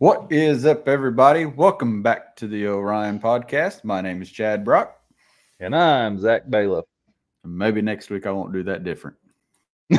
What 0.00 0.30
is 0.30 0.64
up, 0.64 0.86
everybody? 0.86 1.44
Welcome 1.44 2.04
back 2.04 2.36
to 2.36 2.46
the 2.46 2.68
Orion 2.68 3.18
podcast. 3.18 3.82
My 3.82 4.00
name 4.00 4.22
is 4.22 4.30
Chad 4.30 4.64
Brock. 4.64 4.96
And 5.58 5.74
I'm 5.74 6.20
Zach 6.20 6.48
Bailiff. 6.48 6.84
Maybe 7.42 7.82
next 7.82 8.08
week 8.08 8.24
I 8.24 8.30
won't 8.30 8.52
do 8.52 8.62
that 8.62 8.84
different. 8.84 9.16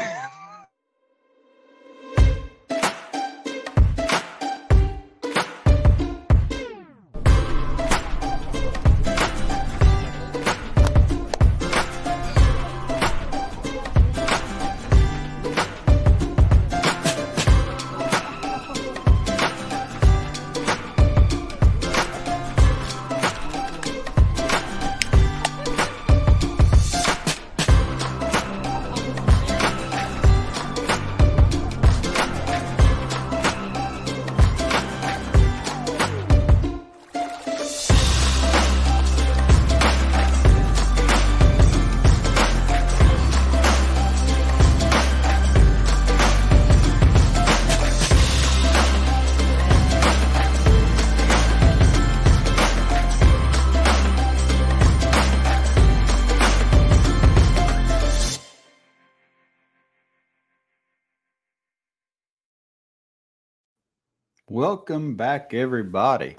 Welcome 64.90 65.14
back, 65.14 65.54
everybody. 65.54 66.36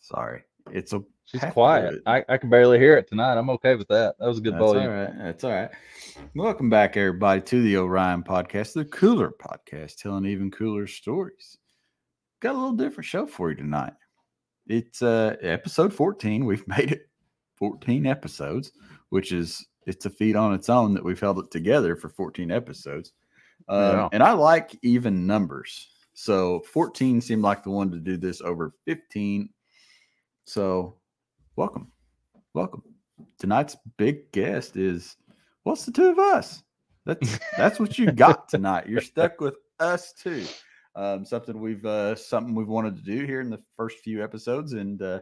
Sorry, 0.00 0.42
it's 0.70 0.92
a 0.92 1.02
She's 1.24 1.40
quiet. 1.44 2.02
I, 2.04 2.22
I 2.28 2.36
can 2.36 2.50
barely 2.50 2.78
hear 2.78 2.98
it 2.98 3.08
tonight. 3.08 3.38
I'm 3.38 3.48
okay 3.48 3.76
with 3.76 3.88
that. 3.88 4.16
That 4.18 4.26
was 4.26 4.36
a 4.36 4.40
good 4.42 4.52
That's 4.52 4.62
volume. 4.62 4.84
all 4.84 4.90
right. 4.90 5.18
That's 5.18 5.44
all 5.44 5.52
right. 5.52 5.70
Welcome 6.34 6.68
back, 6.68 6.98
everybody, 6.98 7.40
to 7.40 7.62
the 7.62 7.78
Orion 7.78 8.22
podcast, 8.24 8.74
the 8.74 8.84
Cooler 8.84 9.32
podcast, 9.42 9.96
telling 9.96 10.26
even 10.26 10.50
cooler 10.50 10.86
stories. 10.86 11.56
Got 12.40 12.56
a 12.56 12.58
little 12.58 12.72
different 12.72 13.06
show 13.06 13.26
for 13.26 13.48
you 13.48 13.56
tonight. 13.56 13.94
It's 14.66 15.00
uh 15.00 15.36
episode 15.40 15.94
14. 15.94 16.44
We've 16.44 16.68
made 16.68 16.92
it 16.92 17.08
14 17.56 18.04
episodes, 18.04 18.72
which 19.08 19.32
is 19.32 19.66
it's 19.86 20.04
a 20.04 20.10
feat 20.10 20.36
on 20.36 20.52
its 20.52 20.68
own 20.68 20.92
that 20.92 21.02
we've 21.02 21.18
held 21.18 21.38
it 21.38 21.50
together 21.50 21.96
for 21.96 22.10
14 22.10 22.50
episodes. 22.50 23.14
Um, 23.70 23.96
Yeah. 23.96 24.08
And 24.12 24.22
I 24.22 24.32
like 24.32 24.76
even 24.82 25.26
numbers. 25.26 25.88
So 26.12 26.60
14 26.60 27.20
seemed 27.20 27.42
like 27.42 27.62
the 27.62 27.70
one 27.70 27.90
to 27.92 27.98
do 27.98 28.16
this 28.18 28.42
over 28.42 28.74
15. 28.84 29.48
So 30.44 30.96
welcome. 31.56 31.90
Welcome. 32.52 32.82
Tonight's 33.38 33.76
big 33.96 34.30
guest 34.32 34.76
is 34.76 35.16
what's 35.62 35.86
the 35.86 35.92
two 35.92 36.08
of 36.08 36.18
us? 36.18 36.62
That's 37.06 37.38
that's 37.56 37.80
what 37.80 37.96
you 37.96 38.10
got 38.10 38.48
tonight. 38.50 38.88
You're 38.88 39.00
stuck 39.00 39.40
with 39.40 39.54
us 39.78 40.12
too. 40.12 40.44
Um, 40.96 41.24
something 41.24 41.58
we've 41.60 41.86
uh, 41.86 42.16
something 42.16 42.54
we've 42.54 42.68
wanted 42.68 42.96
to 42.96 43.02
do 43.02 43.24
here 43.24 43.40
in 43.40 43.48
the 43.48 43.62
first 43.76 44.00
few 44.00 44.22
episodes, 44.22 44.72
and 44.72 45.00
uh, 45.00 45.20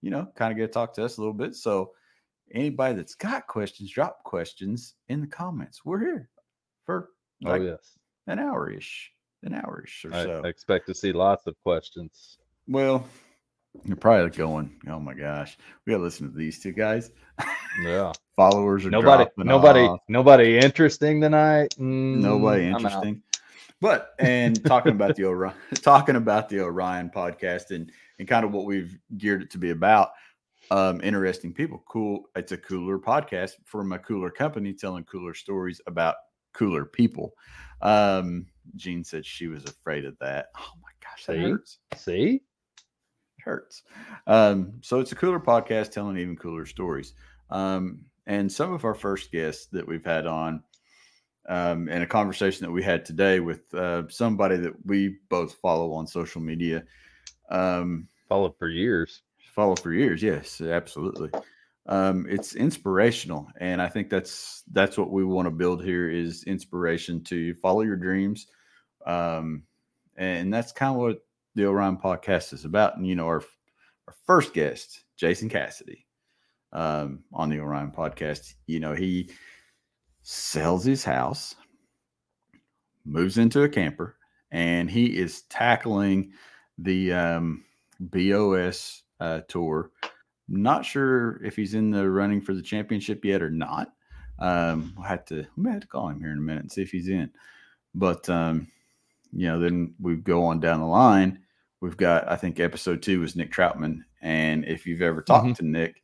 you 0.00 0.10
know, 0.10 0.26
kind 0.34 0.50
of 0.50 0.58
get 0.58 0.68
to 0.68 0.72
talk 0.72 0.94
to 0.94 1.04
us 1.04 1.18
a 1.18 1.20
little 1.20 1.34
bit. 1.34 1.54
So 1.54 1.92
anybody 2.52 2.96
that's 2.96 3.14
got 3.14 3.46
questions, 3.46 3.90
drop 3.92 4.24
questions 4.24 4.94
in 5.08 5.20
the 5.20 5.26
comments. 5.26 5.84
We're 5.84 6.00
here 6.00 6.30
for 6.86 7.10
Oh, 7.46 7.54
yes. 7.54 7.98
an 8.26 8.38
hour 8.38 8.70
ish, 8.70 9.10
an 9.42 9.54
hour 9.54 9.82
ish 9.84 10.04
or 10.04 10.14
I, 10.14 10.24
so. 10.24 10.42
I 10.44 10.48
expect 10.48 10.86
to 10.86 10.94
see 10.94 11.12
lots 11.12 11.46
of 11.46 11.54
questions. 11.62 12.38
well, 12.68 13.06
you're 13.84 13.96
probably 13.96 14.30
going, 14.30 14.76
oh 14.88 14.98
my 14.98 15.14
gosh, 15.14 15.56
we 15.86 15.92
gotta 15.92 16.02
listen 16.02 16.30
to 16.30 16.36
these 16.36 16.58
two 16.60 16.72
guys. 16.72 17.10
Yeah. 17.82 18.12
Followers 18.36 18.84
are 18.86 18.90
Nobody, 18.90 19.30
nobody, 19.36 19.80
off. 19.80 20.00
nobody 20.08 20.58
interesting 20.58 21.20
tonight. 21.20 21.74
Mm, 21.78 22.16
nobody 22.16 22.66
interesting. 22.66 23.22
But 23.80 24.14
and 24.18 24.62
talking 24.64 24.92
about 24.92 25.16
the 25.16 25.24
Orion, 25.24 25.54
talking 25.82 26.16
about 26.16 26.48
the 26.48 26.60
Orion 26.60 27.10
podcast 27.10 27.70
and 27.70 27.90
and 28.18 28.28
kind 28.28 28.44
of 28.44 28.52
what 28.52 28.66
we've 28.66 28.98
geared 29.16 29.42
it 29.42 29.50
to 29.50 29.58
be 29.58 29.70
about. 29.70 30.10
Um, 30.70 31.00
interesting 31.02 31.52
people, 31.52 31.82
cool. 31.88 32.24
It's 32.36 32.52
a 32.52 32.56
cooler 32.56 32.98
podcast 32.98 33.52
from 33.64 33.92
a 33.92 33.98
cooler 33.98 34.30
company 34.30 34.72
telling 34.72 35.04
cooler 35.04 35.34
stories 35.34 35.80
about 35.86 36.16
cooler 36.52 36.84
people. 36.84 37.34
Um, 37.82 38.46
Jean 38.76 39.04
said 39.04 39.24
she 39.26 39.46
was 39.46 39.64
afraid 39.64 40.04
of 40.04 40.18
that. 40.20 40.46
Oh 40.56 40.72
my 40.82 40.90
gosh, 41.02 41.26
that 41.26 41.34
See? 41.34 41.40
hurts. 41.42 41.78
See? 41.96 42.42
It 43.38 43.42
hurts. 43.42 43.82
Um, 44.26 44.74
so 44.82 45.00
it's 45.00 45.12
a 45.12 45.16
cooler 45.16 45.40
podcast 45.40 45.92
telling 45.92 46.16
even 46.18 46.36
cooler 46.36 46.66
stories. 46.66 47.14
Um, 47.50 48.00
and 48.26 48.50
some 48.52 48.72
of 48.72 48.84
our 48.84 48.94
first 48.94 49.32
guests 49.32 49.66
that 49.72 49.86
we've 49.88 50.04
had 50.04 50.26
on, 50.26 50.62
um, 51.48 51.88
and 51.88 52.02
a 52.02 52.06
conversation 52.06 52.64
that 52.66 52.70
we 52.70 52.82
had 52.82 53.04
today 53.04 53.40
with 53.40 53.72
uh, 53.74 54.02
somebody 54.08 54.56
that 54.58 54.74
we 54.86 55.16
both 55.28 55.54
follow 55.54 55.92
on 55.92 56.06
social 56.06 56.40
media, 56.40 56.84
um, 57.50 58.06
Followed 58.28 58.56
for 58.58 58.68
years. 58.68 59.22
follow 59.54 59.74
for 59.74 59.92
years. 59.92 60.22
Yes, 60.22 60.60
absolutely. 60.60 61.30
Um, 61.86 62.26
it's 62.28 62.54
inspirational, 62.54 63.48
and 63.58 63.80
I 63.80 63.88
think 63.88 64.10
that's 64.10 64.62
that's 64.72 64.98
what 64.98 65.10
we 65.10 65.24
want 65.24 65.46
to 65.46 65.50
build 65.50 65.82
here 65.84 66.10
is 66.10 66.44
inspiration 66.44 67.24
to 67.24 67.54
follow 67.54 67.80
your 67.80 67.96
dreams, 67.96 68.46
um, 69.06 69.64
and 70.16 70.52
that's 70.52 70.72
kind 70.72 70.94
of 70.94 71.00
what 71.00 71.18
the 71.54 71.66
Orion 71.66 71.96
podcast 71.96 72.52
is 72.52 72.64
about. 72.64 72.96
And 72.96 73.06
you 73.06 73.16
know, 73.16 73.26
our 73.26 73.42
our 74.06 74.14
first 74.26 74.52
guest, 74.54 75.04
Jason 75.16 75.48
Cassidy, 75.48 76.06
um, 76.72 77.24
on 77.32 77.48
the 77.48 77.60
Orion 77.60 77.92
podcast, 77.92 78.54
you 78.66 78.78
know, 78.80 78.94
he 78.94 79.30
sells 80.22 80.84
his 80.84 81.04
house, 81.04 81.54
moves 83.04 83.38
into 83.38 83.62
a 83.62 83.68
camper, 83.68 84.16
and 84.50 84.90
he 84.90 85.06
is 85.18 85.42
tackling 85.42 86.32
the 86.78 87.12
um, 87.12 87.64
BOS 87.98 89.02
uh, 89.20 89.40
tour. 89.48 89.90
Not 90.52 90.84
sure 90.84 91.42
if 91.44 91.54
he's 91.54 91.74
in 91.74 91.90
the 91.92 92.10
running 92.10 92.40
for 92.40 92.54
the 92.54 92.62
championship 92.62 93.24
yet 93.24 93.40
or 93.40 93.50
not. 93.50 93.92
Um, 94.40 94.92
we'll 94.96 95.06
have 95.06 95.24
to 95.26 95.46
we 95.56 95.62
may 95.62 95.70
have 95.70 95.82
to 95.82 95.86
call 95.86 96.08
him 96.08 96.18
here 96.20 96.32
in 96.32 96.38
a 96.38 96.40
minute 96.40 96.62
and 96.62 96.72
see 96.72 96.82
if 96.82 96.90
he's 96.90 97.08
in. 97.08 97.30
But 97.94 98.28
um, 98.28 98.66
you 99.32 99.46
know, 99.46 99.60
then 99.60 99.94
we 100.00 100.16
go 100.16 100.44
on 100.44 100.58
down 100.60 100.80
the 100.80 100.86
line. 100.86 101.40
We've 101.80 101.96
got 101.96 102.30
I 102.30 102.36
think 102.36 102.58
episode 102.58 103.00
two 103.02 103.20
was 103.20 103.36
Nick 103.36 103.52
Troutman, 103.52 104.00
and 104.22 104.64
if 104.64 104.86
you've 104.86 105.02
ever 105.02 105.22
talked 105.22 105.46
Mhm. 105.46 105.56
to 105.58 105.64
Nick, 105.66 106.02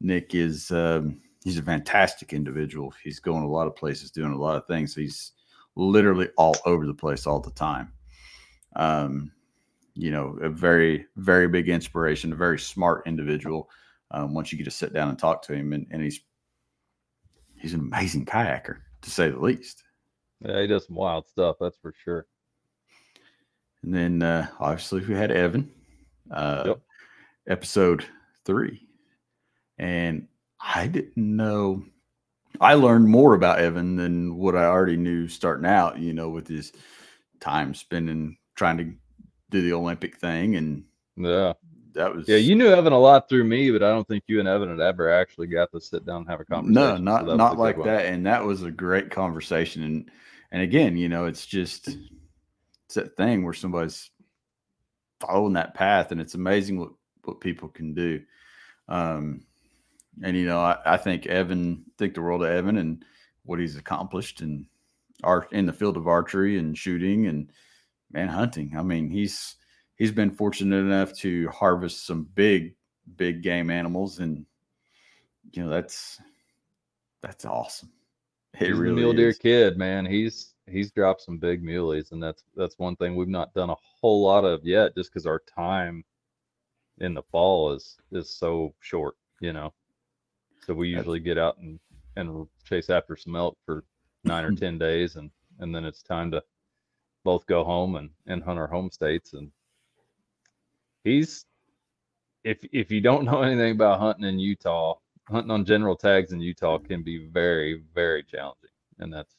Nick 0.00 0.34
is 0.34 0.70
um, 0.70 1.20
he's 1.42 1.58
a 1.58 1.62
fantastic 1.62 2.32
individual. 2.32 2.92
He's 3.02 3.18
going 3.20 3.42
a 3.42 3.48
lot 3.50 3.66
of 3.66 3.74
places, 3.76 4.10
doing 4.10 4.32
a 4.32 4.38
lot 4.38 4.56
of 4.56 4.66
things. 4.66 4.94
He's 4.94 5.32
literally 5.74 6.28
all 6.36 6.56
over 6.66 6.86
the 6.86 6.94
place 6.94 7.26
all 7.26 7.40
the 7.40 7.50
time. 7.50 7.92
Um, 8.76 9.32
you 9.94 10.10
know, 10.12 10.38
a 10.42 10.48
very, 10.48 11.06
very 11.16 11.48
big 11.48 11.68
inspiration, 11.68 12.32
a 12.32 12.36
very 12.36 12.58
smart 12.58 13.02
individual. 13.06 13.68
Um, 14.10 14.32
once 14.34 14.50
you 14.50 14.58
get 14.58 14.64
to 14.64 14.70
sit 14.70 14.92
down 14.92 15.08
and 15.10 15.18
talk 15.18 15.42
to 15.42 15.52
him, 15.54 15.72
and, 15.72 15.86
and 15.90 16.02
he's 16.02 16.20
he's 17.56 17.74
an 17.74 17.80
amazing 17.80 18.24
kayaker 18.24 18.78
to 19.02 19.10
say 19.10 19.28
the 19.30 19.38
least. 19.38 19.82
Yeah, 20.40 20.60
he 20.60 20.66
does 20.66 20.86
some 20.86 20.96
wild 20.96 21.26
stuff. 21.26 21.56
That's 21.60 21.76
for 21.78 21.92
sure. 22.04 22.26
And 23.82 23.94
then 23.94 24.22
uh, 24.22 24.48
obviously 24.58 25.04
we 25.04 25.14
had 25.14 25.30
Evan, 25.30 25.70
uh, 26.30 26.64
Yep. 26.66 26.80
episode 27.48 28.04
three, 28.44 28.86
and 29.78 30.26
I 30.60 30.86
didn't 30.86 31.16
know. 31.16 31.84
I 32.60 32.74
learned 32.74 33.06
more 33.08 33.34
about 33.34 33.60
Evan 33.60 33.94
than 33.96 34.36
what 34.36 34.56
I 34.56 34.64
already 34.64 34.96
knew 34.96 35.28
starting 35.28 35.66
out. 35.66 35.98
You 35.98 36.12
know, 36.14 36.28
with 36.30 36.48
his 36.48 36.72
time 37.40 37.74
spending 37.74 38.36
trying 38.56 38.78
to 38.78 38.92
do 39.50 39.62
the 39.62 39.72
Olympic 39.74 40.16
thing, 40.16 40.56
and 40.56 40.84
Yeah. 41.16 41.52
That 41.98 42.14
was 42.14 42.28
Yeah, 42.28 42.36
you 42.36 42.54
knew 42.54 42.68
Evan 42.68 42.92
a 42.92 42.98
lot 42.98 43.28
through 43.28 43.44
me, 43.44 43.70
but 43.70 43.82
I 43.82 43.88
don't 43.90 44.06
think 44.06 44.24
you 44.26 44.38
and 44.38 44.48
Evan 44.48 44.70
had 44.70 44.80
ever 44.80 45.10
actually 45.10 45.48
got 45.48 45.70
to 45.72 45.80
sit 45.80 46.06
down 46.06 46.22
and 46.22 46.30
have 46.30 46.40
a 46.40 46.44
conversation. 46.44 46.74
No, 46.74 46.96
not 46.96 47.28
a 47.28 47.36
not 47.36 47.58
like 47.58 47.82
that. 47.84 48.06
And 48.06 48.26
that 48.26 48.44
was 48.44 48.62
a 48.62 48.70
great 48.70 49.10
conversation. 49.10 49.82
And 49.82 50.10
and 50.50 50.62
again, 50.62 50.96
you 50.96 51.08
know, 51.08 51.26
it's 51.26 51.44
just 51.44 51.88
it's 52.86 52.94
that 52.94 53.16
thing 53.16 53.44
where 53.44 53.52
somebody's 53.52 54.10
following 55.20 55.54
that 55.54 55.74
path, 55.74 56.12
and 56.12 56.20
it's 56.20 56.34
amazing 56.34 56.78
what 56.78 56.90
what 57.24 57.40
people 57.40 57.68
can 57.68 57.94
do. 57.94 58.22
Um, 58.88 59.42
and 60.22 60.36
you 60.36 60.46
know, 60.46 60.60
I, 60.60 60.78
I 60.86 60.96
think 60.96 61.26
Evan 61.26 61.84
think 61.98 62.14
the 62.14 62.22
world 62.22 62.42
of 62.42 62.50
Evan 62.50 62.78
and 62.78 63.04
what 63.44 63.58
he's 63.58 63.76
accomplished, 63.76 64.40
and 64.40 64.66
art 65.24 65.52
in 65.52 65.66
the 65.66 65.72
field 65.72 65.96
of 65.96 66.06
archery 66.06 66.58
and 66.58 66.78
shooting 66.78 67.26
and 67.26 67.50
man 68.12 68.28
hunting. 68.28 68.74
I 68.76 68.82
mean, 68.82 69.10
he's 69.10 69.56
he's 69.98 70.12
been 70.12 70.30
fortunate 70.30 70.76
enough 70.76 71.12
to 71.18 71.48
harvest 71.48 72.06
some 72.06 72.28
big 72.34 72.74
big 73.16 73.42
game 73.42 73.70
animals, 73.70 74.20
and 74.20 74.46
you 75.52 75.64
know 75.64 75.70
that's 75.70 76.20
that's 77.20 77.44
awesome. 77.44 77.90
It 78.54 78.68
he's 78.68 78.76
really 78.76 78.92
a 78.92 78.96
mule 78.96 79.12
deer 79.12 79.32
kid, 79.32 79.76
man. 79.76 80.06
He's 80.06 80.54
he's 80.66 80.90
dropped 80.90 81.22
some 81.22 81.38
big 81.38 81.62
muleys, 81.62 82.12
and 82.12 82.22
that's 82.22 82.44
that's 82.56 82.78
one 82.78 82.96
thing 82.96 83.16
we've 83.16 83.28
not 83.28 83.54
done 83.54 83.70
a 83.70 83.76
whole 84.00 84.22
lot 84.22 84.44
of 84.44 84.64
yet, 84.64 84.94
just 84.96 85.12
because 85.12 85.26
our 85.26 85.42
time 85.54 86.04
in 86.98 87.14
the 87.14 87.22
fall 87.22 87.72
is 87.72 87.96
is 88.12 88.30
so 88.30 88.74
short, 88.80 89.16
you 89.40 89.52
know. 89.52 89.72
So 90.64 90.74
we 90.74 90.88
usually 90.88 91.20
get 91.20 91.38
out 91.38 91.58
and 91.58 91.78
and 92.16 92.46
chase 92.64 92.90
after 92.90 93.16
some 93.16 93.36
elk 93.36 93.56
for 93.64 93.84
nine 94.24 94.44
or 94.44 94.52
ten 94.54 94.78
days, 94.78 95.16
and 95.16 95.30
and 95.60 95.74
then 95.74 95.84
it's 95.84 96.02
time 96.02 96.30
to 96.30 96.42
both 97.24 97.46
go 97.46 97.64
home 97.64 97.96
and 97.96 98.10
and 98.26 98.42
hunt 98.42 98.58
our 98.58 98.66
home 98.66 98.90
states. 98.90 99.32
And 99.34 99.50
he's 101.08 101.46
if 102.44 102.58
if 102.72 102.90
you 102.90 103.00
don't 103.00 103.24
know 103.30 103.42
anything 103.42 103.72
about 103.72 104.00
hunting 104.00 104.26
in 104.26 104.38
Utah, 104.38 104.94
hunting 105.28 105.50
on 105.50 105.64
general 105.64 105.96
tags 105.96 106.32
in 106.32 106.40
Utah 106.40 106.78
can 106.78 107.02
be 107.02 107.26
very 107.26 107.82
very 107.94 108.22
challenging, 108.22 108.70
and 108.98 109.12
that's 109.12 109.34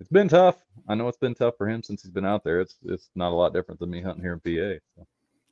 it's 0.00 0.10
been 0.10 0.28
tough. 0.28 0.56
I 0.88 0.94
know 0.94 1.08
it's 1.08 1.18
been 1.18 1.34
tough 1.34 1.56
for 1.56 1.68
him 1.68 1.82
since 1.82 2.02
he's 2.02 2.10
been 2.10 2.26
out 2.26 2.44
there. 2.44 2.60
It's 2.60 2.76
it's 2.84 3.10
not 3.14 3.30
a 3.30 3.34
lot 3.34 3.52
different 3.52 3.80
than 3.80 3.90
me 3.90 4.00
hunting 4.00 4.22
here 4.22 4.32
in 4.32 4.40
PA. 4.40 4.80
So. 4.96 5.06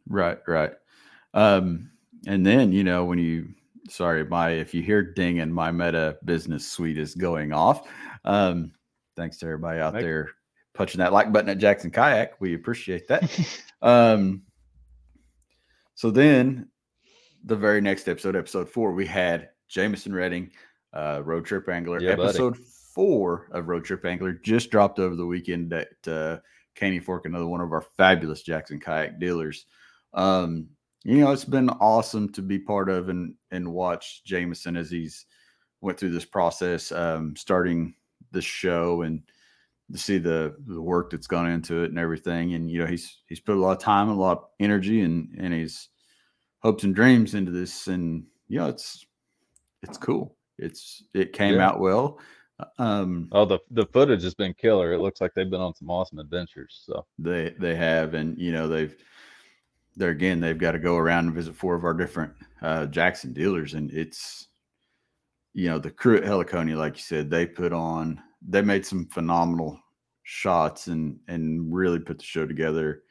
Right, 0.08 0.38
right. 0.48 0.72
Um, 1.34 1.90
and 2.26 2.44
then 2.44 2.72
you 2.72 2.84
know 2.84 3.04
when 3.04 3.18
you 3.18 3.48
sorry, 3.88 4.24
my 4.24 4.50
if 4.50 4.74
you 4.74 4.82
hear 4.82 5.02
ding 5.02 5.40
and 5.40 5.54
my 5.54 5.70
meta 5.70 6.18
business 6.24 6.66
suite 6.66 6.98
is 6.98 7.14
going 7.14 7.52
off. 7.52 7.88
Um, 8.24 8.72
thanks 9.16 9.36
to 9.38 9.46
everybody 9.46 9.80
out 9.80 9.92
Thanks. 9.92 10.04
there 10.04 10.28
punching 10.74 10.98
that 10.98 11.12
like 11.12 11.32
button 11.32 11.50
at 11.50 11.58
Jackson 11.58 11.90
Kayak. 11.90 12.40
We 12.40 12.54
appreciate 12.54 13.08
that. 13.08 13.30
um, 13.82 14.42
so 16.02 16.10
then 16.10 16.66
the 17.44 17.54
very 17.54 17.80
next 17.80 18.08
episode, 18.08 18.34
episode 18.34 18.68
four, 18.68 18.90
we 18.90 19.06
had 19.06 19.50
Jameson 19.68 20.12
Redding, 20.12 20.50
uh, 20.92 21.22
Road 21.24 21.46
Trip 21.46 21.68
Angler. 21.68 22.00
Yeah, 22.00 22.14
episode 22.14 22.54
buddy. 22.54 22.64
four 22.92 23.46
of 23.52 23.68
Road 23.68 23.84
Trip 23.84 24.04
Angler 24.04 24.32
just 24.32 24.72
dropped 24.72 24.98
over 24.98 25.14
the 25.14 25.24
weekend 25.24 25.72
at 25.72 26.08
uh, 26.08 26.38
Caney 26.74 26.98
Fork, 26.98 27.24
another 27.24 27.46
one 27.46 27.60
of 27.60 27.70
our 27.70 27.84
fabulous 27.96 28.42
Jackson 28.42 28.80
Kayak 28.80 29.20
dealers. 29.20 29.66
Um, 30.12 30.70
you 31.04 31.18
know, 31.18 31.30
it's 31.30 31.44
been 31.44 31.70
awesome 31.70 32.32
to 32.32 32.42
be 32.42 32.58
part 32.58 32.90
of 32.90 33.08
and 33.08 33.36
and 33.52 33.72
watch 33.72 34.24
Jameson 34.24 34.76
as 34.76 34.90
he's 34.90 35.24
went 35.82 36.00
through 36.00 36.10
this 36.10 36.24
process, 36.24 36.90
um, 36.90 37.36
starting 37.36 37.94
the 38.32 38.42
show 38.42 39.02
and 39.02 39.22
to 39.92 39.98
see 39.98 40.18
the 40.18 40.56
the 40.66 40.82
work 40.82 41.10
that's 41.10 41.28
gone 41.28 41.48
into 41.48 41.84
it 41.84 41.90
and 41.90 41.98
everything. 42.00 42.54
And 42.54 42.68
you 42.68 42.80
know, 42.80 42.86
he's 42.86 43.20
he's 43.26 43.38
put 43.38 43.56
a 43.56 43.60
lot 43.60 43.76
of 43.76 43.78
time, 43.78 44.08
a 44.08 44.14
lot 44.14 44.38
of 44.38 44.44
energy, 44.58 45.02
and 45.02 45.32
and 45.38 45.54
his 45.54 45.90
hopes 46.62 46.84
and 46.84 46.94
dreams 46.94 47.34
into 47.34 47.50
this. 47.50 47.88
And 47.88 48.24
yeah, 48.48 48.68
it's 48.68 49.06
it's 49.82 49.98
cool. 49.98 50.36
It's 50.58 51.04
it 51.14 51.32
came 51.32 51.56
yeah. 51.56 51.68
out 51.68 51.80
well. 51.80 52.18
Um, 52.78 53.28
oh, 53.32 53.44
the 53.44 53.58
the 53.70 53.86
footage 53.86 54.22
has 54.22 54.34
been 54.34 54.54
killer. 54.54 54.92
It 54.92 55.00
looks 55.00 55.20
like 55.20 55.32
they've 55.34 55.50
been 55.50 55.60
on 55.60 55.74
some 55.74 55.90
awesome 55.90 56.18
adventures. 56.18 56.82
So 56.86 57.06
they 57.18 57.54
they 57.58 57.74
have, 57.74 58.14
and 58.14 58.38
you 58.38 58.52
know 58.52 58.68
they've 58.68 58.96
there 59.96 60.10
again, 60.10 60.40
they've 60.40 60.58
got 60.58 60.72
to 60.72 60.78
go 60.78 60.96
around 60.96 61.26
and 61.26 61.34
visit 61.34 61.54
four 61.54 61.74
of 61.74 61.84
our 61.84 61.94
different 61.94 62.32
uh, 62.62 62.86
Jackson 62.86 63.32
dealers, 63.32 63.74
and 63.74 63.90
it's 63.90 64.48
you 65.54 65.68
know 65.68 65.78
the 65.78 65.90
crew 65.90 66.16
at 66.16 66.24
Heliconia, 66.24 66.76
like 66.76 66.96
you 66.96 67.02
said, 67.02 67.30
they 67.30 67.46
put 67.46 67.72
on, 67.72 68.20
they 68.46 68.62
made 68.62 68.86
some 68.86 69.06
phenomenal 69.06 69.78
shots 70.22 70.86
and 70.86 71.18
and 71.28 71.74
really 71.74 71.98
put 71.98 72.18
the 72.18 72.24
show 72.24 72.46
together 72.46 73.02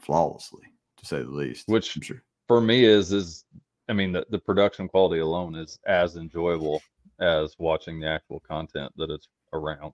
flawlessly, 0.00 0.64
to 0.96 1.06
say 1.06 1.22
the 1.22 1.30
least. 1.30 1.68
Which 1.68 1.98
sure. 2.02 2.22
For 2.46 2.60
me 2.60 2.84
is 2.84 3.12
is 3.12 3.44
I 3.88 3.92
mean 3.92 4.12
the, 4.12 4.26
the 4.30 4.38
production 4.38 4.88
quality 4.88 5.20
alone 5.20 5.54
is 5.54 5.78
as 5.86 6.16
enjoyable 6.16 6.82
as 7.20 7.54
watching 7.58 8.00
the 8.00 8.08
actual 8.08 8.40
content 8.40 8.92
that 8.96 9.10
it's 9.10 9.28
around. 9.52 9.92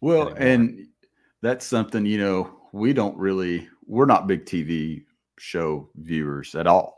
Well, 0.00 0.28
anymore. 0.28 0.38
and 0.38 0.88
that's 1.42 1.66
something 1.66 2.06
you 2.06 2.18
know 2.18 2.60
we 2.72 2.92
don't 2.92 3.16
really 3.16 3.68
we're 3.86 4.06
not 4.06 4.26
big 4.26 4.44
TV 4.44 5.04
show 5.38 5.88
viewers 5.96 6.54
at 6.54 6.66
all. 6.66 6.94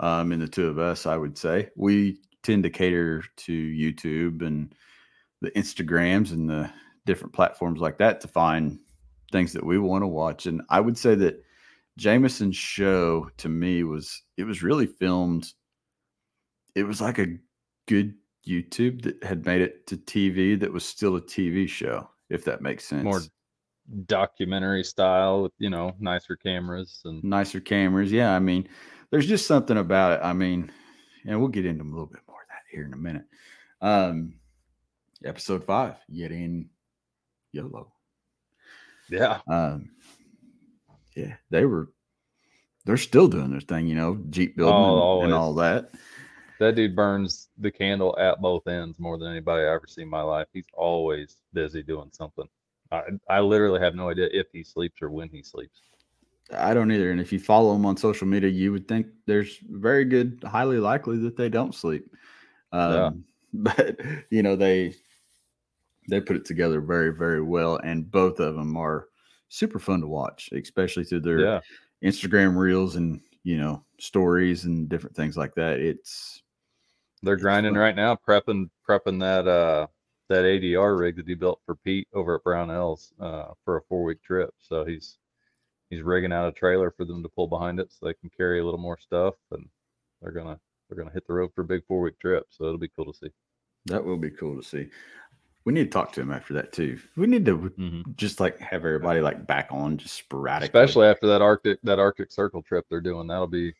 Um, 0.00 0.32
and 0.32 0.40
the 0.40 0.48
two 0.48 0.68
of 0.68 0.78
us, 0.78 1.06
I 1.06 1.16
would 1.16 1.36
say, 1.36 1.68
we 1.76 2.20
tend 2.42 2.62
to 2.62 2.70
cater 2.70 3.22
to 3.36 3.52
YouTube 3.52 4.42
and 4.46 4.74
the 5.42 5.50
Instagrams 5.50 6.32
and 6.32 6.48
the 6.48 6.70
different 7.04 7.34
platforms 7.34 7.80
like 7.80 7.98
that 7.98 8.20
to 8.22 8.28
find 8.28 8.78
things 9.30 9.52
that 9.52 9.64
we 9.64 9.78
want 9.78 10.02
to 10.02 10.08
watch. 10.08 10.46
And 10.46 10.62
I 10.70 10.80
would 10.80 10.96
say 10.96 11.14
that 11.16 11.42
Jameson's 11.98 12.56
show 12.56 13.30
to 13.38 13.48
me 13.48 13.84
was 13.84 14.22
it 14.36 14.44
was 14.44 14.62
really 14.62 14.86
filmed. 14.86 15.52
It 16.74 16.84
was 16.84 17.00
like 17.00 17.18
a 17.18 17.36
good 17.86 18.14
YouTube 18.46 19.02
that 19.02 19.22
had 19.22 19.44
made 19.44 19.60
it 19.60 19.86
to 19.88 19.96
TV 19.96 20.58
that 20.60 20.72
was 20.72 20.84
still 20.84 21.16
a 21.16 21.20
TV 21.20 21.68
show, 21.68 22.08
if 22.30 22.44
that 22.44 22.62
makes 22.62 22.86
sense. 22.86 23.04
More 23.04 23.20
documentary 24.06 24.84
style 24.84 25.42
with 25.42 25.52
you 25.58 25.68
know 25.68 25.94
nicer 25.98 26.36
cameras 26.36 27.00
and 27.04 27.22
nicer 27.24 27.60
cameras 27.60 28.12
yeah 28.12 28.34
i 28.34 28.38
mean 28.38 28.68
there's 29.10 29.26
just 29.26 29.46
something 29.46 29.78
about 29.78 30.12
it 30.12 30.20
i 30.22 30.32
mean 30.32 30.70
and 31.26 31.38
we'll 31.38 31.48
get 31.48 31.66
into 31.66 31.82
a 31.82 31.84
little 31.84 32.06
bit 32.06 32.20
more 32.28 32.40
of 32.40 32.48
that 32.48 32.62
here 32.70 32.84
in 32.84 32.92
a 32.92 32.96
minute 32.96 33.24
um 33.80 34.34
episode 35.24 35.64
five 35.64 35.96
yet 36.08 36.30
in 36.30 36.68
yolo 37.52 37.92
yeah 39.08 39.40
um 39.48 39.90
yeah 41.20 41.34
they 41.50 41.64
were 41.64 41.88
they're 42.84 42.96
still 42.96 43.28
doing 43.28 43.50
their 43.50 43.60
thing 43.60 43.86
you 43.86 43.94
know 43.94 44.18
jeep 44.30 44.56
building 44.56 44.74
oh, 44.74 45.18
and, 45.18 45.26
and 45.26 45.34
all 45.34 45.54
that 45.54 45.92
that 46.60 46.74
dude 46.74 46.94
burns 46.94 47.48
the 47.58 47.70
candle 47.70 48.14
at 48.18 48.40
both 48.40 48.68
ends 48.68 48.98
more 48.98 49.18
than 49.18 49.30
anybody 49.30 49.62
I've 49.62 49.76
ever 49.76 49.86
seen 49.88 50.04
in 50.04 50.10
my 50.10 50.20
life. 50.20 50.46
He's 50.52 50.66
always 50.74 51.38
busy 51.54 51.82
doing 51.82 52.10
something. 52.12 52.44
I, 52.92 53.02
I 53.30 53.40
literally 53.40 53.80
have 53.80 53.94
no 53.94 54.10
idea 54.10 54.28
if 54.30 54.48
he 54.52 54.62
sleeps 54.62 55.00
or 55.00 55.08
when 55.10 55.30
he 55.30 55.42
sleeps. 55.42 55.80
I 56.52 56.74
don't 56.74 56.92
either. 56.92 57.10
And 57.10 57.20
if 57.20 57.32
you 57.32 57.38
follow 57.38 57.72
them 57.72 57.86
on 57.86 57.96
social 57.96 58.26
media, 58.26 58.50
you 58.50 58.72
would 58.72 58.86
think 58.86 59.06
there's 59.26 59.56
very 59.70 60.04
good, 60.04 60.42
highly 60.46 60.78
likely 60.78 61.16
that 61.18 61.36
they 61.36 61.48
don't 61.48 61.74
sleep. 61.74 62.14
Um, 62.72 62.94
yeah. 62.94 63.10
But 63.52 63.98
you 64.30 64.44
know 64.44 64.54
they 64.54 64.94
they 66.08 66.20
put 66.20 66.36
it 66.36 66.44
together 66.44 66.80
very 66.80 67.12
very 67.12 67.42
well, 67.42 67.80
and 67.82 68.08
both 68.08 68.38
of 68.38 68.54
them 68.54 68.76
are 68.76 69.08
super 69.50 69.78
fun 69.78 70.00
to 70.00 70.06
watch, 70.06 70.48
especially 70.52 71.04
through 71.04 71.20
their 71.20 71.40
yeah. 71.40 71.60
Instagram 72.02 72.56
reels 72.56 72.96
and 72.96 73.20
you 73.42 73.58
know 73.58 73.84
stories 73.98 74.64
and 74.64 74.88
different 74.88 75.14
things 75.14 75.36
like 75.36 75.54
that. 75.56 75.78
It's 75.80 76.42
they're 77.22 77.36
grinding 77.36 77.74
fun. 77.74 77.80
right 77.80 77.96
now, 77.96 78.16
prepping 78.16 78.70
prepping 78.88 79.20
that 79.20 79.46
uh 79.46 79.86
that 80.30 80.44
ADR 80.44 80.98
rig 80.98 81.16
that 81.16 81.26
he 81.26 81.34
built 81.34 81.60
for 81.66 81.74
Pete 81.74 82.08
over 82.14 82.36
at 82.36 82.44
Brownells 82.44 83.12
uh, 83.20 83.52
for 83.64 83.76
a 83.76 83.82
four 83.82 84.04
week 84.04 84.22
trip. 84.22 84.54
So 84.58 84.84
he's 84.84 85.18
he's 85.90 86.02
rigging 86.02 86.32
out 86.32 86.48
a 86.48 86.52
trailer 86.52 86.92
for 86.96 87.04
them 87.04 87.22
to 87.22 87.28
pull 87.28 87.48
behind 87.48 87.80
it 87.80 87.92
so 87.92 88.06
they 88.06 88.14
can 88.14 88.30
carry 88.34 88.60
a 88.60 88.64
little 88.64 88.78
more 88.78 88.98
stuff 88.98 89.34
and 89.50 89.68
they're 90.22 90.32
gonna 90.32 90.58
they're 90.88 90.98
gonna 90.98 91.12
hit 91.12 91.26
the 91.26 91.32
road 91.32 91.50
for 91.54 91.62
a 91.62 91.66
big 91.66 91.82
four 91.86 92.00
week 92.00 92.18
trip. 92.18 92.46
So 92.50 92.64
it'll 92.64 92.78
be 92.78 92.90
cool 92.96 93.12
to 93.12 93.18
see. 93.18 93.30
That 93.86 94.04
will 94.04 94.18
be 94.18 94.30
cool 94.30 94.56
to 94.56 94.66
see. 94.66 94.88
We 95.64 95.72
need 95.72 95.84
to 95.84 95.90
talk 95.90 96.12
to 96.12 96.20
him 96.20 96.32
after 96.32 96.54
that 96.54 96.72
too. 96.72 96.98
We 97.16 97.26
need 97.26 97.44
to 97.46 97.56
mm-hmm. 97.56 98.12
just 98.16 98.40
like 98.40 98.58
have 98.60 98.84
everybody 98.84 99.20
like 99.20 99.46
back 99.46 99.68
on 99.70 99.98
just 99.98 100.14
sporadically. 100.14 100.80
Especially 100.80 101.06
after 101.06 101.26
that 101.26 101.42
Arctic 101.42 101.78
that 101.82 101.98
Arctic 101.98 102.32
Circle 102.32 102.62
trip 102.62 102.86
they're 102.88 103.00
doing. 103.00 103.26
That'll 103.26 103.46
be 103.46 103.74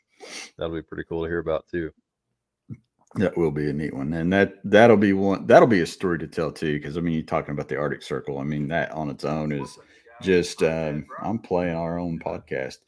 that'll 0.56 0.74
be 0.74 0.82
pretty 0.82 1.04
cool 1.08 1.22
to 1.22 1.28
hear 1.28 1.38
about 1.38 1.66
too. 1.68 1.90
That 3.16 3.36
will 3.36 3.50
be 3.50 3.68
a 3.68 3.72
neat 3.72 3.94
one, 3.94 4.12
and 4.12 4.32
that 4.32 4.54
that'll 4.62 4.96
be 4.96 5.14
one 5.14 5.46
that'll 5.46 5.66
be 5.66 5.80
a 5.80 5.86
story 5.86 6.18
to 6.18 6.28
tell 6.28 6.52
too. 6.52 6.78
Because 6.78 6.96
I 6.96 7.00
mean, 7.00 7.14
you're 7.14 7.22
talking 7.22 7.52
about 7.52 7.68
the 7.68 7.78
Arctic 7.78 8.02
Circle. 8.02 8.38
I 8.38 8.44
mean, 8.44 8.68
that 8.68 8.92
on 8.92 9.10
its 9.10 9.24
own 9.24 9.50
is 9.50 9.78
just 10.22 10.62
um, 10.62 11.06
I'm 11.20 11.38
playing 11.38 11.74
our 11.74 11.98
own 11.98 12.18
podcast. 12.18 12.78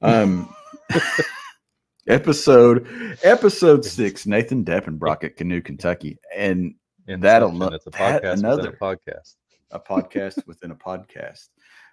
Um, 0.00 0.52
episode 2.08 3.18
episode 3.22 3.84
six, 3.84 4.26
Nathan 4.26 4.64
Deppenbrock 4.64 5.22
at 5.22 5.36
Canoe, 5.36 5.60
Kentucky, 5.60 6.18
and 6.34 6.74
that'll 7.16 7.52
look 7.52 7.72
it's 7.72 7.86
a 7.86 7.90
podcast 7.90 8.38
another 8.38 8.70
a 8.70 8.76
podcast, 8.76 9.36
a 9.70 9.80
podcast 9.80 10.46
within 10.46 10.70
a 10.70 10.76
podcast. 10.76 11.48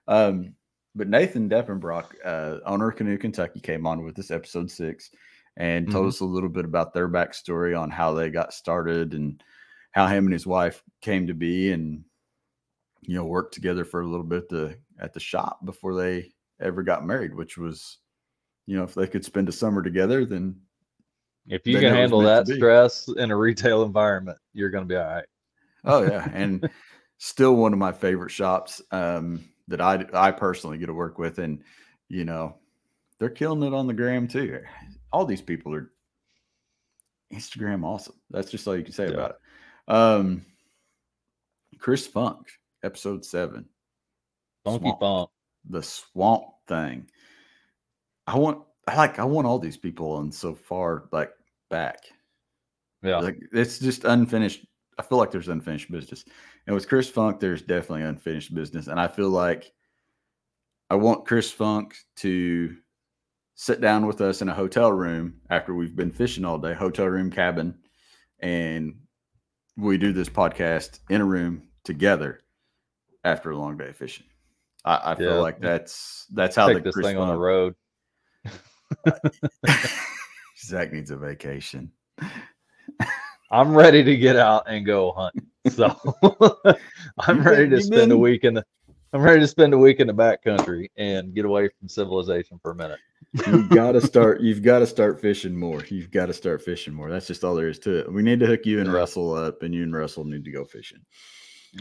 Um, 0.08 0.54
but 0.94 1.10
Nathan 1.10 1.50
Deppenbrock, 1.50 2.06
uh, 2.24 2.60
owner 2.66 2.90
of 2.90 2.96
Canoe, 2.96 3.18
Kentucky, 3.18 3.60
came 3.60 3.86
on 3.86 4.04
with 4.04 4.16
this 4.16 4.32
episode 4.32 4.72
six 4.72 5.10
and 5.58 5.90
told 5.90 6.04
mm-hmm. 6.04 6.10
us 6.10 6.20
a 6.22 6.26
little 6.26 6.50
bit 6.50 6.66
about 6.66 6.94
their 6.94 7.10
backstory 7.10 7.80
on 7.80 7.90
how 7.90 8.14
they 8.14 8.30
got 8.30 8.54
started 8.54 9.14
and 9.14 9.42
how 9.92 10.08
him 10.08 10.26
and 10.26 10.34
his 10.34 10.46
wife 10.46 10.84
came 11.02 11.28
to 11.28 11.34
be 11.34 11.72
and 11.72 12.04
you 13.02 13.16
know 13.16 13.26
worked 13.26 13.54
together 13.54 13.86
for 13.86 14.02
a 14.02 14.08
little 14.08 14.26
bit 14.26 14.50
the, 14.50 14.78
at 15.00 15.14
the 15.14 15.20
shop 15.20 15.64
before 15.66 15.96
they 15.96 16.32
ever 16.62 16.84
got 16.84 17.06
married 17.06 17.34
which 17.34 17.58
was 17.58 18.00
you 18.66 18.76
know 18.76 18.84
if 18.84 18.94
they 18.94 19.08
could 19.08 19.24
spend 19.24 19.48
a 19.48 19.54
summer 19.54 19.82
together 19.82 20.26
then 20.26 20.56
if 21.48 21.68
you 21.68 21.80
can 21.80 21.94
handle 21.94 22.22
that 22.22 22.48
stress 22.48 23.08
in 23.18 23.32
a 23.32 23.36
retail 23.36 23.84
environment 23.84 24.38
you're 24.54 24.70
going 24.70 24.84
to 24.84 24.88
be 24.88 24.96
all 24.96 25.06
right 25.06 25.26
oh 25.86 26.04
yeah 26.04 26.28
and 26.34 26.70
still 27.18 27.56
one 27.56 27.74
of 27.74 27.80
my 27.80 27.92
favorite 27.92 28.32
shops 28.32 28.82
um, 28.92 29.44
that 29.68 29.82
I 29.82 30.06
I 30.14 30.32
personally 30.32 30.78
get 30.78 30.88
to 30.88 30.94
work 30.94 31.18
with, 31.18 31.40
and 31.40 31.64
you 32.10 32.26
know, 32.26 32.56
they're 33.20 33.30
killing 33.30 33.64
it 33.64 33.74
on 33.74 33.88
the 33.88 33.94
gram 33.94 34.28
too. 34.28 34.62
All 35.12 35.26
these 35.26 35.42
people 35.42 35.74
are 35.74 35.92
Instagram 37.34 37.84
awesome. 37.84 38.16
That's 38.30 38.52
just 38.52 38.68
all 38.68 38.78
you 38.78 38.84
can 38.84 38.94
say 38.94 39.06
yeah. 39.06 39.14
about 39.14 39.32
it. 39.32 39.94
Um, 39.94 40.46
Chris 41.80 42.06
Funk, 42.08 42.48
episode 42.84 43.26
seven. 43.26 43.66
Funky 44.64 44.94
Funk. 45.00 45.30
The 45.70 45.82
swamp 45.82 46.46
thing. 46.68 47.10
I 48.28 48.38
want 48.38 48.62
like 48.88 49.20
I 49.20 49.24
want 49.24 49.48
all 49.48 49.60
these 49.60 49.78
people 49.78 50.12
on 50.12 50.32
so 50.32 50.54
far 50.54 51.06
like 51.12 51.32
back. 51.70 52.00
Yeah. 53.02 53.18
Like 53.18 53.40
it's 53.52 53.80
just 53.80 54.06
unfinished. 54.06 54.66
I 54.98 55.04
feel 55.04 55.18
like 55.18 55.32
there's 55.32 55.50
unfinished 55.50 55.92
business. 55.92 56.26
And 56.68 56.76
with 56.76 56.88
Chris 56.88 57.10
Funk, 57.10 57.40
there's 57.40 57.62
definitely 57.62 58.04
unfinished 58.04 58.54
business. 58.54 58.88
And 58.88 59.00
I 59.00 59.08
feel 59.08 59.30
like 59.30 59.72
I 60.90 60.96
want 60.96 61.26
Chris 61.26 61.52
Funk 61.52 61.96
to 62.18 62.76
sit 63.56 63.82
down 63.82 64.06
with 64.06 64.22
us 64.22 64.42
in 64.42 64.50
a 64.50 64.54
hotel 64.54 64.92
room 64.92 65.36
after 65.50 65.74
we've 65.74 65.96
been 65.96 66.12
fishing 66.12 66.46
all 66.46 66.58
day, 66.58 66.74
hotel 66.74 67.08
room 67.08 67.32
cabin, 67.32 67.76
and 68.40 68.96
we 69.78 69.98
do 69.98 70.14
this 70.14 70.30
podcast 70.30 71.00
in 71.10 71.22
a 71.22 71.26
room 71.26 71.68
together 71.84 72.42
after 73.24 73.52
a 73.52 73.58
long 73.58 73.78
day 73.78 73.90
of 73.90 73.96
fishing. 73.96 74.26
I, 74.84 75.14
I 75.14 75.16
feel 75.16 75.42
like 75.42 75.60
that's 75.60 76.28
that's 76.32 76.56
how 76.56 76.68
Take 76.68 76.78
the 76.78 76.84
this 76.84 76.94
Chris 76.94 77.08
thing 77.08 77.16
Funk, 77.16 77.30
on 77.30 77.36
the 77.36 77.42
road. 77.42 77.76
Zach 80.58 80.92
needs 80.92 81.12
a 81.12 81.18
vacation. 81.18 81.92
I'm 83.52 83.76
ready 83.76 84.04
to 84.04 84.18
get 84.18 84.36
out 84.36 84.64
and 84.68 84.86
go 84.86 85.12
hunt. 85.12 85.36
So 85.70 85.96
I'm 87.20 87.42
ready 87.44 87.70
to 87.70 87.82
spend 87.82 88.12
a 88.12 88.18
week 88.18 88.44
in 88.44 88.56
the 88.56 88.66
I'm 89.16 89.22
ready 89.22 89.40
to 89.40 89.48
spend 89.48 89.74
a 89.74 89.78
week 89.78 90.02
in 90.02 90.08
the 90.08 90.14
back 90.14 90.44
country 90.44 90.92
and 90.98 91.34
get 91.34 91.46
away 91.46 91.70
from 91.70 91.88
civilization 91.88 92.60
for 92.62 92.72
a 92.72 92.76
minute. 92.76 93.00
you've 93.48 93.70
got 93.70 93.94
to 93.94 94.02
start. 94.02 94.42
You've 94.42 94.62
got 94.62 94.80
to 94.80 94.86
start 94.86 95.22
fishing 95.22 95.56
more. 95.56 95.82
You've 95.86 96.12
got 96.12 96.26
to 96.26 96.34
start 96.34 96.62
fishing 96.62 96.94
more. 96.94 97.10
That's 97.10 97.26
just 97.26 97.46
all 97.46 97.56
there 97.56 97.70
is 97.70 97.80
to 97.80 98.00
it. 98.00 98.12
We 98.12 98.24
need 98.24 98.42
to 98.42 98.46
hook 98.46 98.66
you 98.66 98.82
and 98.82 98.92
Russell 98.92 99.34
up, 99.34 99.64
and 99.64 99.74
you 99.74 99.84
and 99.84 99.96
Russell 99.96 100.26
need 100.26 100.44
to 100.44 100.52
go 100.52 100.66
fishing. 100.66 101.00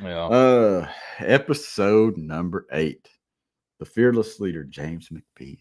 Yeah. 0.01 0.27
Uh, 0.27 0.89
episode 1.19 2.17
number 2.19 2.67
eight, 2.71 3.09
the 3.81 3.85
fearless 3.85 4.39
leader 4.39 4.63
James 4.63 5.09
McPeak, 5.09 5.59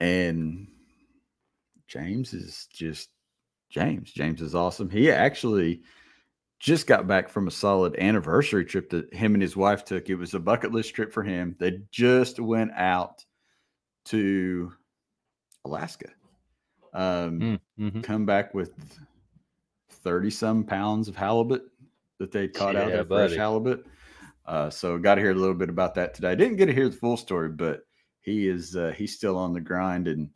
and 0.00 0.68
James 1.86 2.34
is 2.34 2.66
just 2.72 3.10
James. 3.70 4.12
James 4.12 4.40
is 4.40 4.54
awesome. 4.54 4.90
He 4.90 5.10
actually 5.10 5.82
just 6.60 6.86
got 6.86 7.06
back 7.06 7.28
from 7.28 7.48
a 7.48 7.50
solid 7.50 7.96
anniversary 7.98 8.64
trip 8.64 8.88
that 8.90 9.12
him 9.12 9.34
and 9.34 9.42
his 9.42 9.56
wife 9.56 9.84
took. 9.84 10.08
It 10.08 10.14
was 10.14 10.34
a 10.34 10.40
bucket 10.40 10.72
list 10.72 10.94
trip 10.94 11.12
for 11.12 11.22
him. 11.22 11.56
They 11.58 11.80
just 11.90 12.40
went 12.40 12.72
out 12.72 13.24
to 14.06 14.72
Alaska. 15.64 16.08
Um, 16.92 17.40
mm, 17.40 17.60
mm-hmm. 17.78 18.00
Come 18.02 18.24
back 18.24 18.54
with 18.54 18.72
30 19.90 20.30
some 20.30 20.64
pounds 20.64 21.08
of 21.08 21.16
halibut 21.16 21.64
that 22.18 22.30
they 22.30 22.48
caught 22.48 22.74
yeah, 22.74 22.82
out 22.82 22.90
there, 22.90 23.04
fresh 23.04 23.34
halibut. 23.34 23.86
Uh, 24.46 24.70
so 24.70 24.98
got 24.98 25.16
to 25.16 25.20
hear 25.20 25.32
a 25.32 25.34
little 25.34 25.54
bit 25.54 25.70
about 25.70 25.94
that 25.94 26.14
today. 26.14 26.30
I 26.30 26.34
didn't 26.34 26.56
get 26.56 26.66
to 26.66 26.74
hear 26.74 26.88
the 26.88 26.96
full 26.96 27.16
story, 27.16 27.48
but 27.48 27.82
he 28.24 28.48
is 28.48 28.74
uh, 28.74 28.92
he's 28.96 29.14
still 29.14 29.36
on 29.36 29.52
the 29.52 29.60
grind 29.60 30.08
and 30.08 30.30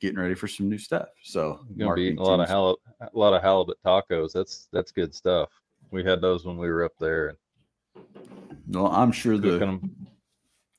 getting 0.00 0.18
ready 0.18 0.34
for 0.34 0.46
some 0.46 0.68
new 0.68 0.78
stuff. 0.78 1.08
So 1.22 1.60
gonna 1.78 1.94
be 1.94 2.14
a 2.14 2.20
lot 2.20 2.40
of 2.40 2.48
halibut, 2.48 2.80
a 3.00 3.18
lot 3.18 3.32
of 3.32 3.42
halibut 3.42 3.78
tacos. 3.84 4.32
That's 4.32 4.68
that's 4.72 4.92
good 4.92 5.14
stuff. 5.14 5.48
We 5.90 6.04
had 6.04 6.20
those 6.20 6.44
when 6.44 6.56
we 6.56 6.68
were 6.68 6.84
up 6.84 6.92
there. 7.00 7.36
Well, 8.68 8.88
I'm 8.88 9.12
sure 9.12 9.38
the 9.38 9.80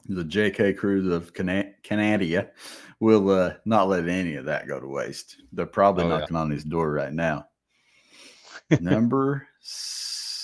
the 0.08 0.24
JK 0.24 0.78
crew 0.78 1.14
of 1.14 1.34
Canadia 1.34 2.50
will 3.00 3.30
uh, 3.30 3.54
not 3.66 3.88
let 3.88 4.08
any 4.08 4.36
of 4.36 4.46
that 4.46 4.68
go 4.68 4.80
to 4.80 4.88
waste. 4.88 5.38
They're 5.52 5.66
probably 5.66 6.06
oh, 6.06 6.10
knocking 6.10 6.36
yeah. 6.36 6.42
on 6.42 6.52
his 6.52 6.64
door 6.64 6.92
right 6.92 7.14
now. 7.14 7.48
Number 8.80 9.48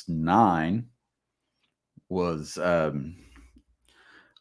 nine 0.08 0.88
was 2.10 2.58
um 2.58 3.16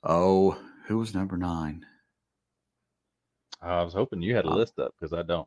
oh 0.03 0.59
who 0.89 0.99
was 0.99 1.15
number 1.15 1.37
nine? 1.37 1.85
I 3.61 3.83
was 3.83 3.93
hoping 3.93 4.23
you 4.23 4.35
had 4.35 4.47
a 4.47 4.51
uh, 4.51 4.57
list 4.57 4.79
up 4.79 4.95
because 4.99 5.13
I 5.13 5.23
don't. 5.23 5.47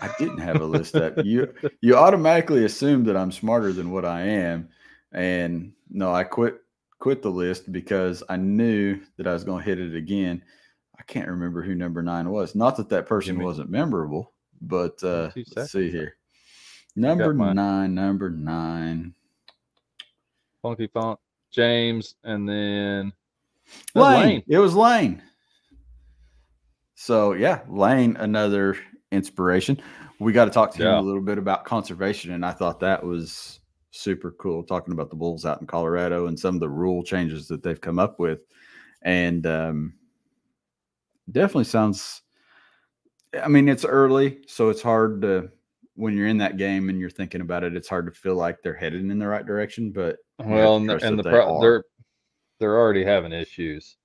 I 0.00 0.10
didn't 0.18 0.38
have 0.38 0.60
a 0.60 0.64
list 0.64 0.96
up. 0.96 1.14
You 1.24 1.54
you 1.80 1.96
automatically 1.96 2.64
assume 2.64 3.04
that 3.04 3.16
I'm 3.16 3.30
smarter 3.30 3.72
than 3.72 3.90
what 3.92 4.04
I 4.04 4.22
am, 4.22 4.68
and 5.12 5.72
no, 5.88 6.12
I 6.12 6.24
quit 6.24 6.56
quit 6.98 7.22
the 7.22 7.30
list 7.30 7.70
because 7.70 8.22
I 8.28 8.36
knew 8.36 9.00
that 9.16 9.26
I 9.26 9.32
was 9.32 9.44
going 9.44 9.62
to 9.62 9.64
hit 9.64 9.78
it 9.78 9.94
again. 9.94 10.42
I 10.98 11.02
can't 11.04 11.28
remember 11.28 11.62
who 11.62 11.74
number 11.74 12.02
nine 12.02 12.30
was. 12.30 12.54
Not 12.54 12.76
that 12.76 12.88
that 12.88 13.06
person 13.06 13.42
wasn't 13.42 13.70
memorable, 13.70 14.32
but 14.60 15.02
uh, 15.04 15.30
let's 15.54 15.70
see 15.72 15.90
here. 15.90 16.16
Number 16.96 17.32
nine, 17.32 17.94
number 17.94 18.30
nine. 18.30 19.14
Funky 20.62 20.86
Funk, 20.86 21.20
James, 21.50 22.14
and 22.24 22.48
then 22.48 23.12
Lane. 23.94 24.22
Lane. 24.22 24.42
It 24.48 24.58
was 24.58 24.74
Lane. 24.74 25.22
So 26.94 27.32
yeah, 27.32 27.60
Lane, 27.68 28.16
another 28.18 28.76
inspiration. 29.12 29.80
We 30.20 30.32
got 30.32 30.46
to 30.46 30.50
talk 30.50 30.72
to 30.74 30.82
yeah. 30.82 30.92
him 30.92 31.04
a 31.04 31.06
little 31.06 31.22
bit 31.22 31.38
about 31.38 31.64
conservation, 31.64 32.32
and 32.32 32.46
I 32.46 32.52
thought 32.52 32.80
that 32.80 33.04
was 33.04 33.60
super 33.90 34.32
cool. 34.32 34.62
Talking 34.62 34.94
about 34.94 35.10
the 35.10 35.16
bulls 35.16 35.44
out 35.44 35.60
in 35.60 35.66
Colorado 35.66 36.26
and 36.26 36.38
some 36.38 36.54
of 36.54 36.60
the 36.60 36.68
rule 36.68 37.02
changes 37.02 37.48
that 37.48 37.62
they've 37.62 37.80
come 37.80 37.98
up 37.98 38.18
with, 38.18 38.40
and 39.02 39.46
um, 39.46 39.94
definitely 41.30 41.64
sounds. 41.64 42.22
I 43.42 43.48
mean, 43.48 43.68
it's 43.68 43.84
early, 43.84 44.38
so 44.46 44.68
it's 44.68 44.82
hard 44.82 45.22
to 45.22 45.50
when 45.96 46.16
you're 46.16 46.28
in 46.28 46.38
that 46.38 46.56
game 46.56 46.88
and 46.88 46.98
you're 46.98 47.10
thinking 47.10 47.40
about 47.40 47.64
it. 47.64 47.76
It's 47.76 47.88
hard 47.88 48.06
to 48.06 48.12
feel 48.12 48.36
like 48.36 48.62
they're 48.62 48.74
headed 48.74 49.00
in 49.00 49.18
the 49.18 49.26
right 49.26 49.44
direction, 49.44 49.90
but 49.90 50.16
well, 50.38 50.76
and, 50.76 50.90
and 50.90 51.18
the 51.18 51.24
pro- 51.24 51.60
they're 51.60 51.84
they're 52.64 52.78
already 52.78 53.04
having 53.04 53.32
issues. 53.32 53.96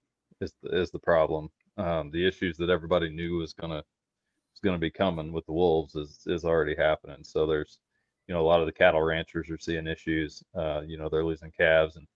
Is 0.42 0.54
is 0.64 0.92
the 0.92 1.00
problem? 1.00 1.50
um, 1.80 2.12
the 2.12 2.28
issues 2.28 2.58
that 2.58 2.70
everybody 2.70 3.10
knew 3.10 3.38
was 3.38 3.54
gonna 3.54 3.76
was 3.76 4.60
gonna 4.64 4.78
be 4.78 4.92
coming 4.92 5.32
with 5.32 5.46
the 5.46 5.54
wolves 5.54 5.96
is 5.96 6.20
is 6.28 6.44
already 6.46 6.76
happening. 6.76 7.24
So 7.24 7.48
there's 7.48 7.80
you 8.28 8.34
know 8.34 8.42
a 8.42 8.48
lot 8.48 8.60
of 8.60 8.66
the 8.66 8.74
cattle 8.74 9.02
ranchers 9.02 9.50
are 9.50 9.58
seeing 9.58 9.88
issues. 9.88 10.44
Uh, 10.56 10.82
you 10.86 10.98
know 10.98 11.10
they're 11.10 11.26
losing 11.26 11.52
calves 11.52 11.96
and 11.96 12.08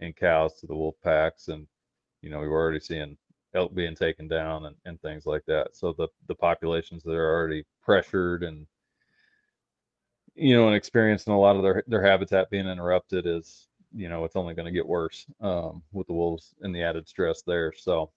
and 0.00 0.14
cows 0.16 0.60
to 0.60 0.66
the 0.66 0.76
wolf 0.76 0.96
packs, 1.02 1.48
and 1.48 1.66
you 2.22 2.30
know 2.30 2.40
we 2.40 2.48
were 2.48 2.60
already 2.60 2.80
seeing 2.80 3.16
elk 3.54 3.74
being 3.74 3.96
taken 3.96 4.28
down 4.28 4.66
and, 4.66 4.76
and 4.84 5.00
things 5.00 5.24
like 5.26 5.44
that. 5.46 5.76
So 5.76 5.94
the 5.94 6.08
the 6.28 6.34
populations 6.34 7.02
that 7.04 7.14
are 7.14 7.34
already 7.34 7.64
pressured 7.82 8.42
and 8.44 8.66
you 10.34 10.54
know 10.54 10.66
and 10.66 10.76
experiencing 10.76 11.32
a 11.32 11.40
lot 11.40 11.56
of 11.56 11.62
their 11.62 11.82
their 11.86 12.02
habitat 12.02 12.50
being 12.50 12.68
interrupted 12.68 13.26
is 13.26 13.68
you 13.96 14.08
know 14.08 14.24
it's 14.24 14.36
only 14.36 14.54
going 14.54 14.66
to 14.66 14.72
get 14.72 14.86
worse 14.86 15.26
um, 15.40 15.82
with 15.92 16.06
the 16.06 16.12
wolves 16.12 16.54
and 16.60 16.74
the 16.74 16.82
added 16.82 17.08
stress 17.08 17.42
there. 17.42 17.72
So 17.76 18.10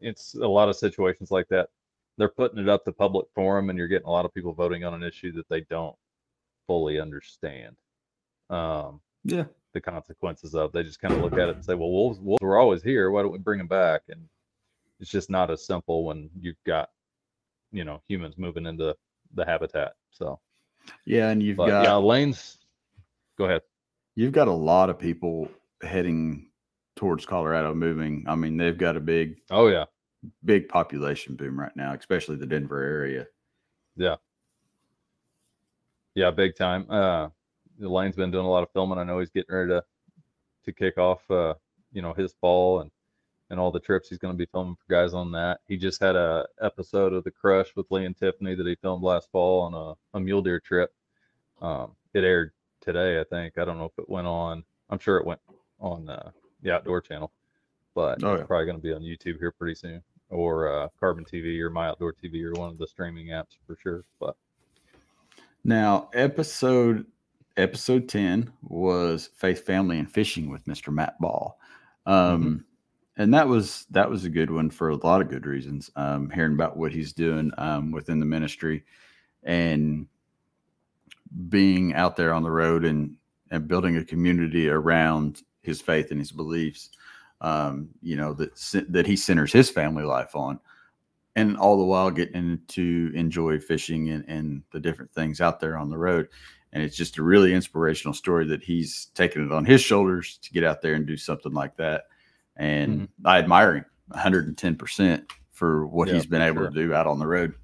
it's 0.00 0.34
a 0.34 0.46
lot 0.46 0.68
of 0.68 0.76
situations 0.76 1.30
like 1.30 1.48
that. 1.48 1.70
They're 2.18 2.28
putting 2.28 2.58
it 2.58 2.68
up 2.68 2.84
to 2.84 2.92
public 2.92 3.26
forum, 3.34 3.70
and 3.70 3.78
you're 3.78 3.88
getting 3.88 4.06
a 4.06 4.10
lot 4.10 4.24
of 4.24 4.34
people 4.34 4.52
voting 4.52 4.84
on 4.84 4.94
an 4.94 5.02
issue 5.02 5.32
that 5.32 5.48
they 5.48 5.62
don't 5.62 5.96
fully 6.66 7.00
understand. 7.00 7.76
Um, 8.50 9.00
yeah, 9.24 9.44
the 9.72 9.80
consequences 9.80 10.54
of. 10.54 10.72
They 10.72 10.82
just 10.82 11.00
kind 11.00 11.14
of 11.14 11.20
look 11.20 11.34
at 11.34 11.48
it 11.48 11.56
and 11.56 11.64
say, 11.64 11.74
"Well, 11.74 11.90
wolves, 11.90 12.20
wolves 12.20 12.42
were 12.42 12.58
always 12.58 12.82
here. 12.82 13.10
Why 13.10 13.22
don't 13.22 13.32
we 13.32 13.38
bring 13.38 13.58
them 13.58 13.68
back?" 13.68 14.02
And 14.08 14.28
it's 15.00 15.10
just 15.10 15.30
not 15.30 15.50
as 15.50 15.66
simple 15.66 16.04
when 16.04 16.30
you've 16.38 16.62
got, 16.64 16.90
you 17.72 17.84
know, 17.84 18.02
humans 18.08 18.36
moving 18.38 18.66
into 18.66 18.96
the 19.34 19.44
habitat. 19.44 19.94
So, 20.10 20.40
yeah, 21.04 21.30
and 21.30 21.42
you've 21.42 21.56
but, 21.56 21.68
got 21.68 21.84
yeah, 21.84 21.96
lanes. 21.96 22.58
Go 23.36 23.44
ahead. 23.44 23.62
You've 24.16 24.32
got 24.32 24.48
a 24.48 24.52
lot 24.52 24.90
of 24.90 24.98
people 24.98 25.48
heading 25.82 26.50
towards 26.96 27.26
Colorado 27.26 27.74
moving. 27.74 28.24
I 28.26 28.34
mean, 28.34 28.56
they've 28.56 28.76
got 28.76 28.96
a 28.96 29.00
big 29.00 29.36
oh 29.50 29.68
yeah, 29.68 29.84
big 30.44 30.68
population 30.68 31.36
boom 31.36 31.60
right 31.60 31.76
now, 31.76 31.94
especially 31.94 32.36
the 32.36 32.46
Denver 32.46 32.82
area. 32.82 33.26
Yeah. 33.96 34.16
Yeah, 36.14 36.30
big 36.30 36.56
time. 36.56 36.86
Uh 36.90 37.28
Lane's 37.78 38.16
been 38.16 38.30
doing 38.30 38.46
a 38.46 38.50
lot 38.50 38.62
of 38.62 38.70
filming. 38.72 38.98
I 38.98 39.04
know 39.04 39.18
he's 39.18 39.30
getting 39.30 39.54
ready 39.54 39.70
to 39.70 39.84
to 40.64 40.72
kick 40.72 40.98
off 40.98 41.30
uh, 41.30 41.54
you 41.92 42.02
know, 42.02 42.12
his 42.12 42.34
fall 42.40 42.80
and 42.80 42.90
and 43.48 43.60
all 43.60 43.70
the 43.70 43.78
trips 43.78 44.08
he's 44.08 44.18
going 44.18 44.34
to 44.34 44.38
be 44.38 44.48
filming 44.50 44.74
for 44.74 44.92
guys 44.92 45.14
on 45.14 45.30
that. 45.32 45.60
He 45.68 45.76
just 45.76 46.00
had 46.02 46.16
a 46.16 46.46
episode 46.60 47.12
of 47.12 47.22
The 47.22 47.30
Crush 47.30 47.68
with 47.76 47.86
Lee 47.90 48.04
and 48.04 48.16
Tiffany 48.16 48.56
that 48.56 48.66
he 48.66 48.74
filmed 48.76 49.04
last 49.04 49.30
fall 49.30 49.60
on 49.60 49.74
a, 49.74 50.16
a 50.16 50.20
mule 50.20 50.42
deer 50.42 50.58
trip. 50.58 50.92
Um, 51.62 51.92
it 52.12 52.24
aired 52.24 52.52
today, 52.86 53.20
I 53.20 53.24
think. 53.24 53.58
I 53.58 53.64
don't 53.64 53.78
know 53.78 53.86
if 53.86 53.98
it 53.98 54.08
went 54.08 54.26
on. 54.26 54.64
I'm 54.88 54.98
sure 54.98 55.18
it 55.18 55.26
went 55.26 55.40
on 55.80 56.08
uh, 56.08 56.30
the 56.62 56.72
Outdoor 56.72 57.00
Channel, 57.00 57.30
but 57.94 58.22
oh, 58.22 58.32
yeah. 58.34 58.38
it's 58.38 58.46
probably 58.46 58.66
going 58.66 58.78
to 58.78 58.82
be 58.82 58.94
on 58.94 59.02
YouTube 59.02 59.38
here 59.38 59.52
pretty 59.52 59.74
soon, 59.74 60.02
or 60.30 60.72
uh, 60.72 60.88
Carbon 60.98 61.24
TV 61.24 61.60
or 61.60 61.68
My 61.68 61.88
Outdoor 61.88 62.14
TV 62.14 62.42
or 62.44 62.58
one 62.58 62.70
of 62.70 62.78
the 62.78 62.86
streaming 62.86 63.28
apps 63.28 63.58
for 63.66 63.76
sure. 63.82 64.04
But 64.20 64.36
now, 65.64 66.08
episode 66.14 67.04
episode 67.56 68.08
10 68.08 68.52
was 68.62 69.30
faith 69.34 69.64
family 69.64 69.98
and 69.98 70.10
fishing 70.10 70.50
with 70.50 70.62
mr 70.64 70.92
matt 70.92 71.18
ball 71.20 71.58
um, 72.04 72.44
mm-hmm. 72.44 73.22
and 73.22 73.32
that 73.32 73.48
was 73.48 73.86
that 73.90 74.10
was 74.10 74.24
a 74.24 74.30
good 74.30 74.50
one 74.50 74.68
for 74.68 74.90
a 74.90 74.96
lot 74.96 75.22
of 75.22 75.30
good 75.30 75.46
reasons 75.46 75.90
um, 75.96 76.28
hearing 76.30 76.52
about 76.52 76.76
what 76.76 76.92
he's 76.92 77.14
doing 77.14 77.50
um, 77.56 77.90
within 77.90 78.20
the 78.20 78.26
ministry 78.26 78.84
and 79.44 80.06
being 81.48 81.94
out 81.94 82.16
there 82.16 82.32
on 82.32 82.42
the 82.42 82.50
road 82.50 82.84
and 82.84 83.16
and 83.50 83.68
building 83.68 83.96
a 83.96 84.04
community 84.04 84.68
around 84.68 85.42
his 85.62 85.80
faith 85.80 86.10
and 86.10 86.20
his 86.20 86.32
beliefs 86.32 86.90
um, 87.40 87.88
you 88.02 88.16
know 88.16 88.32
that 88.32 88.54
that 88.88 89.06
he 89.06 89.16
centers 89.16 89.52
his 89.52 89.70
family 89.70 90.04
life 90.04 90.34
on 90.34 90.58
and 91.34 91.56
all 91.56 91.76
the 91.76 91.84
while 91.84 92.10
getting 92.10 92.58
to 92.68 93.12
enjoy 93.14 93.60
fishing 93.60 94.08
and, 94.10 94.24
and 94.26 94.62
the 94.72 94.80
different 94.80 95.12
things 95.12 95.40
out 95.40 95.60
there 95.60 95.76
on 95.76 95.90
the 95.90 95.98
road 95.98 96.28
and 96.72 96.82
it's 96.82 96.96
just 96.96 97.18
a 97.18 97.22
really 97.22 97.54
inspirational 97.54 98.14
story 98.14 98.46
that 98.46 98.62
he's 98.62 99.06
taken 99.14 99.44
it 99.44 99.52
on 99.52 99.64
his 99.64 99.80
shoulders 99.80 100.38
to 100.42 100.50
get 100.52 100.64
out 100.64 100.82
there 100.82 100.94
and 100.94 101.06
do 101.06 101.16
something 101.16 101.52
like 101.52 101.76
that 101.76 102.04
and 102.56 103.02
mm-hmm. 103.02 103.26
i 103.26 103.38
admire 103.38 103.76
him 103.76 103.84
110% 104.12 105.30
for 105.50 105.86
what 105.86 106.08
he's 106.08 106.26
been 106.26 106.42
able 106.42 106.62
sure. 106.62 106.70
to 106.70 106.74
do 106.74 106.94
out 106.94 107.06
on 107.06 107.18
the 107.18 107.26
road 107.26 107.54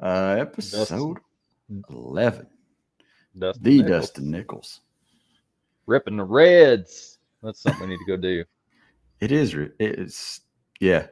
uh 0.00 0.36
episode 0.38 0.78
Dustin. 0.88 1.84
11 1.90 2.46
Dustin 3.38 3.62
the 3.62 3.82
Nichols. 3.82 4.00
dustin 4.00 4.30
nichols 4.30 4.80
ripping 5.86 6.16
the 6.16 6.24
reds 6.24 7.18
that's 7.42 7.60
something 7.60 7.88
we 7.88 7.94
need 7.94 7.98
to 8.06 8.16
go 8.16 8.16
do 8.16 8.44
it 9.20 9.32
is 9.32 9.54
it's 9.78 10.40
yeah 10.80 11.06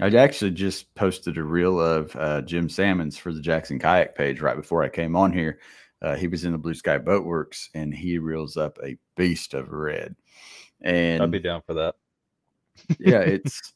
I 0.00 0.08
actually 0.08 0.50
just 0.50 0.94
posted 0.94 1.38
a 1.38 1.42
reel 1.42 1.80
of 1.80 2.14
uh, 2.16 2.42
Jim 2.42 2.68
Salmons 2.68 3.16
for 3.16 3.32
the 3.32 3.40
Jackson 3.40 3.78
Kayak 3.78 4.14
page 4.14 4.42
right 4.42 4.56
before 4.56 4.82
I 4.82 4.90
came 4.90 5.16
on 5.16 5.32
here. 5.32 5.58
Uh, 6.02 6.14
he 6.14 6.28
was 6.28 6.44
in 6.44 6.52
the 6.52 6.58
Blue 6.58 6.74
Sky 6.74 6.98
Boat 6.98 7.24
Works 7.24 7.70
and 7.74 7.94
he 7.94 8.18
reels 8.18 8.58
up 8.58 8.78
a 8.84 8.98
beast 9.16 9.54
of 9.54 9.72
red. 9.72 10.14
And 10.82 11.22
I'd 11.22 11.30
be 11.30 11.38
down 11.38 11.62
for 11.66 11.74
that. 11.74 11.94
yeah, 12.98 13.20
it's 13.20 13.72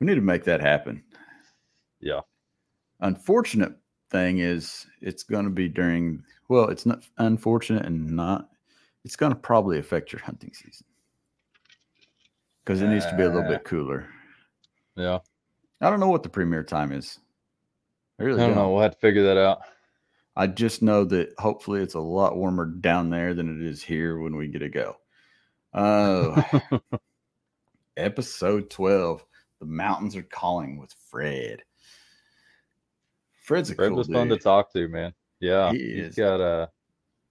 we 0.00 0.06
need 0.06 0.16
to 0.16 0.20
make 0.20 0.44
that 0.44 0.60
happen. 0.60 1.04
Yeah. 2.00 2.20
Unfortunate 3.04 3.74
thing 4.10 4.38
is 4.38 4.86
it's 5.00 5.22
going 5.22 5.44
to 5.44 5.50
be 5.50 5.68
during 5.68 6.22
well, 6.48 6.68
it's 6.68 6.86
not 6.86 7.02
unfortunate 7.18 7.86
and 7.86 8.10
not 8.10 8.48
it's 9.04 9.16
going 9.16 9.32
to 9.32 9.38
probably 9.38 9.78
affect 9.78 10.12
your 10.12 10.22
hunting 10.22 10.52
season 10.54 10.86
because 12.64 12.80
it 12.80 12.88
needs 12.88 13.06
to 13.06 13.16
be 13.16 13.22
a 13.22 13.28
little 13.28 13.48
bit 13.48 13.64
cooler. 13.64 14.08
Yeah. 14.96 15.18
I 15.80 15.90
don't 15.90 16.00
know 16.00 16.08
what 16.08 16.22
the 16.22 16.28
premiere 16.30 16.64
time 16.64 16.92
is. 16.92 17.18
I 18.18 18.22
really 18.22 18.42
I 18.42 18.46
don't, 18.46 18.54
don't 18.54 18.64
know. 18.64 18.72
We'll 18.72 18.82
have 18.82 18.92
to 18.92 18.98
figure 18.98 19.24
that 19.24 19.36
out. 19.36 19.60
I 20.36 20.46
just 20.46 20.82
know 20.82 21.04
that 21.04 21.34
hopefully 21.38 21.82
it's 21.82 21.94
a 21.94 22.00
lot 22.00 22.36
warmer 22.36 22.64
down 22.64 23.10
there 23.10 23.34
than 23.34 23.60
it 23.60 23.66
is 23.66 23.82
here 23.82 24.18
when 24.18 24.36
we 24.36 24.48
get 24.48 24.60
to 24.60 24.68
go. 24.68 24.96
Uh, 25.72 26.42
episode 27.96 28.70
12 28.70 29.24
The 29.60 29.66
Mountains 29.66 30.16
Are 30.16 30.22
Calling 30.22 30.78
with 30.78 30.94
Fred. 31.10 31.62
Fred's 33.44 33.70
a 33.70 33.74
Fred 33.74 33.90
cool 33.90 33.98
was 33.98 34.06
dude. 34.06 34.16
fun 34.16 34.28
to 34.30 34.38
talk 34.38 34.72
to, 34.72 34.88
man. 34.88 35.12
Yeah. 35.38 35.70
He 35.70 35.98
has 35.98 36.14
got 36.14 36.40
a. 36.40 36.70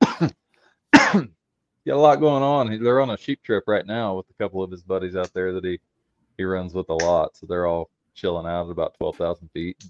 got 0.94 1.26
a 1.88 1.96
lot 1.96 2.20
going 2.20 2.44
on. 2.44 2.84
They're 2.84 3.02
on 3.02 3.10
a 3.10 3.18
sheep 3.18 3.42
trip 3.42 3.64
right 3.66 3.86
now 3.86 4.16
with 4.16 4.28
a 4.30 4.44
couple 4.44 4.62
of 4.62 4.70
his 4.70 4.84
buddies 4.84 5.16
out 5.16 5.34
there 5.34 5.52
that 5.54 5.66
he 5.66 5.80
he 6.38 6.44
runs 6.44 6.76
with 6.76 6.90
a 6.90 6.94
lot. 6.94 7.36
So 7.36 7.48
they're 7.48 7.66
all 7.66 7.90
chilling 8.14 8.46
out 8.46 8.68
at 8.68 8.72
about 8.72 8.96
12,000 8.98 9.50
feet, 9.50 9.84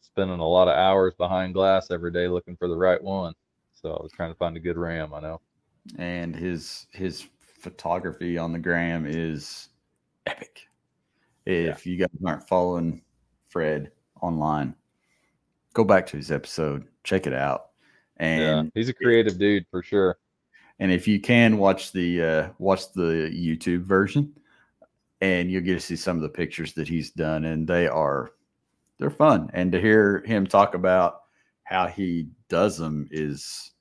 spending 0.00 0.40
a 0.40 0.48
lot 0.48 0.66
of 0.66 0.76
hours 0.76 1.14
behind 1.14 1.54
glass 1.54 1.90
every 1.92 2.10
day 2.10 2.26
looking 2.26 2.56
for 2.56 2.66
the 2.66 2.76
right 2.76 3.02
one. 3.02 3.32
So 3.72 3.90
I 3.90 4.02
was 4.02 4.12
trying 4.12 4.32
to 4.32 4.38
find 4.38 4.56
a 4.56 4.60
good 4.60 4.76
ram. 4.76 5.14
I 5.14 5.20
know. 5.20 5.40
And 5.98 6.34
his 6.34 6.88
his 6.90 7.28
photography 7.60 8.38
on 8.38 8.52
the 8.52 8.58
gram 8.58 9.06
is 9.06 9.68
epic. 10.26 10.66
If 11.46 11.86
yeah. 11.86 11.92
you 11.92 11.98
guys 11.98 12.08
aren't 12.26 12.48
following 12.48 13.02
Fred 13.48 13.92
online, 14.20 14.74
go 15.74 15.84
back 15.84 16.06
to 16.06 16.16
his 16.16 16.32
episode, 16.32 16.86
check 17.02 17.26
it 17.26 17.34
out. 17.34 17.66
And 18.16 18.66
yeah, 18.66 18.80
he's 18.80 18.88
a 18.88 18.94
creative 18.94 19.38
dude 19.38 19.66
for 19.70 19.82
sure. 19.82 20.18
And 20.78 20.90
if 20.90 21.06
you 21.06 21.20
can 21.20 21.58
watch 21.58 21.92
the 21.92 22.22
uh, 22.22 22.48
watch 22.58 22.92
the 22.92 23.30
YouTube 23.32 23.82
version, 23.82 24.32
and 25.20 25.50
you'll 25.50 25.62
get 25.62 25.74
to 25.74 25.80
see 25.80 25.96
some 25.96 26.16
of 26.16 26.22
the 26.22 26.28
pictures 26.28 26.72
that 26.74 26.88
he's 26.88 27.10
done, 27.10 27.44
and 27.44 27.66
they 27.66 27.86
are 27.86 28.32
they're 28.98 29.10
fun. 29.10 29.50
And 29.52 29.70
to 29.72 29.80
hear 29.80 30.22
him 30.26 30.46
talk 30.46 30.74
about 30.74 31.20
how 31.64 31.86
he 31.86 32.28
does 32.48 32.78
them 32.78 33.08
is 33.10 33.72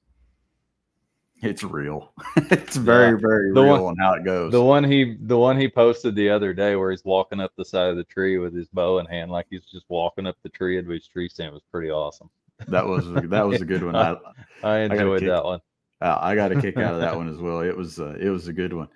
it's 1.43 1.63
real. 1.63 2.13
it's 2.35 2.75
very, 2.75 3.11
yeah. 3.11 3.17
very 3.19 3.53
the 3.53 3.61
real 3.61 3.83
one, 3.83 3.91
on 3.91 3.97
how 3.97 4.13
it 4.13 4.23
goes. 4.23 4.51
The 4.51 4.63
one 4.63 4.83
he 4.83 5.17
the 5.21 5.37
one 5.37 5.59
he 5.59 5.67
posted 5.67 6.15
the 6.15 6.29
other 6.29 6.53
day 6.53 6.75
where 6.75 6.91
he's 6.91 7.05
walking 7.05 7.39
up 7.39 7.51
the 7.57 7.65
side 7.65 7.89
of 7.89 7.97
the 7.97 8.03
tree 8.03 8.37
with 8.37 8.55
his 8.55 8.67
bow 8.69 8.99
in 8.99 9.05
hand, 9.05 9.31
like 9.31 9.47
he's 9.49 9.65
just 9.65 9.85
walking 9.89 10.25
up 10.25 10.37
the 10.43 10.49
tree 10.49 10.77
into 10.77 10.91
his 10.91 11.07
tree 11.07 11.29
stand 11.29 11.53
was 11.53 11.63
pretty 11.71 11.91
awesome. 11.91 12.29
That 12.67 12.85
was 12.85 13.05
that 13.29 13.47
was 13.47 13.61
a 13.61 13.65
good 13.65 13.83
one. 13.83 13.95
I, 13.95 14.15
I 14.63 14.77
enjoyed 14.79 15.23
I 15.23 15.27
that 15.27 15.43
one. 15.43 15.59
Uh, 16.01 16.17
I 16.19 16.35
got 16.35 16.51
a 16.51 16.61
kick 16.61 16.77
out 16.77 16.93
of 16.93 17.01
that 17.01 17.15
one 17.17 17.29
as 17.29 17.37
well. 17.37 17.59
It 17.61 17.75
was 17.75 17.99
uh, 17.99 18.15
it 18.19 18.29
was 18.29 18.47
a 18.47 18.53
good 18.53 18.73
one. 18.73 18.87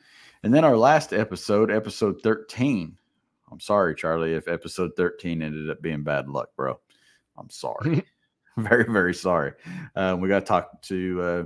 And 0.43 0.53
then 0.53 0.63
our 0.63 0.77
last 0.77 1.13
episode, 1.13 1.71
episode 1.71 2.21
13. 2.21 2.95
I'm 3.51 3.59
sorry, 3.59 3.95
Charlie, 3.95 4.33
if 4.33 4.47
episode 4.47 4.91
13 4.97 5.41
ended 5.41 5.69
up 5.69 5.81
being 5.81 6.03
bad 6.03 6.27
luck, 6.27 6.49
bro. 6.55 6.79
I'm 7.37 7.49
sorry. 7.49 8.05
very, 8.57 8.85
very 8.85 9.13
sorry. 9.13 9.53
Uh, 9.95 10.17
we 10.19 10.27
got 10.27 10.39
to 10.39 10.45
talk 10.45 10.81
to 10.83 11.21
uh, 11.21 11.43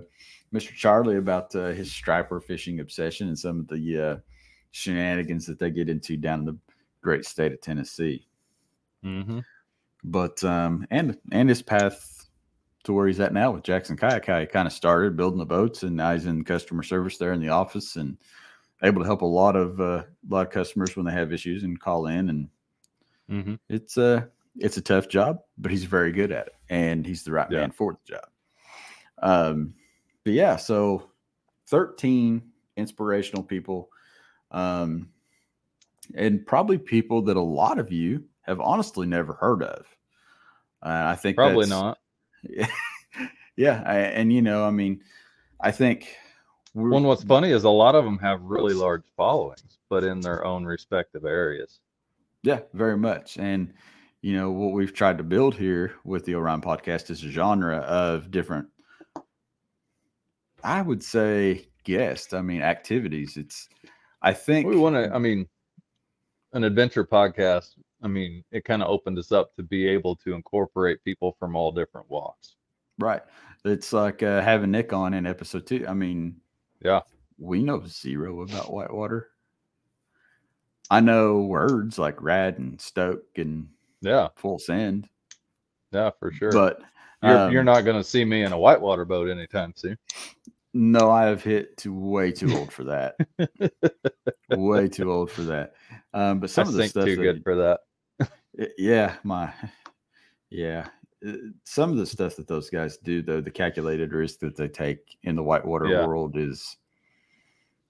Mr. 0.54 0.74
Charlie 0.74 1.18
about 1.18 1.56
uh, 1.56 1.68
his 1.68 1.92
striper 1.92 2.40
fishing 2.40 2.80
obsession 2.80 3.28
and 3.28 3.40
some 3.40 3.62
of 3.62 3.68
the 3.68 4.02
uh, 4.02 4.18
shenanigans 4.72 5.46
that 5.46 5.60
they 5.60 5.72
get 5.72 5.90
into 5.90 6.18
down 6.18 6.40
in 6.40 6.46
the 6.46 6.58
great 7.02 7.26
state 7.26 7.54
of 7.54 7.62
Tennessee. 7.62 8.28
Mm-hmm. 9.04 9.40
But 10.04 10.44
um, 10.44 10.86
and 10.92 11.18
and 11.32 11.48
his 11.48 11.62
path 11.62 12.28
to 12.84 12.94
where 12.94 13.08
he's 13.08 13.20
at 13.20 13.34
now 13.34 13.52
with 13.52 13.64
Jackson 13.64 13.96
Kayak, 13.96 14.26
how 14.26 14.40
he 14.40 14.46
kind 14.48 14.68
of 14.68 14.74
started 14.74 15.16
building 15.16 15.40
the 15.40 15.46
boats, 15.46 15.84
and 15.84 15.96
now 15.96 16.14
he's 16.14 16.26
in 16.26 16.44
customer 16.44 16.84
service 16.84 17.18
there 17.18 17.34
in 17.34 17.40
the 17.40 17.50
office 17.50 17.96
and 17.96 18.18
able 18.84 19.02
to 19.02 19.06
help 19.06 19.22
a 19.22 19.26
lot 19.26 19.56
of 19.56 19.80
uh, 19.80 20.04
a 20.04 20.30
lot 20.30 20.48
of 20.48 20.52
customers 20.52 20.96
when 20.96 21.06
they 21.06 21.12
have 21.12 21.34
issues 21.34 21.64
and 21.64 21.80
call 21.80 22.08
in 22.08 22.30
and 22.30 22.50
mm-hmm. 23.30 23.56
it's 23.70 23.98
a 23.98 24.04
uh, 24.04 24.22
it's 24.58 24.78
a 24.78 24.82
tough 24.82 25.08
job 25.08 25.40
but 25.58 25.72
he's 25.72 25.86
very 25.86 26.12
good 26.12 26.32
at 26.32 26.48
it 26.48 26.54
and 26.70 27.06
he's 27.06 27.24
the 27.24 27.32
right 27.32 27.48
yeah. 27.50 27.62
man 27.62 27.72
for 27.72 27.94
the 27.94 28.14
job 28.14 28.28
um 29.22 29.74
but 30.24 30.34
yeah 30.34 30.56
so 30.56 31.10
13 31.68 32.42
inspirational 32.78 33.44
people 33.44 33.90
um 34.52 35.10
and 36.16 36.46
probably 36.46 36.78
people 36.78 37.22
that 37.22 37.38
a 37.38 37.42
lot 37.42 37.80
of 37.80 37.92
you 37.92 38.24
have 38.42 38.60
honestly 38.60 39.08
never 39.08 39.34
heard 39.34 39.64
of 39.64 39.86
uh, 40.84 41.04
i 41.08 41.16
think 41.16 41.36
probably 41.36 41.68
not 41.68 41.98
yeah, 42.44 42.68
yeah 43.56 43.84
I, 43.86 43.98
and 44.00 44.32
you 44.34 44.42
know 44.42 44.66
i 44.66 44.72
mean 44.72 45.02
i 45.60 45.72
think 45.72 46.18
one, 46.74 47.04
what's 47.04 47.24
funny 47.24 47.52
is 47.52 47.64
a 47.66 47.70
lot 47.70 47.96
of 47.96 48.06
them 48.06 48.18
have 48.20 48.42
really 48.44 48.74
large 48.74 49.04
followings, 49.18 49.80
but 49.90 50.04
in 50.04 50.22
their 50.22 50.46
own 50.46 50.64
respective 50.64 51.26
areas. 51.26 51.82
Yeah, 52.44 52.60
very 52.74 52.98
much. 52.98 53.38
And 53.38 53.74
you 54.22 54.34
know 54.34 54.52
what 54.52 54.72
we've 54.72 54.94
tried 54.94 55.18
to 55.18 55.24
build 55.24 55.56
here 55.56 55.96
with 56.06 56.26
the 56.26 56.36
Orion 56.36 56.62
podcast 56.62 57.10
is 57.10 57.24
a 57.24 57.30
genre 57.30 57.78
of 57.78 58.32
different. 58.32 58.68
I 60.64 60.82
would 60.82 61.04
say 61.04 61.68
guests. 61.84 62.34
I 62.34 62.42
mean 62.42 62.62
activities. 62.62 63.38
It's. 63.38 63.70
I 64.22 64.34
think 64.34 64.68
we 64.68 64.76
want 64.76 64.96
to. 64.96 65.14
I 65.14 65.18
mean, 65.18 65.48
an 66.54 66.64
adventure 66.64 67.06
podcast. 67.06 67.72
I 68.04 68.08
mean, 68.08 68.44
it 68.52 68.66
kind 68.66 68.82
of 68.82 68.90
opened 68.90 69.20
us 69.20 69.32
up 69.32 69.56
to 69.56 69.64
be 69.64 69.88
able 69.88 70.16
to 70.18 70.34
incorporate 70.34 71.04
people 71.04 71.36
from 71.40 71.56
all 71.56 71.72
different 71.72 72.10
walks. 72.10 72.56
Right. 73.00 73.22
It's 73.64 73.94
like 73.94 74.24
uh, 74.24 74.42
having 74.42 74.72
Nick 74.72 74.92
on 74.92 75.14
in 75.14 75.26
episode 75.28 75.68
two. 75.68 75.86
I 75.88 75.94
mean, 75.94 76.38
yeah. 76.84 77.02
We 77.38 77.64
know 77.64 77.84
zero 77.88 78.42
about 78.42 78.72
whitewater. 78.72 79.30
I 80.90 81.00
know 81.00 81.42
words 81.42 81.98
like 81.98 82.22
rad 82.22 82.60
and 82.60 82.80
stoke 82.80 83.24
and 83.38 83.68
yeah, 84.02 84.28
full 84.36 84.60
send. 84.60 85.08
Yeah, 85.92 86.12
for 86.20 86.32
sure. 86.32 86.52
But 86.52 86.82
you're 87.24 87.38
um, 87.38 87.52
you're 87.52 87.64
not 87.64 87.82
going 87.82 87.98
to 87.98 88.04
see 88.04 88.26
me 88.26 88.44
in 88.44 88.54
a 88.54 88.58
whitewater 88.58 89.06
boat 89.06 89.30
anytime 89.30 89.74
soon. 89.76 89.98
No, 90.74 91.12
I 91.12 91.26
have 91.26 91.44
hit 91.44 91.76
to 91.78 91.94
way 91.94 92.32
too 92.32 92.56
old 92.58 92.72
for 92.72 92.84
that. 92.86 93.16
way 94.50 94.88
too 94.88 95.12
old 95.12 95.30
for 95.30 95.42
that. 95.44 95.74
Um, 96.14 96.40
but 96.40 96.50
some 96.50 96.68
I 96.68 96.70
of 96.70 96.76
the 96.76 96.88
stuff 96.88 97.06
too 97.06 97.16
that, 97.18 97.22
good 97.22 97.44
for 97.44 97.56
that. 97.56 98.72
yeah, 98.78 99.16
my 99.24 99.54
yeah. 100.50 100.88
Uh, 101.26 101.34
some 101.66 101.92
of 101.92 101.98
the 101.98 102.06
stuff 102.06 102.36
that 102.36 102.48
those 102.48 102.70
guys 102.70 102.98
do, 102.98 103.22
though, 103.22 103.42
the 103.42 103.52
calculated 103.52 104.14
risk 104.14 104.40
that 104.40 104.56
they 104.56 104.68
take 104.68 105.18
in 105.24 105.36
the 105.36 105.44
whitewater 105.44 105.88
yeah. 105.88 106.06
world 106.06 106.38
is 106.38 106.78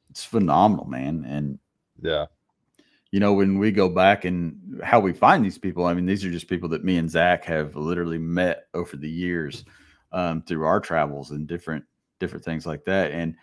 it's 0.09 0.23
phenomenal, 0.23 0.85
man. 0.85 1.23
And 1.25 1.59
yeah, 2.01 2.25
you 3.11 3.19
know, 3.19 3.33
when 3.33 3.59
we 3.59 3.71
go 3.71 3.89
back 3.89 4.25
and 4.25 4.81
how 4.83 4.99
we 4.99 5.13
find 5.13 5.45
these 5.45 5.57
people, 5.57 5.85
I 5.85 5.93
mean, 5.93 6.05
these 6.05 6.25
are 6.25 6.31
just 6.31 6.47
people 6.47 6.69
that 6.69 6.83
me 6.83 6.97
and 6.97 7.09
Zach 7.11 7.45
have 7.45 7.75
literally 7.75 8.17
met 8.17 8.67
over 8.73 8.97
the 8.97 9.09
years. 9.09 9.63
um, 10.11 10.41
through 10.41 10.65
our 10.65 10.79
travels 10.79 11.31
and 11.31 11.47
different 11.47 11.85
different 12.19 12.45
things 12.45 12.65
like 12.65 12.83
that. 12.85 13.11
And 13.11 13.35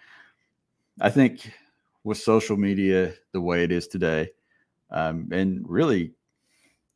I 1.00 1.10
think 1.10 1.52
with 2.04 2.18
social 2.18 2.56
media 2.56 3.14
the 3.32 3.40
way 3.40 3.64
it 3.64 3.72
is 3.72 3.88
today, 3.88 4.30
um, 4.90 5.28
and 5.32 5.64
really 5.68 6.12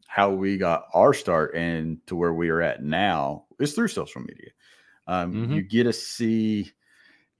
how 0.06 0.30
we 0.30 0.58
got 0.58 0.84
our 0.92 1.14
start 1.14 1.54
and 1.54 1.98
to 2.06 2.14
where 2.14 2.34
we 2.34 2.50
are 2.50 2.60
at 2.60 2.82
now 2.84 3.44
is 3.58 3.72
through 3.74 3.88
social 3.88 4.20
media. 4.20 4.50
Um, 5.06 5.32
mm-hmm. 5.32 5.52
You 5.54 5.62
get 5.62 5.84
to 5.84 5.92
see, 5.92 6.70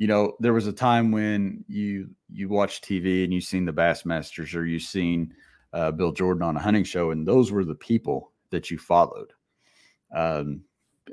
you 0.03 0.09
know, 0.09 0.33
there 0.41 0.53
was 0.53 0.67
a 0.67 0.73
time 0.73 1.13
when 1.13 1.65
you 1.69 2.11
you 2.29 2.49
watched 2.49 2.85
TV 2.85 3.23
and 3.23 3.33
you 3.33 3.41
seen 3.41 3.65
the 3.65 3.73
Bassmasters 3.73 4.53
or 4.53 4.65
you 4.65 4.81
seen 4.81 5.33
uh, 5.73 5.93
Bill 5.93 6.11
Jordan 6.11 6.43
on 6.43 6.57
a 6.57 6.61
hunting 6.61 6.83
show, 6.83 7.13
and 7.13 7.25
those 7.25 7.53
were 7.53 7.65
the 7.65 7.77
people 7.77 8.33
that 8.51 8.69
you 8.69 8.79
followed. 8.79 9.33
Um, 10.13 10.63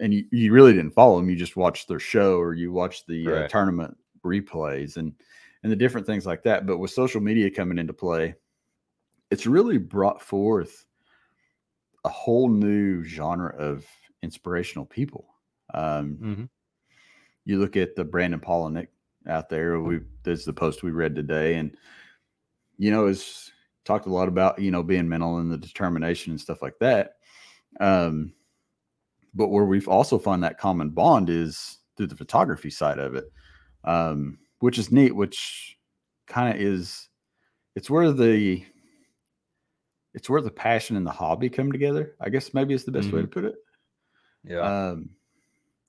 and 0.02 0.12
you, 0.12 0.26
you 0.32 0.52
really 0.52 0.74
didn't 0.74 0.96
follow 0.96 1.18
them; 1.18 1.30
you 1.30 1.36
just 1.36 1.56
watched 1.56 1.88
their 1.88 2.00
show 2.00 2.40
or 2.40 2.56
you 2.56 2.72
watched 2.72 3.06
the 3.06 3.44
uh, 3.44 3.48
tournament 3.48 3.96
replays 4.26 4.98
and 4.98 5.14
and 5.62 5.72
the 5.72 5.76
different 5.76 6.08
things 6.08 6.26
like 6.26 6.42
that. 6.42 6.66
But 6.66 6.80
with 6.80 6.90
social 6.90 7.22
media 7.22 7.52
coming 7.52 7.78
into 7.78 7.94
play, 7.94 8.34
it's 9.30 9.46
really 9.46 9.78
brought 9.78 10.20
forth 10.20 10.88
a 12.06 12.10
whole 12.10 12.50
new 12.50 13.04
genre 13.04 13.56
of 13.56 13.86
inspirational 14.24 14.88
people. 14.88 15.28
Um, 15.76 16.18
mm-hmm. 16.20 16.44
You 17.50 17.58
look 17.58 17.76
at 17.76 17.96
the 17.96 18.04
Brandon 18.04 18.40
Palaniuk 18.40 18.90
out 19.28 19.50
there. 19.50 19.80
We 19.82 20.02
there's 20.22 20.46
the 20.46 20.54
post 20.54 20.84
we 20.84 20.92
read 20.92 21.16
today, 21.16 21.56
and 21.56 21.76
you 22.78 22.92
know, 22.92 23.08
has 23.08 23.52
talked 23.86 24.06
a 24.06 24.14
lot 24.14 24.28
about 24.28 24.60
you 24.60 24.70
know 24.70 24.84
being 24.84 25.10
mental 25.10 25.40
and 25.40 25.52
the 25.52 25.58
determination 25.58 26.30
and 26.30 26.40
stuff 26.40 26.62
like 26.62 26.78
that. 26.80 27.16
Um, 27.80 28.34
but 29.34 29.48
where 29.48 29.66
we've 29.66 29.88
also 29.88 30.20
found 30.20 30.44
that 30.44 30.60
common 30.60 30.92
bond 30.92 31.32
is 31.32 31.80
through 31.98 32.06
the 32.06 32.16
photography 32.16 32.70
side 32.70 33.00
of 33.00 33.16
it, 33.16 33.32
um, 33.84 34.38
which 34.60 34.78
is 34.78 34.92
neat. 34.92 35.16
Which 35.16 35.76
kind 36.28 36.54
of 36.54 36.62
is, 36.62 37.10
it's 37.76 37.90
where 37.90 38.12
the 38.12 38.64
it's 40.14 40.30
where 40.30 40.42
the 40.42 40.52
passion 40.52 40.98
and 40.98 41.08
the 41.08 41.12
hobby 41.12 41.50
come 41.50 41.72
together. 41.72 42.16
I 42.22 42.30
guess 42.30 42.54
maybe 42.54 42.76
it's 42.76 42.84
the 42.84 42.92
best 42.92 43.08
mm-hmm. 43.08 43.16
way 43.16 43.22
to 43.24 43.28
put 43.28 43.46
it. 43.46 43.56
Yeah. 44.44 44.60
Um, 44.60 45.10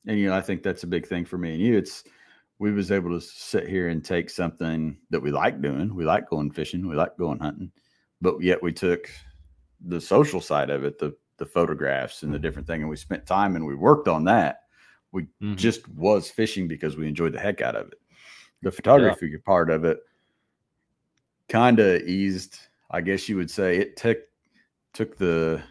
and 0.07 0.19
you 0.19 0.29
know, 0.29 0.35
I 0.35 0.41
think 0.41 0.63
that's 0.63 0.83
a 0.83 0.89
big 0.89 1.07
thing 1.07 1.25
for 1.25 1.39
me 1.39 1.53
and 1.53 1.61
you. 1.61 1.77
It's 1.77 2.05
we 2.59 2.73
was 2.73 2.91
able 2.91 3.11
to 3.11 3.21
sit 3.21 3.69
here 3.69 3.89
and 3.89 4.05
take 4.05 4.29
something 4.29 4.97
that 5.11 5.21
we 5.21 5.31
like 5.31 5.63
doing. 5.63 5.95
We 5.95 6.05
like 6.05 6.29
going 6.29 6.51
fishing. 6.51 6.87
We 6.87 6.95
like 6.95 7.17
going 7.17 7.39
hunting, 7.39 7.73
but 8.21 8.41
yet 8.43 8.63
we 8.63 8.73
took 8.73 9.11
the 9.81 10.01
social 10.01 10.41
side 10.41 10.71
of 10.71 10.85
it, 10.85 10.99
the 10.99 11.17
the 11.39 11.47
photographs 11.47 12.23
and 12.23 12.35
the 12.35 12.39
different 12.39 12.69
thing, 12.69 12.83
and 12.83 12.91
we 12.91 12.97
spent 12.97 13.27
time 13.27 13.57
and 13.57 13.67
we 13.67 13.75
worked 13.75 14.09
on 14.09 14.25
that. 14.25 14.65
We 15.13 15.23
mm-hmm. 15.23 15.55
just 15.55 15.89
was 15.89 16.31
fishing 16.31 16.69
because 16.69 16.97
we 16.97 17.09
enjoyed 17.09 17.33
the 17.33 17.41
heck 17.41 17.63
out 17.63 17.77
of 17.77 17.89
it. 17.89 17.99
The 18.63 18.71
photography 18.71 19.29
yeah. 19.31 19.39
part 19.45 19.71
of 19.71 19.85
it 19.85 19.99
kind 21.49 21.81
of 21.81 22.03
eased 22.03 22.59
I 22.91 23.01
guess 23.01 23.29
you 23.29 23.37
would 23.37 23.51
say 23.51 23.77
it 23.79 23.97
took 23.97 24.19
took 24.93 25.17
the 25.17 25.63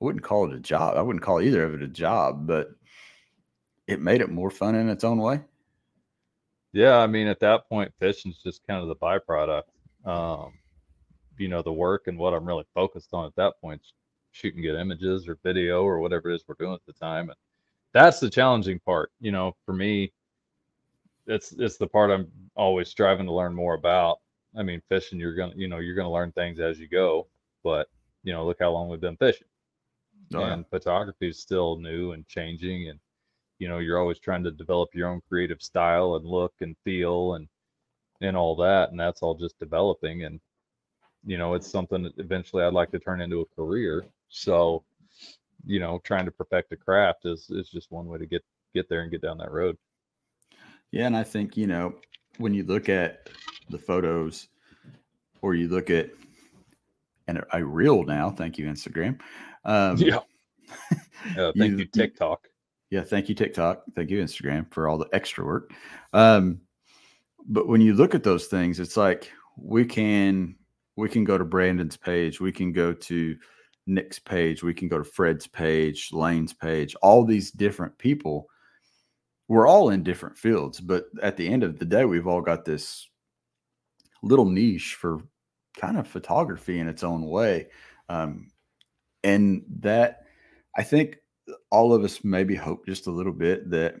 I 0.00 0.04
wouldn't 0.04 0.22
call 0.22 0.48
it 0.48 0.54
a 0.54 0.60
job. 0.60 0.96
I 0.96 1.02
wouldn't 1.02 1.24
call 1.24 1.40
either 1.40 1.64
of 1.64 1.74
it 1.74 1.82
a 1.82 1.88
job, 1.88 2.46
but 2.46 2.70
it 3.88 4.00
made 4.00 4.20
it 4.20 4.30
more 4.30 4.50
fun 4.50 4.74
in 4.74 4.88
its 4.88 5.02
own 5.02 5.18
way. 5.18 5.40
Yeah, 6.72 6.98
I 6.98 7.06
mean, 7.06 7.26
at 7.26 7.40
that 7.40 7.68
point, 7.68 7.92
fishing's 7.98 8.38
just 8.38 8.64
kind 8.66 8.82
of 8.82 8.88
the 8.88 8.96
byproduct. 8.96 9.62
Um, 10.04 10.52
you 11.38 11.48
know, 11.48 11.62
the 11.62 11.72
work 11.72 12.06
and 12.06 12.18
what 12.18 12.34
I'm 12.34 12.44
really 12.44 12.66
focused 12.74 13.08
on 13.12 13.24
at 13.24 13.34
that 13.36 13.54
point, 13.60 13.80
shooting 14.32 14.62
good 14.62 14.78
images 14.78 15.26
or 15.26 15.38
video 15.42 15.82
or 15.82 15.98
whatever 15.98 16.30
it 16.30 16.34
is 16.34 16.44
we're 16.46 16.54
doing 16.58 16.74
at 16.74 16.84
the 16.86 16.92
time. 16.92 17.30
And 17.30 17.38
that's 17.92 18.20
the 18.20 18.28
challenging 18.28 18.78
part. 18.80 19.10
You 19.20 19.32
know, 19.32 19.56
for 19.64 19.72
me, 19.72 20.12
it's 21.26 21.52
it's 21.58 21.78
the 21.78 21.86
part 21.86 22.10
I'm 22.10 22.30
always 22.54 22.88
striving 22.88 23.26
to 23.26 23.32
learn 23.32 23.54
more 23.54 23.74
about. 23.74 24.18
I 24.56 24.62
mean, 24.62 24.82
fishing, 24.88 25.18
you're 25.18 25.34
gonna, 25.34 25.54
you 25.56 25.68
know, 25.68 25.78
you're 25.78 25.96
gonna 25.96 26.12
learn 26.12 26.32
things 26.32 26.60
as 26.60 26.78
you 26.78 26.88
go. 26.88 27.26
But 27.64 27.88
you 28.22 28.32
know, 28.34 28.44
look 28.44 28.58
how 28.60 28.70
long 28.70 28.88
we've 28.88 29.00
been 29.00 29.16
fishing, 29.16 29.46
oh, 30.34 30.42
and 30.42 30.66
photography 30.68 31.28
is 31.28 31.38
still 31.38 31.78
new 31.78 32.12
and 32.12 32.26
changing, 32.28 32.88
and 32.88 32.98
you 33.58 33.68
know, 33.68 33.78
you're 33.78 33.98
always 33.98 34.18
trying 34.18 34.44
to 34.44 34.50
develop 34.50 34.90
your 34.94 35.08
own 35.08 35.20
creative 35.28 35.62
style 35.62 36.14
and 36.16 36.24
look 36.24 36.54
and 36.60 36.76
feel 36.84 37.34
and 37.34 37.48
and 38.20 38.36
all 38.36 38.56
that, 38.56 38.90
and 38.90 38.98
that's 38.98 39.22
all 39.22 39.34
just 39.34 39.58
developing. 39.58 40.24
And 40.24 40.40
you 41.24 41.38
know, 41.38 41.54
it's 41.54 41.70
something 41.70 42.02
that 42.02 42.18
eventually 42.18 42.64
I'd 42.64 42.72
like 42.72 42.90
to 42.92 42.98
turn 42.98 43.20
into 43.20 43.40
a 43.40 43.54
career. 43.56 44.04
So, 44.28 44.84
you 45.64 45.80
know, 45.80 46.00
trying 46.04 46.24
to 46.24 46.30
perfect 46.30 46.72
a 46.72 46.76
craft 46.76 47.26
is 47.26 47.50
is 47.50 47.68
just 47.68 47.90
one 47.90 48.06
way 48.06 48.18
to 48.18 48.26
get 48.26 48.44
get 48.74 48.88
there 48.88 49.02
and 49.02 49.10
get 49.10 49.22
down 49.22 49.38
that 49.38 49.52
road. 49.52 49.76
Yeah, 50.90 51.06
and 51.06 51.16
I 51.16 51.24
think 51.24 51.56
you 51.56 51.66
know 51.66 51.94
when 52.38 52.54
you 52.54 52.64
look 52.64 52.88
at 52.88 53.28
the 53.70 53.78
photos, 53.78 54.48
or 55.42 55.54
you 55.54 55.68
look 55.68 55.90
at 55.90 56.10
and 57.28 57.44
I 57.52 57.58
reel 57.58 58.02
now. 58.04 58.30
Thank 58.30 58.58
you, 58.58 58.66
Instagram. 58.66 59.20
Um, 59.64 59.96
yeah. 59.98 60.20
Uh, 61.36 61.52
thank 61.58 61.72
you, 61.72 61.78
you, 61.78 61.84
TikTok. 61.84 62.46
Yeah, 62.90 63.02
thank 63.02 63.28
you, 63.28 63.34
TikTok. 63.34 63.82
Thank 63.94 64.10
you, 64.10 64.22
Instagram, 64.22 64.72
for 64.72 64.88
all 64.88 64.98
the 64.98 65.08
extra 65.12 65.44
work. 65.44 65.72
Um, 66.12 66.60
but 67.46 67.68
when 67.68 67.80
you 67.80 67.94
look 67.94 68.14
at 68.14 68.22
those 68.22 68.46
things, 68.46 68.80
it's 68.80 68.96
like 68.96 69.30
we 69.56 69.84
can 69.84 70.56
we 70.96 71.08
can 71.08 71.24
go 71.24 71.38
to 71.38 71.44
Brandon's 71.44 71.96
page, 71.96 72.40
we 72.40 72.50
can 72.50 72.72
go 72.72 72.92
to 72.92 73.36
Nick's 73.86 74.18
page, 74.18 74.62
we 74.62 74.74
can 74.74 74.88
go 74.88 74.98
to 74.98 75.04
Fred's 75.04 75.46
page, 75.46 76.10
Lane's 76.12 76.52
page, 76.52 76.94
all 77.02 77.24
these 77.24 77.50
different 77.50 77.96
people. 77.98 78.48
We're 79.48 79.68
all 79.68 79.90
in 79.90 80.02
different 80.02 80.36
fields, 80.36 80.80
but 80.80 81.04
at 81.22 81.36
the 81.36 81.48
end 81.48 81.62
of 81.62 81.78
the 81.78 81.84
day, 81.84 82.04
we've 82.04 82.26
all 82.26 82.42
got 82.42 82.64
this 82.64 83.08
little 84.22 84.44
niche 84.44 84.94
for 84.94 85.20
kind 85.78 85.96
of 85.96 86.08
photography 86.08 86.80
in 86.80 86.88
its 86.88 87.02
own 87.02 87.24
way. 87.26 87.68
Um, 88.08 88.50
and 89.24 89.62
that 89.80 90.24
I 90.76 90.82
think 90.82 91.18
all 91.70 91.92
of 91.92 92.04
us 92.04 92.24
maybe 92.24 92.54
hope 92.54 92.86
just 92.86 93.06
a 93.06 93.10
little 93.12 93.32
bit 93.32 93.70
that 93.70 93.96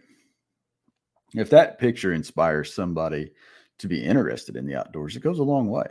if 1.34 1.50
that 1.50 1.78
picture 1.78 2.12
inspires 2.12 2.72
somebody 2.72 3.32
to 3.78 3.88
be 3.88 4.02
interested 4.02 4.56
in 4.56 4.66
the 4.66 4.74
outdoors, 4.74 5.16
it 5.16 5.22
goes 5.22 5.38
a 5.38 5.44
long 5.44 5.68
way. 5.68 5.86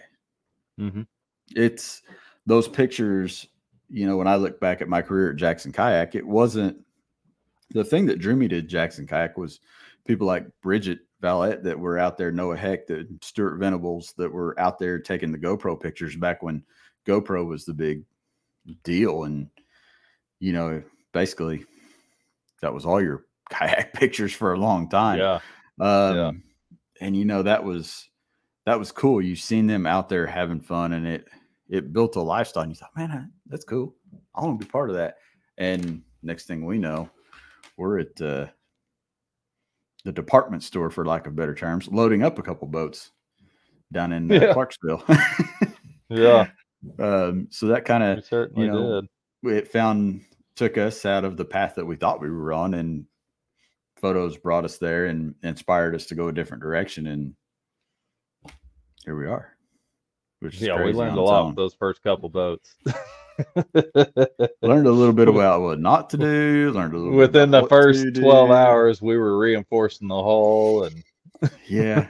Mm-hmm. 0.79 1.03
It's 1.55 2.01
those 2.45 2.67
pictures, 2.67 3.47
you 3.89 4.07
know, 4.07 4.17
when 4.17 4.27
I 4.27 4.35
look 4.35 4.59
back 4.59 4.81
at 4.81 4.89
my 4.89 5.01
career 5.01 5.31
at 5.31 5.37
Jackson 5.37 5.71
Kayak, 5.71 6.15
it 6.15 6.25
wasn't 6.25 6.77
the 7.71 7.83
thing 7.83 8.05
that 8.07 8.19
drew 8.19 8.35
me 8.35 8.47
to 8.47 8.61
Jackson 8.61 9.05
Kayak 9.05 9.37
was 9.37 9.59
people 10.05 10.27
like 10.27 10.47
Bridget 10.61 10.99
Valette 11.21 11.63
that 11.63 11.79
were 11.79 11.97
out 11.97 12.17
there, 12.17 12.31
Noah 12.31 12.57
Heck, 12.57 12.87
the 12.87 13.07
Stuart 13.21 13.57
Venables 13.57 14.13
that 14.17 14.31
were 14.31 14.59
out 14.59 14.79
there 14.79 14.99
taking 14.99 15.31
the 15.31 15.37
GoPro 15.37 15.79
pictures 15.79 16.15
back 16.15 16.43
when 16.43 16.63
GoPro 17.05 17.45
was 17.45 17.65
the 17.65 17.73
big 17.73 18.03
deal. 18.83 19.23
And, 19.23 19.49
you 20.39 20.53
know, 20.53 20.83
basically 21.17 21.65
that 22.61 22.71
was 22.71 22.85
all 22.85 23.01
your 23.01 23.25
kayak 23.49 23.93
pictures 23.93 24.33
for 24.33 24.53
a 24.53 24.59
long 24.59 24.87
time. 24.87 25.17
Yeah. 25.17 25.39
Um, 25.79 26.15
yeah. 26.15 26.31
And, 27.01 27.17
you 27.17 27.25
know, 27.25 27.41
that 27.41 27.63
was, 27.63 28.07
that 28.67 28.77
was 28.77 28.91
cool. 28.91 29.19
You've 29.19 29.39
seen 29.39 29.65
them 29.65 29.87
out 29.87 30.09
there 30.09 30.27
having 30.27 30.59
fun 30.59 30.93
and 30.93 31.07
it, 31.07 31.27
it 31.69 31.91
built 31.91 32.17
a 32.17 32.21
lifestyle. 32.21 32.63
And 32.63 32.71
you 32.71 32.75
thought, 32.75 32.95
man, 32.95 33.31
that's 33.47 33.65
cool. 33.65 33.95
I 34.35 34.41
want 34.41 34.59
to 34.59 34.65
be 34.65 34.71
part 34.71 34.91
of 34.91 34.95
that. 34.95 35.15
And 35.57 36.03
next 36.21 36.45
thing 36.45 36.65
we 36.65 36.77
know, 36.77 37.09
we're 37.77 37.99
at, 37.99 38.21
uh, 38.21 38.47
the 40.03 40.11
department 40.11 40.63
store, 40.63 40.89
for 40.91 41.03
lack 41.03 41.25
of 41.25 41.35
better 41.35 41.55
terms, 41.55 41.87
loading 41.89 42.23
up 42.23 42.37
a 42.39 42.43
couple 42.43 42.67
boats 42.67 43.11
down 43.91 44.13
in 44.13 44.31
uh, 44.31 44.35
yeah. 44.35 44.53
Clarksville. 44.53 45.03
yeah. 46.09 46.47
Um, 46.99 47.47
so 47.49 47.65
that 47.67 47.85
kind 47.85 48.03
of 48.03 48.23
certainly 48.23 48.67
you 48.67 48.71
know, 48.71 49.01
did. 49.01 49.57
It 49.57 49.67
found 49.67 50.21
took 50.57 50.77
us 50.77 51.05
out 51.05 51.23
of 51.23 51.37
the 51.37 51.45
path 51.45 51.75
that 51.75 51.85
we 51.85 51.95
thought 51.95 52.21
we 52.21 52.29
were 52.29 52.51
on, 52.51 52.73
and 52.73 53.05
photos 54.01 54.37
brought 54.37 54.65
us 54.65 54.77
there 54.77 55.05
and 55.05 55.35
inspired 55.43 55.95
us 55.95 56.05
to 56.07 56.15
go 56.15 56.27
a 56.27 56.33
different 56.33 56.61
direction. 56.61 57.07
And 57.07 57.33
here 59.05 59.17
we 59.17 59.27
are. 59.27 59.53
Which 60.39 60.61
yeah, 60.61 60.83
we 60.83 60.93
learned 60.93 61.17
a 61.17 61.21
lot 61.21 61.55
those 61.55 61.73
first 61.73 62.03
couple 62.03 62.29
boats. 62.29 62.75
learned 64.61 64.87
a 64.87 64.91
little 64.91 65.13
bit 65.13 65.27
about 65.29 65.61
what 65.61 65.79
not 65.79 66.09
to 66.11 66.17
do. 66.17 66.71
Learned 66.75 66.93
a 66.93 66.97
little 66.97 67.17
within 67.17 67.49
the 67.49 67.65
first 67.67 68.05
twelve 68.15 68.51
hours. 68.51 69.01
We 69.01 69.17
were 69.17 69.37
reinforcing 69.39 70.07
the 70.07 70.15
hull, 70.21 70.83
and 70.83 71.03
yeah, 71.67 72.07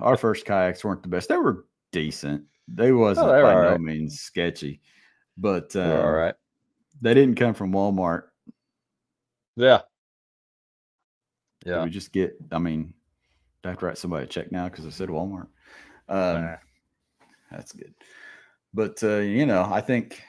our 0.00 0.16
first 0.16 0.44
kayaks 0.44 0.84
weren't 0.84 1.02
the 1.02 1.08
best. 1.08 1.28
They 1.28 1.36
were 1.36 1.64
decent. 1.90 2.44
They 2.68 2.92
wasn't 2.92 3.28
oh, 3.28 3.42
by 3.42 3.54
no 3.54 3.70
right. 3.70 3.80
means 3.80 4.20
sketchy, 4.20 4.80
but 5.36 5.74
uh, 5.74 6.02
all 6.04 6.12
right. 6.12 6.34
They 7.00 7.14
didn't 7.14 7.36
come 7.36 7.54
from 7.54 7.72
Walmart. 7.72 8.24
Yeah, 9.56 9.82
yeah. 11.64 11.76
Did 11.76 11.84
we 11.84 11.90
just 11.90 12.12
get. 12.12 12.36
I 12.52 12.58
mean, 12.58 12.94
I 13.64 13.68
have 13.68 13.78
to 13.78 13.86
write 13.86 13.98
somebody 13.98 14.24
a 14.24 14.28
check 14.28 14.52
now 14.52 14.68
because 14.68 14.86
I 14.86 14.90
said 14.90 15.08
Walmart. 15.08 15.48
Um, 16.08 16.42
nah. 16.42 16.56
That's 17.50 17.72
good. 17.72 17.94
But 18.74 19.02
uh, 19.02 19.18
you 19.18 19.46
know, 19.46 19.68
I 19.70 19.80
think 19.80 20.22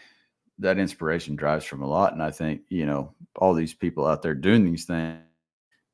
that 0.59 0.79
inspiration 0.79 1.35
drives 1.35 1.65
from 1.65 1.83
a 1.83 1.87
lot. 1.87 2.13
And 2.13 2.23
I 2.23 2.31
think, 2.31 2.61
you 2.69 2.85
know, 2.85 3.13
all 3.35 3.53
these 3.53 3.75
people 3.75 4.07
out 4.07 4.23
there 4.23 4.33
doing 4.33 4.65
these 4.65 4.85
things 4.85 5.19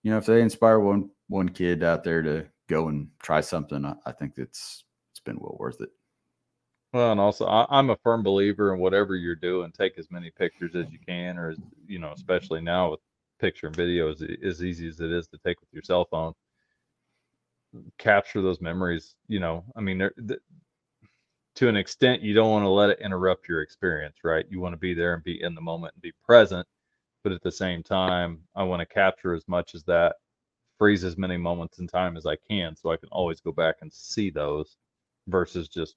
you 0.03 0.11
know, 0.11 0.17
if 0.17 0.25
they 0.25 0.41
inspire 0.41 0.79
one 0.79 1.09
one 1.27 1.49
kid 1.49 1.83
out 1.83 2.03
there 2.03 2.21
to 2.21 2.45
go 2.67 2.89
and 2.89 3.07
try 3.21 3.41
something, 3.41 3.83
I, 3.85 3.95
I 4.05 4.11
think 4.11 4.33
it's 4.37 4.83
it's 5.11 5.21
been 5.21 5.37
well 5.39 5.55
worth 5.59 5.81
it. 5.81 5.89
Well, 6.93 7.11
and 7.11 7.19
also 7.19 7.45
I, 7.47 7.79
am 7.79 7.89
a 7.89 7.97
firm 7.97 8.21
believer 8.21 8.71
in 8.73 8.79
whatever 8.79 9.15
you're 9.15 9.35
doing, 9.35 9.71
take 9.71 9.97
as 9.97 10.11
many 10.11 10.29
pictures 10.29 10.75
as 10.75 10.85
you 10.91 10.99
can, 11.05 11.39
or 11.39 11.55
you 11.87 11.97
know, 11.97 12.11
especially 12.11 12.61
now 12.61 12.91
with 12.91 12.99
picture 13.39 13.65
and 13.67 13.75
video 13.75 14.11
as, 14.11 14.23
as 14.43 14.63
easy 14.63 14.87
as 14.87 14.99
it 14.99 15.11
is 15.11 15.27
to 15.29 15.39
take 15.39 15.59
with 15.59 15.69
your 15.73 15.81
cell 15.81 16.05
phone. 16.05 16.33
Capture 17.97 18.41
those 18.43 18.61
memories. 18.61 19.15
You 19.27 19.39
know, 19.39 19.63
I 19.75 19.81
mean, 19.81 20.07
to 21.55 21.67
an 21.67 21.75
extent, 21.75 22.21
you 22.21 22.35
don't 22.35 22.51
want 22.51 22.63
to 22.63 22.69
let 22.69 22.91
it 22.91 22.99
interrupt 23.01 23.49
your 23.49 23.61
experience, 23.61 24.17
right? 24.23 24.45
You 24.49 24.59
want 24.59 24.73
to 24.73 24.79
be 24.79 24.93
there 24.93 25.15
and 25.15 25.23
be 25.23 25.41
in 25.41 25.55
the 25.55 25.61
moment 25.61 25.95
and 25.95 26.01
be 26.01 26.13
present. 26.23 26.67
But 27.23 27.31
at 27.33 27.41
the 27.41 27.51
same 27.51 27.81
time, 27.81 28.41
I 28.55 28.63
want 28.63 28.81
to 28.81 28.85
capture 28.85 29.33
as 29.33 29.47
much 29.47 29.73
as 29.73 29.83
that, 29.85 30.17
freeze 30.77 31.03
as 31.03 31.17
many 31.17 31.37
moments 31.37 31.79
in 31.79 31.87
time 31.87 32.17
as 32.17 32.27
I 32.27 32.35
can 32.35 32.75
so 32.75 32.91
I 32.91 32.97
can 32.97 33.09
always 33.11 33.39
go 33.39 33.51
back 33.51 33.77
and 33.81 33.91
see 33.91 34.29
those 34.29 34.75
versus 35.27 35.67
just 35.69 35.95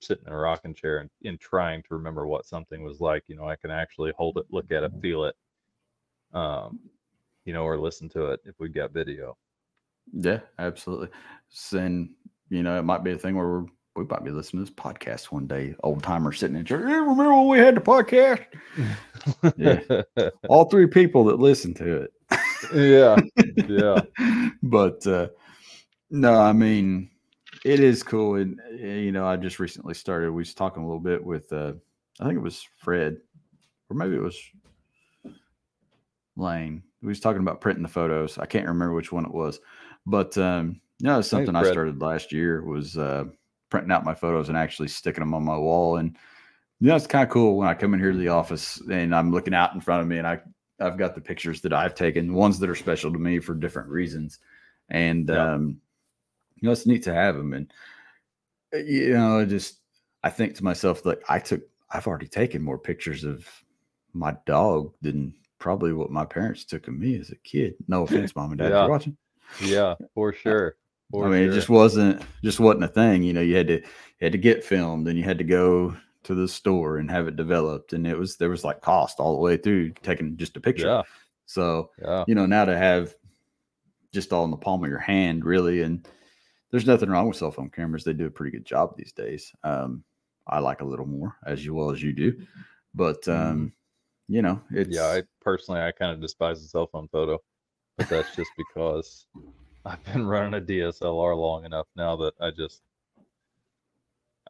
sitting 0.00 0.26
in 0.26 0.32
a 0.32 0.36
rocking 0.36 0.74
chair 0.74 0.98
and, 0.98 1.10
and 1.24 1.38
trying 1.38 1.82
to 1.82 1.94
remember 1.94 2.26
what 2.26 2.46
something 2.46 2.82
was 2.82 3.00
like. 3.00 3.24
You 3.26 3.36
know, 3.36 3.48
I 3.48 3.56
can 3.56 3.70
actually 3.70 4.12
hold 4.16 4.38
it, 4.38 4.46
look 4.50 4.70
at 4.72 4.82
it, 4.82 4.92
feel 5.00 5.24
it, 5.24 5.36
um, 6.32 6.80
you 7.44 7.52
know, 7.52 7.62
or 7.62 7.78
listen 7.78 8.08
to 8.10 8.26
it 8.26 8.40
if 8.44 8.54
we've 8.58 8.74
got 8.74 8.92
video. 8.92 9.36
Yeah, 10.12 10.40
absolutely. 10.58 11.08
And 11.72 12.10
you 12.48 12.62
know, 12.62 12.78
it 12.78 12.82
might 12.82 13.04
be 13.04 13.12
a 13.12 13.18
thing 13.18 13.36
where 13.36 13.46
we're, 13.46 13.66
we 13.96 14.04
might 14.04 14.24
be 14.24 14.30
listening 14.30 14.64
to 14.64 14.70
this 14.70 14.82
podcast 14.82 15.26
one 15.26 15.46
day. 15.46 15.74
Old 15.82 16.02
timer 16.02 16.32
sitting 16.32 16.56
in 16.56 16.64
church. 16.64 16.88
Hey, 16.88 16.94
remember 16.94 17.34
when 17.34 17.48
we 17.48 17.58
had 17.58 17.76
the 17.76 17.80
podcast? 17.80 18.44
yeah, 19.56 20.30
all 20.48 20.64
three 20.64 20.86
people 20.86 21.24
that 21.24 21.38
listened 21.38 21.76
to 21.76 22.02
it. 22.02 22.12
yeah, 22.74 23.16
yeah. 23.68 24.50
but 24.62 25.06
uh, 25.06 25.28
no, 26.10 26.34
I 26.34 26.52
mean, 26.52 27.10
it 27.64 27.80
is 27.80 28.02
cool. 28.02 28.36
And 28.36 28.60
eh, 28.78 28.96
you 28.96 29.12
know, 29.12 29.26
I 29.26 29.36
just 29.36 29.58
recently 29.58 29.94
started. 29.94 30.30
We 30.30 30.40
was 30.40 30.54
talking 30.54 30.82
a 30.82 30.86
little 30.86 31.00
bit 31.00 31.22
with, 31.22 31.52
uh, 31.52 31.72
I 32.20 32.24
think 32.24 32.36
it 32.36 32.42
was 32.42 32.66
Fred, 32.76 33.18
or 33.88 33.96
maybe 33.96 34.16
it 34.16 34.22
was 34.22 34.38
Lane. 36.36 36.82
We 37.02 37.08
was 37.08 37.20
talking 37.20 37.42
about 37.42 37.60
printing 37.60 37.82
the 37.82 37.88
photos. 37.88 38.38
I 38.38 38.46
can't 38.46 38.66
remember 38.66 38.94
which 38.94 39.12
one 39.12 39.24
it 39.24 39.32
was, 39.32 39.60
but 40.06 40.36
um, 40.38 40.80
you 40.98 41.06
know, 41.06 41.20
something 41.20 41.56
I 41.56 41.62
started 41.62 42.00
last 42.00 42.30
year 42.30 42.62
was 42.62 42.98
uh, 42.98 43.24
printing 43.70 43.90
out 43.90 44.04
my 44.04 44.14
photos 44.14 44.48
and 44.48 44.58
actually 44.58 44.88
sticking 44.88 45.22
them 45.22 45.34
on 45.34 45.44
my 45.44 45.56
wall. 45.56 45.96
And 45.96 46.16
you 46.80 46.88
know, 46.88 46.96
it's 46.96 47.06
kind 47.06 47.24
of 47.24 47.30
cool 47.30 47.56
when 47.56 47.68
I 47.68 47.74
come 47.74 47.94
in 47.94 48.00
here 48.00 48.12
to 48.12 48.18
the 48.18 48.28
office 48.28 48.82
and 48.90 49.14
I'm 49.14 49.30
looking 49.30 49.54
out 49.54 49.74
in 49.74 49.80
front 49.80 50.02
of 50.02 50.08
me 50.08 50.18
and 50.18 50.26
I 50.26 50.40
I've 50.80 50.98
got 50.98 51.14
the 51.14 51.20
pictures 51.20 51.60
that 51.62 51.72
I've 51.72 51.94
taken, 51.94 52.32
ones 52.32 52.58
that 52.58 52.70
are 52.70 52.74
special 52.74 53.12
to 53.12 53.18
me 53.18 53.38
for 53.38 53.54
different 53.54 53.90
reasons, 53.90 54.38
and 54.88 55.28
yeah. 55.28 55.54
um, 55.54 55.80
you 56.60 56.66
know, 56.66 56.72
it's 56.72 56.86
neat 56.86 57.02
to 57.04 57.14
have 57.14 57.36
them. 57.36 57.52
And 57.52 57.72
uh, 58.74 58.78
you 58.78 59.14
know, 59.14 59.40
I 59.40 59.44
just 59.44 59.78
I 60.22 60.30
think 60.30 60.54
to 60.56 60.64
myself 60.64 61.04
like 61.04 61.22
I 61.28 61.38
took 61.38 61.62
I've 61.90 62.06
already 62.06 62.28
taken 62.28 62.62
more 62.62 62.78
pictures 62.78 63.24
of 63.24 63.46
my 64.12 64.36
dog 64.46 64.92
than 65.02 65.34
probably 65.58 65.92
what 65.92 66.10
my 66.10 66.24
parents 66.24 66.64
took 66.64 66.88
of 66.88 66.94
me 66.94 67.18
as 67.18 67.30
a 67.30 67.36
kid. 67.36 67.74
No 67.88 68.02
offense, 68.04 68.34
mom 68.36 68.52
and 68.52 68.58
dad, 68.58 68.70
yeah. 68.70 68.86
watching. 68.86 69.16
Yeah, 69.60 69.94
for 70.14 70.32
sure. 70.32 70.76
For 71.10 71.26
I 71.26 71.28
mean, 71.28 71.42
sure. 71.46 71.50
it 71.50 71.54
just 71.56 71.68
wasn't 71.68 72.22
just 72.44 72.60
wasn't 72.60 72.84
a 72.84 72.88
thing. 72.88 73.24
You 73.24 73.32
know, 73.32 73.40
you 73.40 73.56
had 73.56 73.66
to 73.66 73.78
you 73.80 73.82
had 74.20 74.30
to 74.30 74.38
get 74.38 74.62
filmed, 74.62 75.08
and 75.08 75.18
you 75.18 75.24
had 75.24 75.38
to 75.38 75.44
go 75.44 75.96
to 76.22 76.34
the 76.36 76.46
store 76.46 76.98
and 76.98 77.10
have 77.10 77.26
it 77.26 77.34
developed, 77.34 77.94
and 77.94 78.06
it 78.06 78.16
was 78.16 78.36
there 78.36 78.48
was 78.48 78.62
like 78.62 78.80
cost 78.80 79.18
all 79.18 79.34
the 79.34 79.40
way 79.40 79.56
through 79.56 79.90
taking 80.04 80.36
just 80.36 80.56
a 80.56 80.60
picture. 80.60 80.86
Yeah. 80.86 81.02
So 81.46 81.90
yeah. 82.00 82.22
you 82.28 82.36
know 82.36 82.46
now 82.46 82.64
to 82.64 82.78
have 82.78 83.12
just 84.12 84.32
all 84.32 84.44
in 84.44 84.52
the 84.52 84.56
palm 84.56 84.84
of 84.84 84.88
your 84.88 85.00
hand, 85.00 85.44
really, 85.44 85.82
and 85.82 86.06
there's 86.70 86.86
nothing 86.86 87.10
wrong 87.10 87.28
with 87.28 87.36
cell 87.36 87.50
phone 87.50 87.70
cameras. 87.70 88.04
They 88.04 88.12
do 88.12 88.26
a 88.26 88.30
pretty 88.30 88.56
good 88.56 88.66
job 88.66 88.96
these 88.96 89.12
days. 89.12 89.52
Um, 89.64 90.04
I 90.46 90.58
like 90.58 90.80
a 90.80 90.86
little 90.86 91.06
more, 91.06 91.36
as 91.46 91.68
well 91.68 91.90
as 91.90 92.02
you 92.02 92.12
do, 92.12 92.46
but 92.94 93.26
um, 93.28 93.34
mm-hmm 93.34 93.66
you 94.30 94.42
know, 94.42 94.62
it's 94.70 94.96
yeah. 94.96 95.06
I 95.06 95.22
personally, 95.40 95.80
I 95.80 95.90
kind 95.90 96.12
of 96.12 96.20
despise 96.20 96.62
the 96.62 96.68
cell 96.68 96.86
phone 96.86 97.08
photo, 97.08 97.42
but 97.98 98.08
that's 98.08 98.34
just 98.36 98.52
because 98.56 99.26
I've 99.84 100.02
been 100.04 100.24
running 100.24 100.54
a 100.54 100.64
DSLR 100.64 101.36
long 101.36 101.64
enough 101.64 101.88
now 101.96 102.14
that 102.14 102.34
I 102.40 102.52
just 102.52 102.80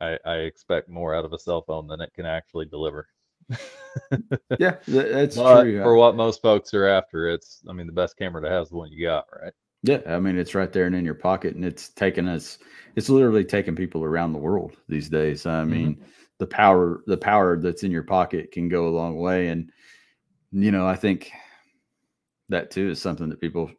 I, 0.02 0.18
I 0.26 0.34
expect 0.40 0.90
more 0.90 1.14
out 1.14 1.24
of 1.24 1.32
a 1.32 1.38
cell 1.38 1.62
phone 1.62 1.86
than 1.86 2.02
it 2.02 2.12
can 2.12 2.26
actually 2.26 2.66
deliver. 2.66 3.08
yeah, 4.58 4.76
that's 4.86 5.36
but 5.36 5.62
true. 5.62 5.82
For 5.82 5.96
what 5.96 6.14
most 6.14 6.42
folks 6.42 6.74
are 6.74 6.86
after, 6.86 7.30
it's 7.30 7.62
I 7.66 7.72
mean 7.72 7.86
the 7.86 7.92
best 7.94 8.18
camera 8.18 8.42
to 8.42 8.50
have 8.50 8.64
is 8.64 8.68
the 8.68 8.76
one 8.76 8.92
you 8.92 9.06
got, 9.06 9.24
right? 9.42 9.54
Yeah, 9.82 10.00
I 10.06 10.20
mean 10.20 10.38
it's 10.38 10.54
right 10.54 10.72
there 10.72 10.86
and 10.86 10.94
in 10.94 11.04
your 11.04 11.14
pocket, 11.14 11.54
and 11.54 11.64
it's 11.64 11.88
taken 11.88 12.28
us. 12.28 12.58
It's 12.96 13.08
literally 13.08 13.44
taking 13.44 13.76
people 13.76 14.04
around 14.04 14.32
the 14.32 14.38
world 14.38 14.76
these 14.88 15.08
days. 15.08 15.46
I 15.46 15.62
mm-hmm. 15.62 15.70
mean, 15.70 15.94
mm-hmm 15.94 16.10
the 16.40 16.46
power 16.46 17.04
the 17.06 17.18
power 17.18 17.58
that's 17.58 17.84
in 17.84 17.92
your 17.92 18.02
pocket 18.02 18.50
can 18.50 18.68
go 18.68 18.88
a 18.88 18.96
long 18.96 19.20
way 19.20 19.48
and 19.48 19.70
you 20.50 20.72
know 20.72 20.88
i 20.88 20.96
think 20.96 21.30
that 22.48 22.70
too 22.70 22.90
is 22.90 23.00
something 23.00 23.28
that 23.28 23.40
people 23.40 23.70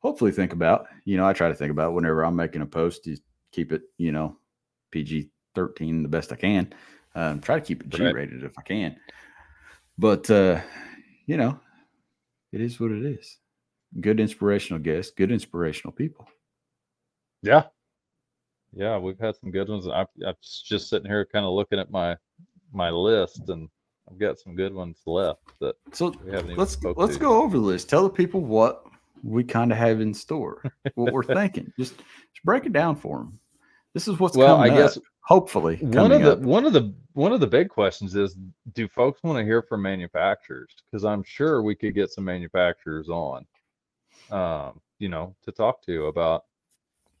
hopefully 0.00 0.30
think 0.30 0.52
about 0.52 0.86
you 1.06 1.16
know 1.16 1.26
i 1.26 1.32
try 1.32 1.48
to 1.48 1.54
think 1.54 1.70
about 1.70 1.94
whenever 1.94 2.22
i'm 2.22 2.36
making 2.36 2.60
a 2.60 2.66
post 2.66 3.02
to 3.02 3.16
keep 3.50 3.72
it 3.72 3.82
you 3.96 4.12
know 4.12 4.36
pg 4.90 5.30
13 5.54 6.02
the 6.02 6.08
best 6.08 6.30
i 6.32 6.36
can 6.36 6.72
um, 7.14 7.40
try 7.40 7.58
to 7.58 7.64
keep 7.64 7.82
it 7.82 7.88
g 7.88 8.04
rated 8.04 8.44
if 8.44 8.56
i 8.58 8.62
can 8.62 8.94
but 9.98 10.30
uh 10.30 10.60
you 11.26 11.38
know 11.38 11.58
it 12.52 12.60
is 12.60 12.78
what 12.78 12.92
it 12.92 13.04
is 13.04 13.38
good 14.00 14.20
inspirational 14.20 14.80
guests 14.80 15.12
good 15.16 15.30
inspirational 15.30 15.92
people 15.92 16.26
yeah 17.42 17.64
yeah, 18.72 18.98
we've 18.98 19.18
had 19.18 19.36
some 19.36 19.50
good 19.50 19.68
ones. 19.68 19.86
I'm, 19.86 20.06
I'm 20.26 20.34
just 20.40 20.88
sitting 20.88 21.08
here 21.08 21.26
kind 21.26 21.44
of 21.44 21.52
looking 21.52 21.78
at 21.78 21.90
my 21.90 22.16
my 22.72 22.90
list, 22.90 23.48
and 23.48 23.68
I've 24.10 24.18
got 24.18 24.38
some 24.38 24.54
good 24.54 24.72
ones 24.72 24.98
left 25.06 25.58
that 25.60 25.76
so 25.92 26.14
let's 26.56 26.82
let's 26.82 27.14
to. 27.14 27.20
go 27.20 27.42
over 27.42 27.58
the 27.58 27.64
list. 27.64 27.90
Tell 27.90 28.02
the 28.02 28.10
people 28.10 28.40
what 28.40 28.86
we 29.22 29.44
kind 29.44 29.72
of 29.72 29.78
have 29.78 30.00
in 30.00 30.14
store, 30.14 30.62
what 30.94 31.12
we're 31.12 31.22
thinking. 31.34 31.72
Just 31.78 31.98
just 31.98 32.44
break 32.44 32.64
it 32.64 32.72
down 32.72 32.96
for 32.96 33.18
them. 33.18 33.38
This 33.92 34.08
is 34.08 34.18
what's 34.18 34.36
coming 34.36 34.48
well, 34.48 34.60
I 34.60 34.70
guess 34.70 34.96
up, 34.96 35.02
hopefully 35.20 35.76
one 35.76 36.10
of 36.10 36.22
the 36.22 36.32
up. 36.32 36.38
one 36.38 36.64
of 36.64 36.72
the 36.72 36.94
one 37.12 37.32
of 37.32 37.40
the 37.40 37.46
big 37.46 37.68
questions 37.68 38.16
is 38.16 38.38
do 38.72 38.88
folks 38.88 39.22
want 39.22 39.38
to 39.38 39.44
hear 39.44 39.60
from 39.60 39.82
manufacturers? 39.82 40.74
Because 40.90 41.04
I'm 41.04 41.22
sure 41.22 41.62
we 41.62 41.74
could 41.74 41.94
get 41.94 42.10
some 42.10 42.24
manufacturers 42.24 43.10
on, 43.10 43.44
um, 44.30 44.80
you 44.98 45.08
know, 45.08 45.34
to 45.42 45.52
talk 45.52 45.82
to 45.82 46.06
about 46.06 46.44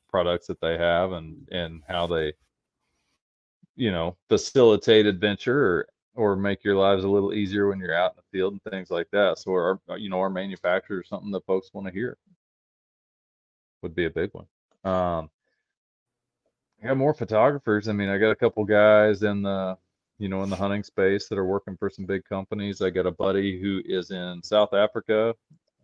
products 0.08 0.46
that 0.46 0.60
they 0.60 0.76
have 0.76 1.12
and 1.12 1.48
and 1.50 1.82
how 1.88 2.06
they 2.06 2.32
you 3.76 3.90
know 3.90 4.16
facilitate 4.28 5.06
adventure 5.06 5.58
or 5.64 5.86
or 6.14 6.36
make 6.36 6.62
your 6.62 6.76
lives 6.76 7.04
a 7.04 7.08
little 7.08 7.32
easier 7.32 7.68
when 7.68 7.78
you're 7.78 7.94
out 7.94 8.12
in 8.12 8.16
the 8.18 8.38
field 8.38 8.52
and 8.52 8.62
things 8.64 8.90
like 8.90 9.08
that. 9.12 9.38
So 9.38 9.50
our 9.52 9.80
you 9.96 10.10
know 10.10 10.20
our 10.20 10.30
manufacturer 10.30 11.00
is 11.00 11.08
something 11.08 11.30
that 11.32 11.46
folks 11.46 11.70
want 11.72 11.86
to 11.86 11.92
hear. 11.92 12.18
Would 13.82 13.94
be 13.94 14.04
a 14.04 14.10
big 14.10 14.30
one. 14.32 14.46
Um 14.84 15.30
I 16.82 16.88
got 16.88 16.96
more 16.96 17.14
photographers. 17.14 17.88
I 17.88 17.92
mean 17.92 18.08
i 18.08 18.18
got 18.18 18.30
a 18.30 18.36
couple 18.36 18.64
guys 18.64 19.22
in 19.22 19.42
the 19.42 19.78
you 20.18 20.28
know 20.28 20.42
in 20.42 20.50
the 20.50 20.56
hunting 20.56 20.82
space 20.82 21.28
that 21.28 21.38
are 21.38 21.46
working 21.46 21.76
for 21.78 21.88
some 21.88 22.04
big 22.04 22.24
companies. 22.26 22.82
I 22.82 22.90
got 22.90 23.06
a 23.06 23.12
buddy 23.12 23.60
who 23.60 23.80
is 23.86 24.10
in 24.10 24.42
south 24.42 24.74
africa 24.74 25.34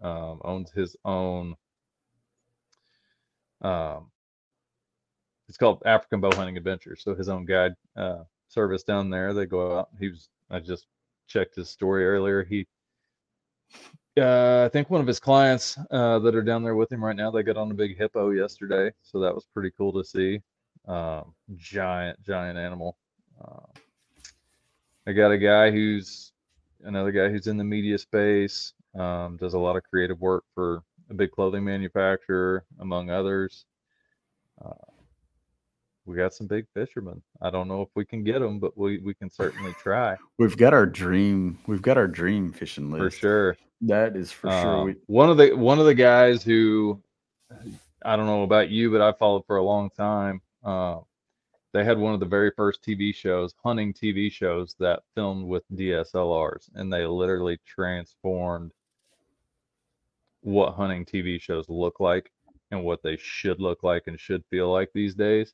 um, 0.03 0.41
owns 0.45 0.71
his 0.71 0.97
own 1.05 1.55
um, 3.63 4.11
it's 5.49 5.57
called 5.57 5.83
African 5.87 6.21
Bow 6.21 6.31
Hunting 6.35 6.57
Adventures. 6.57 7.03
So 7.03 7.15
his 7.15 7.29
own 7.29 7.45
guide 7.45 7.75
uh, 7.97 8.25
service 8.49 8.83
down 8.83 9.11
there. 9.11 9.33
They 9.33 9.47
go 9.47 9.79
out. 9.79 9.89
He 9.99 10.09
was. 10.09 10.29
I 10.51 10.61
just 10.61 10.87
checked 11.27 11.57
his 11.57 11.69
story 11.69 12.07
earlier. 12.07 12.45
He, 12.45 12.67
uh, 14.19 14.65
I 14.65 14.69
think 14.69 14.89
one 14.91 15.01
of 15.01 15.07
his 15.07 15.21
clients 15.21 15.79
uh, 15.91 16.19
that 16.21 16.35
are 16.35 16.43
down 16.43 16.63
there 16.63 16.75
with 16.77 16.93
him 16.93 17.05
right 17.05 17.17
now. 17.17 17.31
They 17.31 17.43
got 17.43 17.57
on 17.57 17.71
a 17.71 17.75
big 17.75 17.99
hippo 17.99 18.31
yesterday, 18.31 18.93
so 19.03 19.21
that 19.21 19.35
was 19.35 19.47
pretty 19.53 19.71
cool 19.77 19.93
to 19.93 20.05
see. 20.05 20.41
Um, 20.87 21.35
giant, 21.57 22.23
giant 22.23 22.59
animal. 22.59 22.97
I 25.07 25.13
got 25.13 25.31
a 25.31 25.39
guy 25.39 25.71
who's 25.71 26.33
another 26.85 27.13
guy 27.13 27.29
who's 27.29 27.47
in 27.47 27.57
the 27.57 27.65
media 27.65 27.99
space. 27.99 28.75
Um, 28.95 29.37
does 29.37 29.55
a 29.55 29.59
lot 29.59 29.77
of 29.77 29.83
creative 29.85 30.21
work 30.21 30.45
for 30.55 30.83
a 31.11 31.15
big 31.15 31.31
clothing 31.31 31.65
manufacturer, 31.65 32.65
among 32.81 33.11
others. 33.11 33.65
Uh, 34.65 34.73
we 36.09 36.17
got 36.17 36.33
some 36.33 36.47
big 36.47 36.67
fishermen. 36.73 37.23
I 37.43 37.51
don't 37.51 37.69
know 37.69 37.83
if 37.83 37.91
we 37.95 38.05
can 38.05 38.25
get 38.25 38.39
them, 38.41 38.59
but 38.59 38.77
we 38.77 38.99
we 38.99 39.15
can 39.15 39.31
certainly 39.31 39.75
try. 39.75 40.17
We've 40.39 40.57
got 40.57 40.73
our 40.73 40.87
dream. 40.87 41.59
We've 41.67 41.83
got 41.83 41.99
our 41.99 42.09
dream 42.09 42.53
fishing 42.53 42.91
list 42.91 43.03
for 43.03 43.11
sure. 43.11 43.57
That 43.83 44.17
is 44.17 44.33
for 44.33 44.49
uh, 44.49 44.63
sure. 44.63 44.85
We... 44.85 44.97
One 45.07 45.29
of 45.29 45.37
the 45.37 45.55
one 45.55 45.79
of 45.79 45.87
the 45.87 45.95
guys 45.95 46.43
who 46.43 47.03
I 48.03 48.17
don't 48.17 48.27
know 48.27 48.43
about 48.43 48.71
you, 48.71 48.91
but 48.91 49.03
I 49.03 49.13
followed 49.13 49.45
for 49.47 49.59
a 49.59 49.63
long 49.63 49.91
time. 49.91 50.41
Uh, 50.65 51.01
they 51.75 51.85
had 51.85 51.99
one 51.99 52.15
of 52.15 52.21
the 52.21 52.27
very 52.27 52.51
first 52.57 52.83
TV 52.83 53.15
shows, 53.15 53.55
hunting 53.63 53.93
TV 53.93 54.33
shows 54.33 54.75
that 54.79 55.03
filmed 55.15 55.47
with 55.47 55.63
DSLRs, 55.75 56.71
and 56.75 56.91
they 56.91 57.05
literally 57.07 57.59
transformed 57.67 58.73
what 60.49 60.75
hunting 60.75 61.05
TV 61.05 61.39
shows 61.39 61.69
look 61.69 62.01
like 62.01 62.31
and 62.71 62.83
what 62.83 63.03
they 63.03 63.19
should 63.21 63.61
look 63.61 63.83
like 63.83 64.05
and 64.07 64.19
should 64.19 64.43
feel 64.51 64.73
like 64.73 64.89
these 64.95 65.15
days. 65.15 65.53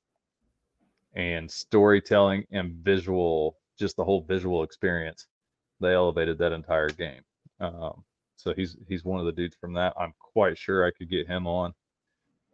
And 1.17 1.51
storytelling 1.51 2.45
and 2.53 2.75
visual, 2.75 3.57
just 3.77 3.97
the 3.97 4.05
whole 4.05 4.23
visual 4.23 4.63
experience, 4.63 5.27
they 5.81 5.95
elevated 5.95 6.39
that 6.39 6.53
entire 6.53 6.91
game. 6.91 7.23
Um, 7.61 8.05
so 8.37 8.53
he's 8.55 8.77
he's 8.89 9.05
one 9.05 9.19
of 9.19 9.27
the 9.27 9.33
dudes 9.33 9.57
from 9.61 9.73
that. 9.75 9.95
I'm 9.99 10.13
quite 10.19 10.57
sure 10.57 10.87
I 10.87 10.91
could 10.91 11.11
get 11.11 11.27
him 11.27 11.47
on. 11.47 11.73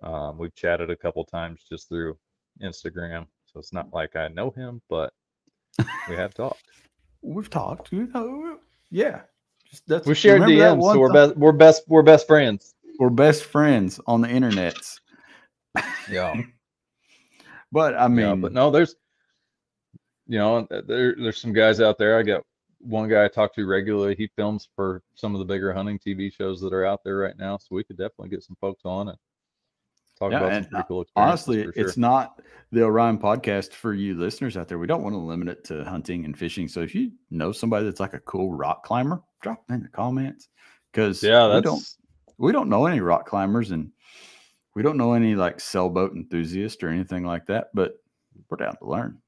Um, 0.02 0.38
we've 0.38 0.54
chatted 0.54 0.90
a 0.90 0.96
couple 0.96 1.24
times 1.24 1.62
just 1.68 1.88
through 1.88 2.16
Instagram, 2.62 3.26
so 3.46 3.58
it's 3.58 3.72
not 3.72 3.92
like 3.92 4.16
I 4.16 4.28
know 4.28 4.50
him, 4.50 4.80
but 4.88 5.12
we 6.08 6.16
have 6.16 6.32
talked. 6.32 6.64
We've 7.22 7.50
talked. 7.50 7.92
You 7.92 8.08
know, 8.14 8.58
yeah. 8.90 9.22
That's, 9.86 10.06
we 10.06 10.14
shared 10.14 10.42
DMs, 10.42 10.82
so 10.82 10.98
we're 10.98 11.12
best. 11.12 11.36
We're 11.36 11.52
best. 11.52 11.82
We're 11.86 12.02
best 12.02 12.26
friends. 12.26 12.74
We're 12.98 13.10
best 13.10 13.44
friends 13.44 14.00
on 14.06 14.20
the 14.20 14.28
internet. 14.28 14.76
Yeah. 16.10 16.34
but 17.72 17.94
I 17.94 18.08
mean, 18.08 18.26
yeah, 18.26 18.34
but 18.34 18.52
no, 18.52 18.72
there's, 18.72 18.96
you 20.26 20.36
know, 20.36 20.66
there 20.68 21.14
there's 21.14 21.40
some 21.40 21.52
guys 21.52 21.80
out 21.80 21.96
there. 21.96 22.18
I 22.18 22.24
got 22.24 22.42
one 22.80 23.08
guy 23.08 23.24
I 23.24 23.28
talk 23.28 23.54
to 23.54 23.66
regularly. 23.66 24.16
He 24.16 24.28
films 24.34 24.68
for 24.74 25.02
some 25.14 25.32
of 25.32 25.38
the 25.38 25.44
bigger 25.44 25.72
hunting 25.72 26.00
TV 26.00 26.32
shows 26.32 26.60
that 26.62 26.72
are 26.72 26.84
out 26.84 27.04
there 27.04 27.18
right 27.18 27.38
now. 27.38 27.56
So 27.56 27.76
we 27.76 27.84
could 27.84 27.96
definitely 27.96 28.30
get 28.30 28.42
some 28.42 28.56
folks 28.60 28.82
on 28.84 29.10
and 29.10 29.18
talk 30.20 30.32
yeah, 30.32 30.38
about 30.38 30.52
some 30.52 30.70
pretty 30.70 30.86
cool 30.88 31.04
Honestly, 31.16 31.62
sure. 31.64 31.72
it's 31.74 31.96
not 31.96 32.40
the 32.72 32.82
Orion 32.82 33.18
podcast 33.18 33.72
for 33.72 33.94
you 33.94 34.14
listeners 34.14 34.56
out 34.56 34.68
there. 34.68 34.78
We 34.78 34.86
don't 34.86 35.02
want 35.02 35.14
to 35.14 35.18
limit 35.18 35.48
it 35.48 35.64
to 35.64 35.84
hunting 35.84 36.24
and 36.24 36.38
fishing. 36.38 36.68
So 36.68 36.80
if 36.80 36.94
you 36.94 37.10
know 37.30 37.50
somebody 37.50 37.84
that's 37.84 38.00
like 38.00 38.14
a 38.14 38.20
cool 38.20 38.52
rock 38.52 38.84
climber, 38.84 39.22
drop 39.42 39.66
them 39.66 39.76
in 39.76 39.82
the 39.82 39.88
comments. 39.88 40.48
Because 40.92 41.22
yeah, 41.22 41.54
we 41.54 41.60
don't 41.60 41.82
we 42.38 42.52
don't 42.52 42.68
know 42.68 42.86
any 42.86 43.00
rock 43.00 43.26
climbers 43.26 43.70
and 43.70 43.90
we 44.74 44.82
don't 44.82 44.96
know 44.96 45.14
any 45.14 45.34
like 45.34 45.60
sailboat 45.60 46.14
enthusiasts 46.14 46.82
or 46.82 46.88
anything 46.88 47.24
like 47.24 47.46
that, 47.46 47.70
but 47.74 47.94
we're 48.48 48.56
down 48.56 48.76
to 48.76 48.86
learn 48.86 49.20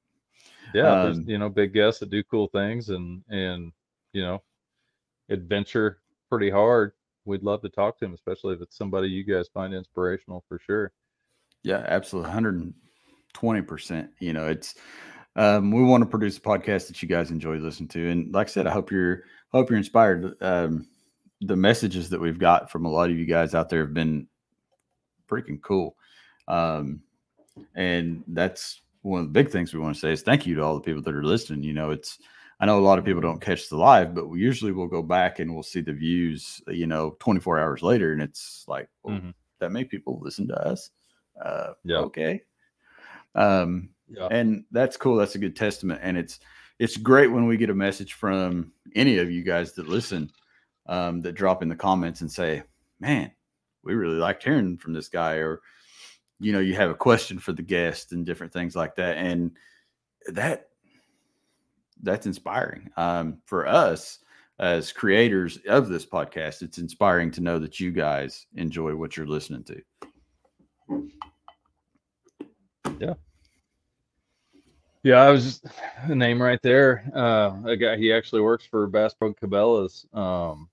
yeah 0.74 1.02
um, 1.02 1.24
you 1.26 1.38
know 1.38 1.48
big 1.48 1.72
guests 1.72 2.00
that 2.00 2.10
do 2.10 2.22
cool 2.24 2.48
things 2.48 2.88
and 2.88 3.22
and 3.28 3.72
you 4.12 4.22
know 4.22 4.42
adventure 5.30 6.00
pretty 6.28 6.50
hard 6.50 6.92
we'd 7.24 7.42
love 7.42 7.62
to 7.62 7.68
talk 7.68 7.98
to 7.98 8.04
him 8.04 8.14
especially 8.14 8.54
if 8.54 8.60
it's 8.60 8.76
somebody 8.76 9.08
you 9.08 9.24
guys 9.24 9.48
find 9.52 9.74
inspirational 9.74 10.44
for 10.48 10.58
sure 10.58 10.92
yeah 11.62 11.84
absolutely 11.88 12.30
120% 12.32 14.08
you 14.20 14.32
know 14.32 14.48
it's 14.48 14.74
um, 15.34 15.70
we 15.70 15.82
want 15.82 16.02
to 16.02 16.08
produce 16.08 16.36
a 16.36 16.42
podcast 16.42 16.88
that 16.88 17.02
you 17.02 17.08
guys 17.08 17.30
enjoy 17.30 17.56
listening 17.56 17.88
to 17.88 18.10
and 18.10 18.32
like 18.34 18.48
i 18.48 18.50
said 18.50 18.66
i 18.66 18.70
hope 18.70 18.90
you're 18.90 19.22
hope 19.50 19.70
you're 19.70 19.78
inspired 19.78 20.34
um, 20.42 20.86
the 21.40 21.56
messages 21.56 22.10
that 22.10 22.20
we've 22.20 22.38
got 22.38 22.70
from 22.70 22.84
a 22.84 22.90
lot 22.90 23.10
of 23.10 23.16
you 23.16 23.24
guys 23.24 23.54
out 23.54 23.68
there 23.68 23.80
have 23.80 23.94
been 23.94 24.26
freaking 25.28 25.60
cool 25.62 25.96
um, 26.48 27.00
and 27.74 28.24
that's 28.28 28.82
one 29.02 29.20
of 29.20 29.26
the 29.26 29.32
big 29.32 29.50
things 29.50 29.72
we 29.72 29.80
want 29.80 29.94
to 29.94 30.00
say 30.00 30.12
is 30.12 30.22
thank 30.22 30.46
you 30.46 30.54
to 30.54 30.62
all 30.62 30.74
the 30.74 30.80
people 30.80 31.02
that 31.02 31.14
are 31.14 31.24
listening. 31.24 31.62
You 31.62 31.74
know, 31.74 31.90
it's 31.90 32.18
I 32.62 32.66
know 32.66 32.78
a 32.78 32.80
lot 32.80 33.00
of 33.00 33.04
people 33.04 33.20
don't 33.20 33.40
catch 33.40 33.68
the 33.68 33.76
live, 33.76 34.14
but 34.14 34.28
we 34.28 34.38
usually 34.38 34.70
will 34.70 34.86
go 34.86 35.02
back 35.02 35.40
and 35.40 35.52
we'll 35.52 35.64
see 35.64 35.80
the 35.80 35.92
views, 35.92 36.62
you 36.68 36.86
know, 36.86 37.16
24 37.18 37.58
hours 37.58 37.82
later, 37.82 38.12
and 38.12 38.22
it's 38.22 38.64
like 38.68 38.88
well, 39.02 39.16
mm-hmm. 39.16 39.30
that 39.58 39.72
many 39.72 39.84
people 39.84 40.20
listen 40.22 40.46
to 40.46 40.54
us. 40.54 40.90
Uh, 41.44 41.72
yeah. 41.84 41.96
Okay. 41.96 42.40
Um, 43.34 43.90
yeah. 44.08 44.28
and 44.30 44.62
that's 44.70 44.96
cool. 44.96 45.16
That's 45.16 45.34
a 45.34 45.40
good 45.40 45.56
testament, 45.56 46.02
and 46.04 46.16
it's 46.16 46.38
it's 46.78 46.96
great 46.96 47.32
when 47.32 47.46
we 47.46 47.56
get 47.56 47.68
a 47.68 47.74
message 47.74 48.12
from 48.12 48.70
any 48.94 49.18
of 49.18 49.28
you 49.28 49.42
guys 49.42 49.72
that 49.72 49.88
listen 49.88 50.30
um, 50.86 51.20
that 51.22 51.32
drop 51.32 51.64
in 51.64 51.68
the 51.68 51.74
comments 51.74 52.20
and 52.20 52.30
say, 52.30 52.62
"Man, 53.00 53.32
we 53.82 53.94
really 53.94 54.18
liked 54.18 54.44
hearing 54.44 54.78
from 54.78 54.92
this 54.92 55.08
guy," 55.08 55.34
or 55.34 55.62
you 56.38 56.52
know 56.52 56.60
you 56.60 56.76
have 56.76 56.90
a 56.90 56.94
question 56.94 57.40
for 57.40 57.52
the 57.52 57.62
guest 57.62 58.12
and 58.12 58.24
different 58.24 58.52
things 58.52 58.76
like 58.76 58.94
that 58.96 59.16
and 59.16 59.50
that 60.28 60.68
that's 62.02 62.26
inspiring 62.26 62.90
um, 62.96 63.38
for 63.46 63.66
us 63.66 64.18
as 64.58 64.92
creators 64.92 65.58
of 65.68 65.88
this 65.88 66.06
podcast 66.06 66.62
it's 66.62 66.78
inspiring 66.78 67.30
to 67.30 67.40
know 67.40 67.58
that 67.58 67.80
you 67.80 67.90
guys 67.90 68.46
enjoy 68.54 68.94
what 68.94 69.16
you're 69.16 69.26
listening 69.26 69.64
to 69.64 69.82
yeah 73.00 73.14
yeah 75.02 75.22
i 75.22 75.30
was 75.30 75.44
just 75.44 75.66
name 76.08 76.40
right 76.40 76.60
there 76.62 77.04
uh 77.16 77.56
a 77.64 77.76
guy 77.76 77.96
he 77.96 78.12
actually 78.12 78.42
works 78.42 78.66
for 78.66 78.86
bass 78.86 79.14
pro 79.14 79.32
cabela's 79.32 80.06
um 80.12 80.68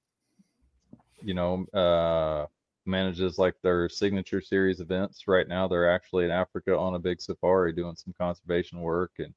you 1.21 1.33
know 1.33 1.65
uh 1.73 2.45
manages 2.89 3.37
like 3.37 3.55
their 3.61 3.87
signature 3.87 4.41
series 4.41 4.81
events. 4.81 5.27
Right 5.27 5.47
now, 5.47 5.67
they're 5.67 5.93
actually 5.93 6.25
in 6.25 6.31
Africa 6.31 6.77
on 6.77 6.95
a 6.95 6.99
big 6.99 7.21
safari 7.21 7.71
doing 7.71 7.95
some 7.95 8.13
conservation 8.17 8.81
work 8.81 9.11
and 9.19 9.33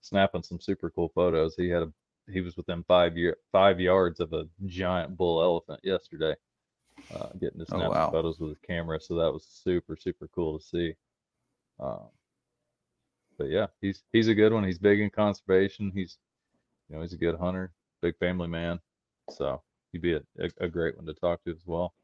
snapping 0.00 0.42
some 0.42 0.60
super 0.60 0.90
cool 0.90 1.10
photos. 1.14 1.54
He 1.56 1.68
had 1.68 1.82
a 1.82 1.92
he 2.30 2.40
was 2.40 2.56
within 2.56 2.84
five 2.84 3.16
year 3.16 3.36
five 3.52 3.80
yards 3.80 4.20
of 4.20 4.32
a 4.32 4.44
giant 4.66 5.16
bull 5.16 5.42
elephant 5.42 5.80
yesterday, 5.82 6.34
uh, 7.14 7.28
getting 7.40 7.58
to 7.58 7.66
oh, 7.72 7.78
snap 7.78 7.88
oh, 7.88 7.90
wow. 7.90 8.10
photos 8.10 8.38
with 8.38 8.50
his 8.50 8.58
camera. 8.66 9.00
So 9.00 9.14
that 9.14 9.32
was 9.32 9.44
super 9.44 9.96
super 9.96 10.28
cool 10.34 10.58
to 10.58 10.64
see. 10.64 10.94
Um, 11.80 12.08
but 13.38 13.48
yeah, 13.48 13.66
he's 13.80 14.02
he's 14.12 14.28
a 14.28 14.34
good 14.34 14.52
one. 14.52 14.64
He's 14.64 14.78
big 14.78 15.00
in 15.00 15.10
conservation. 15.10 15.92
He's 15.94 16.18
you 16.88 16.96
know 16.96 17.02
he's 17.02 17.12
a 17.12 17.18
good 17.18 17.38
hunter, 17.38 17.72
big 18.02 18.16
family 18.18 18.48
man. 18.48 18.80
So 19.30 19.62
he'd 19.92 20.02
be 20.02 20.14
a, 20.14 20.22
a, 20.38 20.50
a 20.60 20.68
great 20.68 20.96
one 20.96 21.06
to 21.06 21.14
talk 21.14 21.42
to 21.44 21.50
as 21.50 21.66
well. 21.66 21.94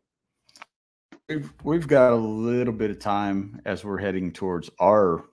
We've 1.28 1.52
we've 1.62 1.88
got 1.88 2.12
a 2.12 2.16
little 2.16 2.72
bit 2.72 2.90
of 2.90 2.98
time 2.98 3.60
as 3.64 3.84
we're 3.84 3.98
heading 3.98 4.32
towards 4.32 4.70
our. 4.78 5.24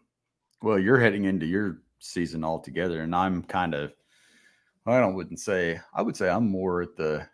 Well, 0.61 0.79
you're 0.79 0.99
heading 0.99 1.25
into 1.25 1.45
your 1.45 1.79
season 2.01 2.43
altogether, 2.43 3.01
and 3.01 3.15
I'm 3.15 3.43
kind 3.43 3.73
of. 3.73 3.93
I 4.85 4.99
don't 4.99 5.13
wouldn't 5.13 5.39
say 5.39 5.79
I 5.93 6.01
would 6.01 6.17
say 6.17 6.27
I'm 6.27 6.49
more 6.49 6.81
at 6.81 6.95
the 6.95 7.27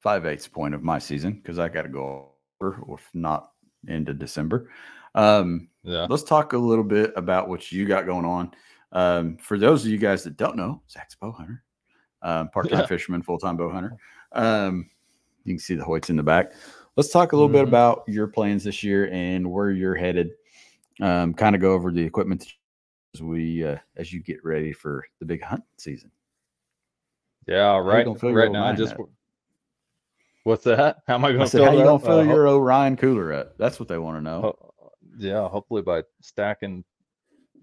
five 0.00 0.26
eighths 0.26 0.48
point 0.48 0.74
of 0.74 0.82
my 0.82 0.98
season 0.98 1.34
because 1.34 1.58
I 1.58 1.68
got 1.68 1.82
to 1.82 1.88
go 1.88 2.32
over, 2.60 2.82
if 2.92 3.08
not 3.14 3.52
into 3.86 4.12
December. 4.12 4.70
Um, 5.14 5.68
yeah. 5.82 6.06
Let's 6.10 6.22
talk 6.22 6.52
a 6.52 6.58
little 6.58 6.84
bit 6.84 7.12
about 7.16 7.48
what 7.48 7.72
you 7.72 7.86
got 7.86 8.06
going 8.06 8.24
on. 8.24 8.52
Um, 8.92 9.36
for 9.38 9.58
those 9.58 9.84
of 9.84 9.90
you 9.90 9.98
guys 9.98 10.24
that 10.24 10.36
don't 10.36 10.56
know, 10.56 10.82
Zach's 10.90 11.14
bow 11.14 11.32
hunter, 11.32 11.62
um, 12.22 12.48
part-time 12.54 12.80
yeah. 12.80 12.86
fisherman, 12.86 13.22
full-time 13.22 13.56
bow 13.56 13.70
hunter. 13.70 13.96
Um, 14.32 14.90
you 15.44 15.54
can 15.54 15.58
see 15.58 15.74
the 15.74 15.84
Hoyts 15.84 16.10
in 16.10 16.16
the 16.16 16.22
back. 16.22 16.52
Let's 16.96 17.10
talk 17.10 17.32
a 17.32 17.36
little 17.36 17.48
mm-hmm. 17.48 17.64
bit 17.64 17.68
about 17.68 18.04
your 18.06 18.26
plans 18.26 18.64
this 18.64 18.82
year 18.82 19.08
and 19.12 19.50
where 19.50 19.70
you're 19.70 19.94
headed. 19.94 20.30
Um, 21.00 21.34
kind 21.34 21.54
of 21.54 21.60
go 21.60 21.72
over 21.72 21.92
the 21.92 22.02
equipment 22.02 22.46
as 23.14 23.22
we 23.22 23.64
uh, 23.64 23.76
as 23.96 24.12
you 24.12 24.20
get 24.20 24.44
ready 24.44 24.72
for 24.72 25.04
the 25.20 25.26
big 25.26 25.42
hunt 25.42 25.62
season. 25.78 26.10
Yeah, 27.46 27.76
right. 27.78 28.06
Right 28.22 28.50
now, 28.50 28.64
I 28.64 28.72
just 28.74 28.94
up? 28.94 29.08
what's 30.44 30.64
that? 30.64 30.98
How 31.06 31.14
am 31.14 31.24
I 31.24 31.32
going 31.32 31.48
to? 31.48 31.64
How 31.64 31.72
you 31.72 31.82
going 31.84 32.00
to 32.00 32.04
fill 32.04 32.18
uh, 32.20 32.22
your 32.22 32.48
Orion 32.48 32.96
cooler 32.96 33.32
up? 33.32 33.56
That's 33.58 33.78
what 33.78 33.88
they 33.88 33.98
want 33.98 34.18
to 34.18 34.22
know. 34.22 34.56
yeah, 35.18 35.48
hopefully 35.48 35.82
by 35.82 36.02
stacking 36.20 36.84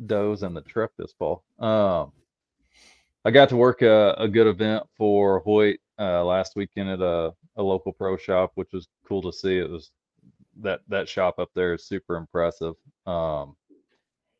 does 0.05 0.43
in 0.43 0.53
the 0.53 0.61
truck 0.61 0.91
this 0.97 1.13
fall. 1.13 1.43
Um, 1.59 2.11
I 3.25 3.31
got 3.31 3.49
to 3.49 3.55
work 3.55 3.81
a, 3.81 4.15
a 4.17 4.27
good 4.27 4.47
event 4.47 4.83
for 4.97 5.39
Hoyt 5.39 5.79
uh, 5.99 6.23
last 6.23 6.55
weekend 6.55 6.89
at 6.89 7.01
a, 7.01 7.33
a 7.55 7.63
local 7.63 7.93
pro 7.93 8.17
shop, 8.17 8.51
which 8.55 8.73
was 8.73 8.87
cool 9.07 9.21
to 9.21 9.31
see. 9.31 9.57
It 9.57 9.69
was 9.69 9.91
that 10.61 10.81
that 10.87 11.09
shop 11.09 11.39
up 11.39 11.49
there 11.55 11.73
is 11.73 11.85
super 11.85 12.15
impressive. 12.15 12.75
Um, 13.05 13.55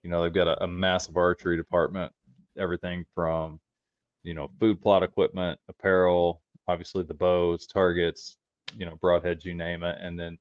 you 0.04 0.10
know, 0.10 0.24
they've 0.24 0.34
got 0.34 0.48
a, 0.48 0.64
a 0.64 0.68
massive 0.68 1.18
archery 1.18 1.58
department, 1.58 2.12
everything 2.58 3.06
from 3.16 3.60
you 4.24 4.34
know 4.34 4.50
food 4.60 4.82
plot 4.82 5.04
equipment, 5.04 5.60
apparel, 5.70 6.42
obviously 6.68 7.04
the 7.04 7.14
bows, 7.14 7.68
targets, 7.68 8.38
you 8.78 8.86
know, 8.86 8.98
broadheads, 9.02 9.46
you 9.46 9.54
name 9.54 9.84
it, 9.84 9.98
and 10.02 10.20
then 10.20 10.38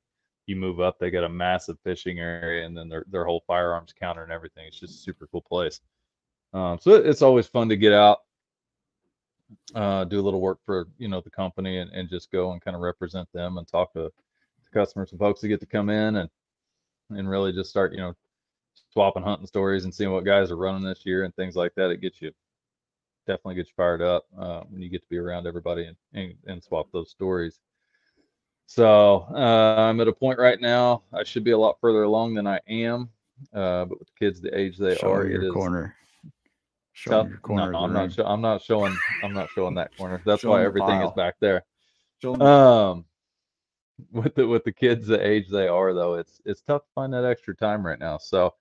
you 0.46 0.56
move 0.56 0.80
up, 0.80 0.98
they 0.98 1.10
got 1.10 1.24
a 1.24 1.28
massive 1.28 1.78
fishing 1.84 2.18
area, 2.18 2.66
and 2.66 2.76
then 2.76 2.88
their 2.88 3.04
their 3.10 3.24
whole 3.24 3.44
firearms 3.46 3.92
counter 3.98 4.22
and 4.22 4.32
everything. 4.32 4.66
It's 4.66 4.80
just 4.80 4.94
a 4.94 5.02
super 5.02 5.26
cool 5.28 5.42
place. 5.42 5.80
Um, 6.52 6.78
so 6.80 6.92
it's 6.92 7.22
always 7.22 7.46
fun 7.46 7.68
to 7.70 7.76
get 7.76 7.92
out 7.92 8.18
uh, 9.74 10.04
do 10.04 10.20
a 10.20 10.22
little 10.22 10.40
work 10.40 10.58
for 10.64 10.86
you 10.98 11.08
know 11.08 11.20
the 11.20 11.30
company 11.30 11.78
and, 11.78 11.90
and 11.92 12.08
just 12.08 12.30
go 12.30 12.52
and 12.52 12.62
kind 12.62 12.74
of 12.74 12.82
represent 12.82 13.28
them 13.32 13.58
and 13.58 13.66
talk 13.66 13.92
to, 13.92 14.04
to 14.04 14.21
customers 14.72 15.10
and 15.10 15.20
folks 15.20 15.40
that 15.40 15.48
get 15.48 15.60
to 15.60 15.66
come 15.66 15.90
in 15.90 16.16
and 16.16 16.30
and 17.10 17.28
really 17.28 17.52
just 17.52 17.70
start 17.70 17.92
you 17.92 17.98
know 17.98 18.14
swapping 18.92 19.22
hunting 19.22 19.46
stories 19.46 19.84
and 19.84 19.94
seeing 19.94 20.12
what 20.12 20.24
guys 20.24 20.50
are 20.50 20.56
running 20.56 20.82
this 20.82 21.04
year 21.04 21.24
and 21.24 21.34
things 21.34 21.56
like 21.56 21.74
that. 21.76 21.90
It 21.90 22.00
gets 22.00 22.20
you 22.20 22.32
definitely 23.26 23.56
gets 23.56 23.68
you 23.68 23.74
fired 23.76 24.02
up 24.02 24.26
uh, 24.38 24.60
when 24.68 24.82
you 24.82 24.88
get 24.88 25.02
to 25.02 25.08
be 25.08 25.18
around 25.18 25.46
everybody 25.46 25.86
and, 25.86 25.96
and, 26.12 26.34
and 26.46 26.62
swap 26.62 26.88
those 26.92 27.10
stories. 27.10 27.60
So 28.66 29.26
uh, 29.34 29.76
I'm 29.78 30.00
at 30.00 30.08
a 30.08 30.12
point 30.12 30.38
right 30.38 30.60
now. 30.60 31.02
I 31.12 31.24
should 31.24 31.44
be 31.44 31.50
a 31.50 31.58
lot 31.58 31.76
further 31.80 32.04
along 32.04 32.34
than 32.34 32.46
I 32.46 32.60
am, 32.68 33.10
uh, 33.54 33.84
but 33.84 33.98
with 33.98 34.08
the 34.08 34.14
kids 34.18 34.40
the 34.40 34.56
age 34.58 34.78
they 34.78 34.96
Show 34.96 35.12
are, 35.12 35.26
it 35.26 35.42
is 35.42 35.52
corner. 35.52 35.94
Showing 36.94 37.28
your 37.28 37.38
corner. 37.38 37.72
No, 37.72 37.78
I'm 37.78 37.92
not. 37.92 38.18
I'm 38.20 38.40
not 38.40 38.62
showing. 38.62 38.96
I'm 39.22 39.32
not 39.32 39.48
showing 39.54 39.74
that 39.74 39.96
corner. 39.96 40.22
That's 40.26 40.44
why 40.44 40.64
everything 40.64 41.00
is 41.00 41.10
back 41.12 41.36
there. 41.40 41.64
Um, 42.24 43.04
with 44.10 44.34
the 44.34 44.46
with 44.46 44.64
the 44.64 44.72
kids 44.72 45.06
the 45.06 45.24
age 45.24 45.48
they 45.48 45.68
are 45.68 45.94
though, 45.94 46.14
it's 46.14 46.40
it's 46.44 46.62
tough 46.62 46.82
to 46.82 46.90
find 46.94 47.12
that 47.12 47.24
extra 47.24 47.54
time 47.54 47.84
right 47.84 47.98
now. 47.98 48.18
So 48.18 48.54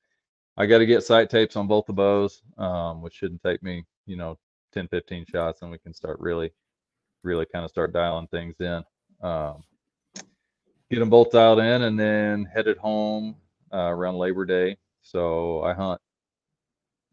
I 0.58 0.66
got 0.66 0.80
to 0.80 0.86
get 0.86 1.04
sight 1.04 1.30
tapes 1.30 1.56
on 1.56 1.68
both 1.68 1.86
the 1.86 1.94
bows, 1.94 2.42
um, 2.58 3.02
which 3.02 3.16
shouldn't 3.16 3.42
take 3.42 3.64
me, 3.64 3.86
you 4.06 4.18
know, 4.18 4.38
10, 4.74 4.88
15 4.90 5.26
shots, 5.26 5.62
and 5.62 5.72
we 5.72 5.78
can 5.78 5.94
start 5.94 6.20
really, 6.20 6.52
really 7.24 7.46
kind 7.46 7.66
of 7.66 7.72
start 7.72 7.94
dialing 7.94 8.28
things 8.28 8.56
in. 8.60 8.84
Um, 9.22 9.64
get 10.90 11.00
them 11.00 11.10
both 11.10 11.32
dialed 11.32 11.60
in, 11.60 11.84
and 11.84 12.00
then 12.00 12.46
headed 12.46 12.78
home 12.78 13.36
uh, 13.74 13.78
around 13.78 14.18
Labor 14.18 14.46
Day. 14.46 14.78
So 15.02 15.64
I 15.64 15.74
hunt 15.74 16.02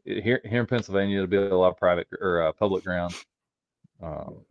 here 0.05 0.41
here 0.45 0.61
in 0.61 0.67
Pennsylvania. 0.67 1.17
It'll 1.17 1.29
be 1.29 1.37
a 1.37 1.57
lot 1.57 1.71
of 1.71 1.77
private 1.77 2.09
or 2.21 2.43
uh, 2.43 2.53
public 2.53 2.85
ground. 2.85 3.15
Um, 4.03 4.45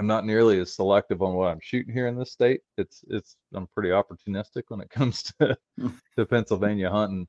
I'm 0.00 0.06
not 0.06 0.24
nearly 0.24 0.58
as 0.58 0.72
selective 0.72 1.20
on 1.20 1.34
what 1.34 1.48
I'm 1.48 1.60
shooting 1.60 1.92
here 1.92 2.06
in 2.06 2.16
this 2.16 2.32
state. 2.32 2.62
It's 2.78 3.04
it's 3.08 3.36
I'm 3.52 3.66
pretty 3.66 3.90
opportunistic 3.90 4.62
when 4.68 4.80
it 4.80 4.88
comes 4.98 5.24
to 5.38 5.54
to 6.16 6.24
Pennsylvania 6.24 6.88
hunting. 6.88 7.28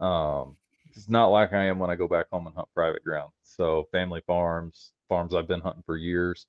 Um, 0.00 0.58
it's 0.94 1.08
not 1.08 1.28
like 1.28 1.54
I 1.54 1.64
am 1.64 1.78
when 1.78 1.88
I 1.88 1.94
go 1.94 2.06
back 2.06 2.26
home 2.30 2.46
and 2.46 2.54
hunt 2.54 2.68
private 2.74 3.02
ground. 3.04 3.30
So 3.42 3.88
family 3.90 4.20
farms, 4.26 4.92
farms 5.08 5.34
I've 5.34 5.48
been 5.48 5.62
hunting 5.62 5.82
for 5.86 5.96
years, 5.96 6.46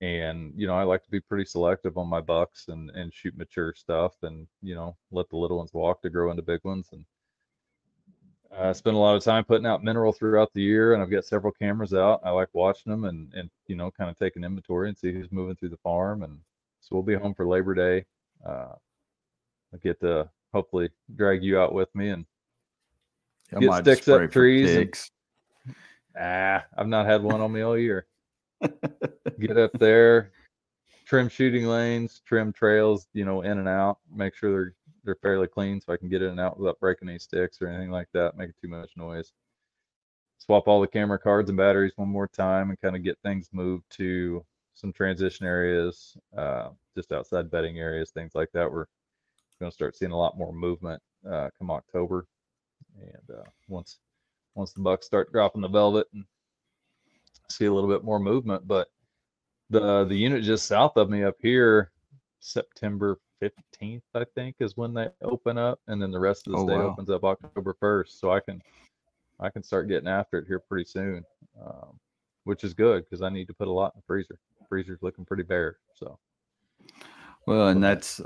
and 0.00 0.54
you 0.56 0.66
know 0.66 0.74
I 0.74 0.84
like 0.84 1.04
to 1.04 1.10
be 1.10 1.20
pretty 1.20 1.44
selective 1.44 1.98
on 1.98 2.08
my 2.08 2.22
bucks 2.22 2.68
and 2.68 2.88
and 2.92 3.12
shoot 3.12 3.36
mature 3.36 3.74
stuff, 3.76 4.14
and 4.22 4.46
you 4.62 4.74
know 4.74 4.96
let 5.10 5.28
the 5.28 5.36
little 5.36 5.58
ones 5.58 5.74
walk 5.74 6.00
to 6.00 6.08
grow 6.08 6.30
into 6.30 6.42
big 6.42 6.60
ones. 6.64 6.88
And 6.92 7.04
I 8.56 8.72
spend 8.72 8.96
a 8.96 8.98
lot 8.98 9.14
of 9.16 9.22
time 9.22 9.44
putting 9.44 9.66
out 9.66 9.84
mineral 9.84 10.12
throughout 10.12 10.52
the 10.54 10.62
year, 10.62 10.94
and 10.94 11.02
I've 11.02 11.10
got 11.10 11.24
several 11.24 11.52
cameras 11.52 11.92
out. 11.94 12.20
I 12.24 12.30
like 12.30 12.48
watching 12.52 12.90
them 12.90 13.04
and 13.04 13.32
and 13.34 13.50
you 13.66 13.76
know 13.76 13.90
kind 13.90 14.10
of 14.10 14.18
taking 14.18 14.44
inventory 14.44 14.88
and 14.88 14.96
see 14.96 15.12
who's 15.12 15.30
moving 15.30 15.56
through 15.56 15.68
the 15.70 15.76
farm. 15.78 16.22
And 16.22 16.38
so 16.80 16.88
we'll 16.96 17.02
be 17.02 17.14
home 17.14 17.34
for 17.34 17.46
Labor 17.46 17.74
Day. 17.74 18.06
Uh, 18.44 18.72
I 19.74 19.76
get 19.82 20.00
to 20.00 20.28
hopefully 20.52 20.88
drag 21.14 21.42
you 21.44 21.58
out 21.58 21.74
with 21.74 21.94
me 21.94 22.08
and 22.08 22.24
I 23.54 23.60
get 23.60 23.66
sticks 23.84 24.08
up 24.08 24.30
trees. 24.30 24.68
and- 24.76 25.10
ah, 26.18 26.64
I've 26.76 26.88
not 26.88 27.06
had 27.06 27.22
one 27.22 27.40
on 27.40 27.52
me 27.52 27.60
all 27.60 27.76
year. 27.76 28.06
Get 29.40 29.56
up 29.56 29.70
there, 29.74 30.32
trim 31.06 31.28
shooting 31.28 31.66
lanes, 31.66 32.22
trim 32.26 32.52
trails, 32.52 33.06
you 33.12 33.24
know, 33.24 33.42
in 33.42 33.58
and 33.58 33.68
out. 33.68 33.98
Make 34.12 34.34
sure 34.34 34.50
they're 34.50 34.74
they're 35.04 35.16
fairly 35.16 35.46
clean 35.46 35.80
so 35.80 35.92
I 35.92 35.96
can 35.96 36.08
get 36.08 36.22
in 36.22 36.30
and 36.30 36.40
out 36.40 36.58
without 36.58 36.80
breaking 36.80 37.08
any 37.08 37.18
sticks 37.18 37.60
or 37.60 37.68
anything 37.68 37.90
like 37.90 38.08
that, 38.14 38.36
making 38.36 38.54
too 38.60 38.68
much 38.68 38.90
noise. 38.96 39.32
Swap 40.38 40.68
all 40.68 40.80
the 40.80 40.86
camera 40.86 41.18
cards 41.18 41.50
and 41.50 41.58
batteries 41.58 41.92
one 41.96 42.08
more 42.08 42.28
time 42.28 42.70
and 42.70 42.80
kind 42.80 42.96
of 42.96 43.02
get 43.02 43.18
things 43.22 43.48
moved 43.52 43.84
to 43.90 44.44
some 44.74 44.92
transition 44.92 45.46
areas, 45.46 46.16
uh, 46.36 46.68
just 46.96 47.12
outside 47.12 47.50
bedding 47.50 47.78
areas, 47.78 48.10
things 48.10 48.32
like 48.34 48.48
that. 48.54 48.70
We're 48.70 48.86
going 49.60 49.70
to 49.70 49.74
start 49.74 49.96
seeing 49.96 50.12
a 50.12 50.16
lot 50.16 50.38
more 50.38 50.52
movement 50.52 51.02
uh, 51.28 51.48
come 51.58 51.70
October, 51.70 52.26
and 53.00 53.38
uh, 53.38 53.48
once 53.68 53.98
once 54.54 54.72
the 54.72 54.80
bucks 54.80 55.06
start 55.06 55.32
dropping 55.32 55.62
the 55.62 55.68
velvet 55.68 56.06
and 56.14 56.24
see 57.50 57.66
a 57.66 57.72
little 57.72 57.90
bit 57.90 58.04
more 58.04 58.20
movement. 58.20 58.66
But 58.66 58.88
the 59.70 60.04
the 60.04 60.16
unit 60.16 60.44
just 60.44 60.66
south 60.66 60.96
of 60.96 61.10
me 61.10 61.24
up 61.24 61.36
here, 61.40 61.90
September 62.40 63.18
15th, 63.42 64.02
I 64.14 64.24
think, 64.34 64.56
is 64.60 64.76
when 64.76 64.94
they 64.94 65.08
open 65.22 65.58
up, 65.58 65.80
and 65.88 66.00
then 66.00 66.10
the 66.10 66.18
rest 66.20 66.46
of 66.46 66.52
the 66.52 66.58
Oh, 66.58 66.64
state 66.64 66.74
wow. 66.74 66.90
opens 66.90 67.10
up 67.10 67.24
October 67.24 67.74
1st. 67.80 68.18
So 68.20 68.30
I 68.30 68.40
can 68.40 68.62
I 69.40 69.50
can 69.50 69.62
start 69.62 69.88
getting 69.88 70.08
after 70.08 70.38
it 70.38 70.46
here 70.46 70.58
pretty 70.58 70.84
soon, 70.84 71.24
um, 71.64 71.98
which 72.44 72.64
is 72.64 72.74
good 72.74 73.04
because 73.04 73.22
I 73.22 73.28
need 73.28 73.46
to 73.48 73.54
put 73.54 73.68
a 73.68 73.72
lot 73.72 73.92
in 73.94 74.00
the 74.00 74.06
freezer. 74.06 74.38
freezer's 74.68 75.02
looking 75.02 75.24
pretty 75.24 75.44
bare. 75.44 75.78
So 75.94 76.18
Well, 77.46 77.68
and 77.68 77.82
that's 77.82 78.20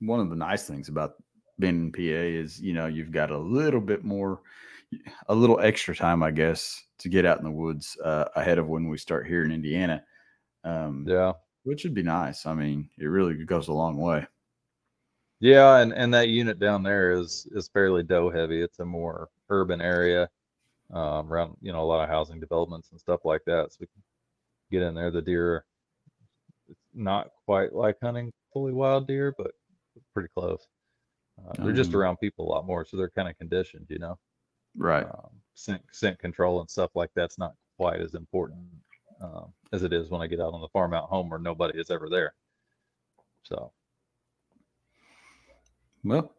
one 0.00 0.20
of 0.20 0.28
the 0.30 0.36
nice 0.36 0.66
things 0.66 0.88
about 0.88 1.14
being 1.58 1.86
in 1.86 1.92
PA 1.92 2.00
is 2.00 2.60
you 2.60 2.74
know 2.74 2.86
you've 2.86 3.10
got 3.12 3.30
a 3.30 3.38
little 3.38 3.80
bit 3.80 4.04
more, 4.04 4.42
a 5.28 5.34
little 5.34 5.58
extra 5.60 5.94
time, 5.94 6.22
I 6.22 6.30
guess, 6.30 6.84
to 6.98 7.08
get 7.08 7.24
out 7.24 7.38
in 7.38 7.44
the 7.44 7.50
woods 7.50 7.96
uh, 8.04 8.26
ahead 8.36 8.58
of 8.58 8.68
when 8.68 8.88
we 8.88 8.98
start 8.98 9.26
here 9.26 9.42
in 9.44 9.50
Indiana, 9.50 10.04
um, 10.64 11.04
yeah, 11.08 11.32
which 11.66 11.84
would 11.84 11.94
be 11.94 12.02
nice. 12.02 12.46
I 12.46 12.54
mean, 12.54 12.88
it 12.98 13.06
really 13.06 13.44
goes 13.44 13.68
a 13.68 13.72
long 13.74 13.98
way. 13.98 14.26
Yeah, 15.40 15.78
and 15.78 15.92
and 15.92 16.14
that 16.14 16.28
unit 16.28 16.58
down 16.58 16.82
there 16.82 17.12
is 17.12 17.46
is 17.52 17.68
fairly 17.68 18.02
doe 18.02 18.30
heavy. 18.30 18.62
It's 18.62 18.78
a 18.78 18.84
more 18.84 19.28
urban 19.50 19.80
area, 19.82 20.30
um, 20.92 21.32
around 21.32 21.56
you 21.60 21.72
know 21.72 21.82
a 21.82 21.86
lot 21.86 22.02
of 22.02 22.08
housing 22.08 22.40
developments 22.40 22.90
and 22.90 23.00
stuff 23.00 23.24
like 23.24 23.42
that. 23.46 23.72
So 23.72 23.78
we 23.80 23.86
can 23.88 24.02
get 24.70 24.82
in 24.82 24.94
there. 24.94 25.10
The 25.10 25.22
deer, 25.22 25.66
it's 26.68 26.80
not 26.94 27.30
quite 27.46 27.74
like 27.74 27.96
hunting 28.02 28.32
fully 28.52 28.72
wild 28.72 29.06
deer, 29.08 29.34
but 29.36 29.52
pretty 30.14 30.30
close. 30.34 30.66
Uh, 31.38 31.54
they're 31.62 31.72
just 31.72 31.94
Um, 31.94 32.00
around 32.00 32.16
people 32.18 32.46
a 32.46 32.50
lot 32.52 32.66
more, 32.66 32.84
so 32.84 32.96
they're 32.96 33.10
kind 33.10 33.28
of 33.28 33.36
conditioned, 33.38 33.86
you 33.90 33.98
know. 33.98 34.18
Right. 34.76 35.06
Um, 35.06 35.30
scent 35.54 35.82
scent 35.92 36.18
control 36.18 36.60
and 36.60 36.70
stuff 36.70 36.90
like 36.94 37.10
that's 37.14 37.38
not 37.38 37.54
quite 37.78 38.00
as 38.00 38.14
important 38.14 38.60
um, 39.20 39.52
as 39.72 39.82
it 39.82 39.92
is 39.92 40.10
when 40.10 40.20
I 40.20 40.26
get 40.26 40.40
out 40.40 40.54
on 40.54 40.60
the 40.60 40.68
farm 40.68 40.94
out 40.94 41.08
home 41.08 41.28
where 41.30 41.38
nobody 41.38 41.78
is 41.78 41.90
ever 41.90 42.08
there. 42.08 42.34
So. 43.42 43.72
Well, 46.04 46.32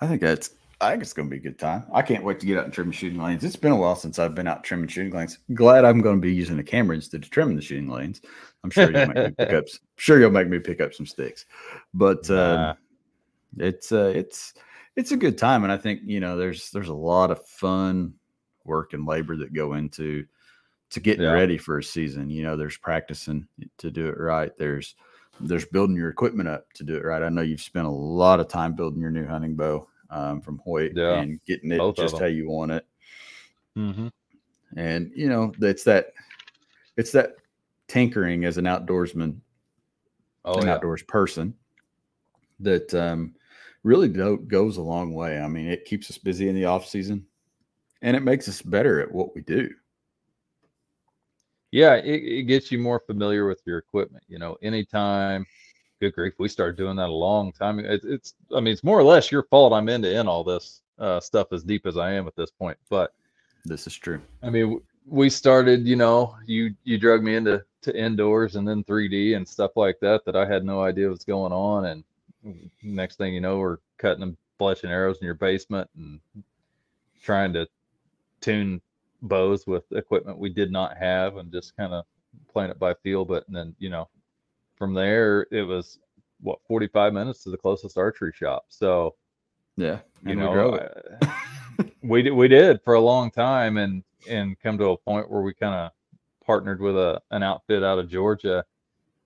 I 0.00 0.06
think 0.08 0.20
that's. 0.20 0.50
I 0.80 0.90
think 0.90 1.02
it's 1.02 1.12
going 1.12 1.28
to 1.28 1.30
be 1.30 1.36
a 1.36 1.40
good 1.42 1.60
time. 1.60 1.84
I 1.92 2.02
can't 2.02 2.24
wait 2.24 2.40
to 2.40 2.46
get 2.46 2.58
out 2.58 2.64
and 2.64 2.72
trim 2.72 2.90
shooting 2.90 3.22
lanes. 3.22 3.44
It's 3.44 3.54
been 3.54 3.70
a 3.70 3.76
while 3.76 3.94
since 3.94 4.18
I've 4.18 4.34
been 4.34 4.48
out 4.48 4.64
trimming 4.64 4.88
shooting 4.88 5.12
lanes. 5.12 5.38
Glad 5.54 5.84
I'm 5.84 6.00
going 6.00 6.16
to 6.16 6.20
be 6.20 6.34
using 6.34 6.58
a 6.58 6.64
camera 6.64 6.96
instead 6.96 7.22
of 7.22 7.30
trimming 7.30 7.54
the 7.54 7.62
shooting 7.62 7.88
lanes. 7.88 8.20
I'm 8.64 8.70
sure 8.70 8.90
you'll 8.90 9.06
make 9.06 9.16
me 9.16 9.30
pick 9.38 9.52
up. 9.52 9.64
Sure, 9.96 10.18
you'll 10.18 10.32
make 10.32 10.48
me 10.48 10.58
pick 10.58 10.80
up 10.80 10.92
some 10.92 11.06
sticks. 11.06 11.46
But 11.94 12.28
Nah. 12.28 12.70
um, 12.70 12.76
it's 13.58 13.92
uh, 13.92 14.12
it's 14.12 14.54
it's 14.96 15.12
a 15.12 15.16
good 15.16 15.38
time, 15.38 15.62
and 15.62 15.72
I 15.72 15.76
think 15.76 16.00
you 16.04 16.18
know 16.18 16.36
there's 16.36 16.70
there's 16.70 16.88
a 16.88 16.94
lot 16.94 17.30
of 17.30 17.46
fun 17.46 18.14
work 18.64 18.92
and 18.92 19.06
labor 19.06 19.36
that 19.36 19.54
go 19.54 19.74
into 19.74 20.26
to 20.92 21.00
getting 21.00 21.24
Yeah. 21.24 21.32
ready 21.32 21.58
for 21.58 21.78
a 21.78 21.82
season. 21.82 22.30
You 22.30 22.42
know, 22.42 22.56
there's 22.56 22.76
practicing 22.76 23.46
to 23.78 23.90
do 23.90 24.08
it 24.08 24.18
right. 24.18 24.56
There's 24.58 24.94
there's 25.40 25.64
building 25.64 25.96
your 25.96 26.10
equipment 26.10 26.48
up 26.48 26.70
to 26.74 26.84
do 26.84 26.94
it 26.94 27.04
right. 27.04 27.22
I 27.22 27.28
know 27.30 27.40
you've 27.40 27.62
spent 27.62 27.86
a 27.86 27.90
lot 27.90 28.38
of 28.38 28.48
time 28.48 28.74
building 28.76 29.00
your 29.00 29.10
new 29.10 29.26
hunting 29.26 29.56
bow 29.56 29.88
um, 30.10 30.40
from 30.42 30.58
Hoyt 30.58 30.92
Yeah, 30.94 31.20
and 31.20 31.42
getting 31.46 31.72
it 31.72 31.78
both 31.78 31.96
just 31.96 32.18
how 32.18 32.26
you 32.26 32.48
want 32.48 32.72
it. 32.72 32.86
Mm-hmm. 33.76 34.08
And 34.76 35.10
you 35.14 35.28
know, 35.28 35.52
it's 35.60 35.84
that 35.84 36.12
it's 36.96 37.12
that 37.12 37.36
tinkering 37.88 38.44
as 38.44 38.58
an 38.58 38.66
outdoorsman, 38.66 39.40
Oh 40.44 40.54
an 40.60 40.66
yeah. 40.66 40.74
outdoors 40.74 41.02
person 41.02 41.54
that 42.60 42.92
um, 42.94 43.34
really 43.82 44.08
do, 44.08 44.36
goes 44.46 44.76
a 44.76 44.82
long 44.82 45.14
way. 45.14 45.40
I 45.40 45.48
mean, 45.48 45.66
it 45.66 45.86
keeps 45.86 46.10
us 46.10 46.18
busy 46.18 46.48
in 46.48 46.54
the 46.54 46.66
off 46.66 46.86
season, 46.86 47.26
and 48.02 48.14
it 48.14 48.22
makes 48.22 48.48
us 48.48 48.60
better 48.60 49.00
at 49.00 49.10
what 49.10 49.34
we 49.34 49.40
do. 49.40 49.70
Yeah, 51.72 51.94
it, 51.94 52.22
it 52.22 52.42
gets 52.44 52.70
you 52.70 52.78
more 52.78 53.00
familiar 53.00 53.48
with 53.48 53.62
your 53.66 53.78
equipment. 53.78 54.22
You 54.28 54.38
know, 54.38 54.56
anytime, 54.62 55.46
good 56.00 56.14
grief, 56.14 56.34
we 56.38 56.48
started 56.48 56.76
doing 56.76 56.96
that 56.96 57.08
a 57.08 57.12
long 57.12 57.50
time. 57.50 57.78
ago. 57.78 57.88
It's, 57.90 58.04
it's, 58.04 58.34
I 58.54 58.60
mean, 58.60 58.72
it's 58.72 58.84
more 58.84 58.98
or 58.98 59.02
less 59.02 59.32
your 59.32 59.44
fault. 59.44 59.72
I'm 59.72 59.88
into 59.88 60.14
in 60.14 60.28
all 60.28 60.44
this 60.44 60.82
uh, 60.98 61.18
stuff 61.18 61.48
as 61.52 61.64
deep 61.64 61.86
as 61.86 61.96
I 61.96 62.12
am 62.12 62.26
at 62.26 62.36
this 62.36 62.50
point. 62.50 62.76
But 62.90 63.12
This 63.64 63.86
is 63.86 63.96
true. 63.96 64.20
I 64.42 64.50
mean, 64.50 64.80
we 65.06 65.30
started. 65.30 65.86
You 65.86 65.96
know, 65.96 66.36
you 66.46 66.74
you 66.84 66.98
drug 66.98 67.22
me 67.22 67.36
into 67.36 67.64
to 67.82 67.96
indoors 67.96 68.56
and 68.56 68.68
then 68.68 68.84
3D 68.84 69.36
and 69.36 69.48
stuff 69.48 69.72
like 69.74 69.98
that 70.00 70.24
that 70.24 70.36
I 70.36 70.46
had 70.46 70.64
no 70.64 70.82
idea 70.82 71.08
what's 71.08 71.24
going 71.24 71.52
on. 71.52 71.86
And 71.86 72.04
next 72.82 73.16
thing 73.16 73.34
you 73.34 73.40
know, 73.40 73.58
we're 73.58 73.78
cutting 73.98 74.22
and 74.22 74.36
fletching 74.60 74.90
arrows 74.90 75.18
in 75.20 75.24
your 75.24 75.34
basement 75.34 75.90
and 75.96 76.20
trying 77.22 77.52
to 77.54 77.66
tune 78.40 78.80
bows 79.22 79.66
with 79.66 79.84
equipment 79.92 80.38
we 80.38 80.50
did 80.50 80.70
not 80.70 80.96
have 80.96 81.36
and 81.36 81.50
just 81.52 81.76
kind 81.76 81.92
of 81.92 82.04
playing 82.52 82.70
it 82.70 82.78
by 82.78 82.94
feel. 82.94 83.24
But 83.24 83.46
and 83.46 83.56
then 83.56 83.74
you 83.78 83.88
know, 83.88 84.08
from 84.76 84.94
there 84.94 85.46
it 85.50 85.62
was 85.62 85.98
what 86.40 86.58
45 86.66 87.12
minutes 87.12 87.44
to 87.44 87.50
the 87.50 87.56
closest 87.56 87.96
archery 87.96 88.32
shop. 88.34 88.66
So 88.68 89.14
Yeah, 89.76 90.00
you 90.22 90.30
we 90.30 90.34
know, 90.36 90.74
uh, 90.74 91.28
we 92.02 92.22
did 92.22 92.32
we 92.32 92.48
did 92.48 92.82
for 92.82 92.94
a 92.94 93.00
long 93.00 93.30
time 93.30 93.76
and 93.76 94.02
and 94.28 94.58
come 94.60 94.76
to 94.78 94.90
a 94.90 94.96
point 94.96 95.30
where 95.30 95.42
we 95.42 95.54
kind 95.54 95.74
of 95.74 95.90
partnered 96.44 96.80
with 96.80 96.96
a 96.96 97.22
an 97.30 97.42
outfit 97.42 97.82
out 97.82 97.98
of 97.98 98.10
Georgia. 98.10 98.64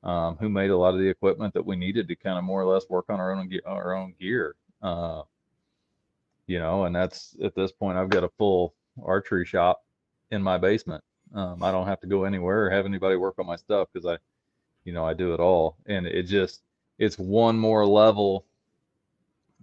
Um, 0.03 0.37
who 0.37 0.49
made 0.49 0.71
a 0.71 0.77
lot 0.77 0.95
of 0.95 1.01
the 1.01 1.09
equipment 1.09 1.53
that 1.55 1.67
we 1.67 1.75
needed 1.75 2.07
to 2.07 2.15
kind 2.15 2.39
of 2.39 2.45
more 2.45 2.63
or 2.63 2.73
less 2.73 2.89
work 2.89 3.07
on 3.09 3.19
our 3.19 3.33
own 3.33 3.51
our 3.65 3.93
own 3.93 4.15
gear. 4.21 4.55
Uh, 4.81 5.23
you 6.47 6.61
know, 6.61 6.85
and 6.85 6.95
that's 6.95 7.35
at 7.43 7.57
this 7.57 7.73
point 7.73 7.99
I've 7.99 8.11
got 8.11 8.23
a 8.23 8.29
full 8.29 8.75
archery 9.03 9.45
shop 9.45 9.83
in 10.31 10.43
my 10.43 10.59
basement. 10.59 11.03
Um, 11.35 11.63
I 11.63 11.71
don't 11.71 11.87
have 11.87 12.01
to 12.01 12.07
go 12.07 12.25
anywhere 12.25 12.67
or 12.67 12.71
have 12.71 12.87
anybody 12.87 13.17
work 13.17 13.35
on 13.39 13.47
my 13.47 13.57
stuff 13.57 13.89
because 13.93 14.07
I, 14.07 14.19
you 14.85 14.93
know, 14.93 15.05
I 15.05 15.15
do 15.15 15.35
it 15.35 15.41
all, 15.41 15.77
and 15.87 16.07
it 16.07 16.25
just 16.25 16.63
it's 16.99 17.19
one 17.19 17.59
more 17.59 17.85
level 17.87 18.47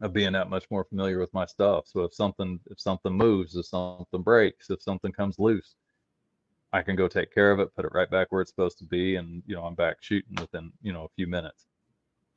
of 0.01 0.11
being 0.13 0.33
that 0.33 0.49
much 0.49 0.65
more 0.69 0.83
familiar 0.83 1.19
with 1.19 1.33
my 1.33 1.45
stuff. 1.45 1.85
So 1.87 2.01
if 2.01 2.13
something 2.13 2.59
if 2.69 2.79
something 2.79 3.13
moves, 3.13 3.55
if 3.55 3.65
something 3.65 4.21
breaks, 4.21 4.69
if 4.69 4.81
something 4.81 5.11
comes 5.11 5.39
loose, 5.39 5.75
I 6.73 6.81
can 6.81 6.95
go 6.95 7.07
take 7.07 7.33
care 7.33 7.51
of 7.51 7.59
it, 7.59 7.73
put 7.75 7.85
it 7.85 7.91
right 7.93 8.09
back 8.09 8.27
where 8.31 8.41
it's 8.41 8.51
supposed 8.51 8.77
to 8.79 8.85
be, 8.85 9.15
and 9.15 9.41
you 9.45 9.55
know 9.55 9.63
I'm 9.63 9.75
back 9.75 9.97
shooting 10.01 10.35
within 10.39 10.71
you 10.81 10.91
know 10.91 11.05
a 11.05 11.09
few 11.15 11.27
minutes. 11.27 11.65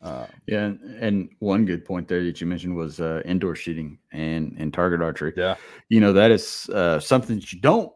Uh, 0.03 0.27
Yeah, 0.47 0.73
and, 1.01 1.31
one 1.39 1.65
good 1.65 1.85
point 1.85 2.07
there 2.07 2.23
that 2.23 2.41
you 2.41 2.47
mentioned 2.47 2.77
was 2.77 3.01
uh, 3.01 3.23
indoor 3.25 3.55
shooting 3.55 3.99
and 4.13 4.55
and 4.59 4.73
target 4.73 5.01
archery. 5.01 5.33
yeah, 5.37 5.57
You 5.89 6.01
know 6.01 6.13
that 6.13 6.31
is 6.31 6.69
uh, 6.69 7.01
something 7.01 7.37
that 7.37 7.53
you 7.53 7.61
don't 7.61 7.93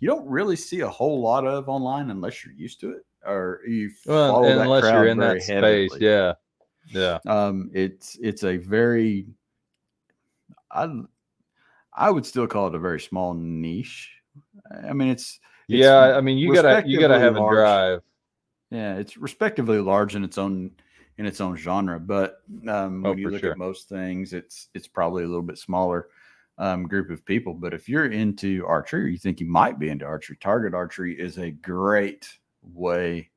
you 0.00 0.08
don't 0.08 0.26
really 0.28 0.56
see 0.56 0.80
a 0.80 0.88
whole 0.88 1.20
lot 1.20 1.46
of 1.46 1.68
online 1.68 2.10
unless 2.10 2.44
you're 2.44 2.54
used 2.54 2.80
to 2.80 2.90
it 2.92 3.06
or 3.24 3.60
you 3.66 3.90
well, 4.06 4.28
follow 4.28 4.54
that 4.54 4.62
unless 4.62 4.82
crowd 4.82 4.92
you're 5.02 5.08
in 5.08 5.18
very 5.18 5.38
that 5.38 5.42
space, 5.42 5.90
heavily. 5.90 6.00
yeah, 6.00 6.32
yeah, 6.92 7.18
Um, 7.26 7.70
it's 7.74 8.16
it's 8.20 8.44
a 8.44 8.56
very 8.56 9.26
I 10.70 11.02
I 11.92 12.10
would 12.10 12.26
still 12.26 12.46
call 12.46 12.68
it 12.68 12.74
a 12.74 12.78
very 12.78 13.00
small 13.00 13.34
niche. 13.34 14.12
I 14.84 14.92
mean, 14.92 15.08
it's 15.08 15.40
It's 15.68 15.80
yeah. 15.80 16.16
I 16.16 16.20
mean, 16.20 16.38
you 16.38 16.52
gotta 16.52 16.86
you 16.86 17.00
gotta 17.00 17.18
have 17.18 17.36
a 17.36 17.40
drive. 17.40 18.02
Yeah, 18.70 18.96
it's 18.96 19.16
respectively 19.16 19.78
large 19.78 20.16
in 20.16 20.24
its 20.24 20.38
own 20.38 20.72
in 21.18 21.24
its 21.26 21.40
own 21.40 21.56
genre, 21.56 21.98
but 21.98 22.42
um, 22.68 23.02
Oh, 23.04 23.10
when 23.10 23.18
you 23.18 23.30
look 23.30 23.40
sure. 23.40 23.52
at 23.52 23.58
most 23.58 23.88
things, 23.88 24.32
it's 24.32 24.68
it's 24.74 24.88
probably 24.88 25.24
a 25.24 25.26
little 25.26 25.42
bit 25.42 25.58
smaller 25.58 26.08
um, 26.58 26.84
group 26.88 27.10
of 27.10 27.24
people. 27.24 27.52
But 27.54 27.74
if 27.74 27.88
you're 27.88 28.06
into 28.06 28.64
archery, 28.66 29.02
or 29.04 29.06
you 29.08 29.18
think 29.18 29.40
you 29.40 29.46
might 29.46 29.78
be 29.78 29.88
into 29.88 30.04
archery, 30.06 30.36
target 30.40 30.74
archery 30.74 31.18
is 31.18 31.38
a 31.38 31.50
great 31.50 32.28
way 32.74 33.30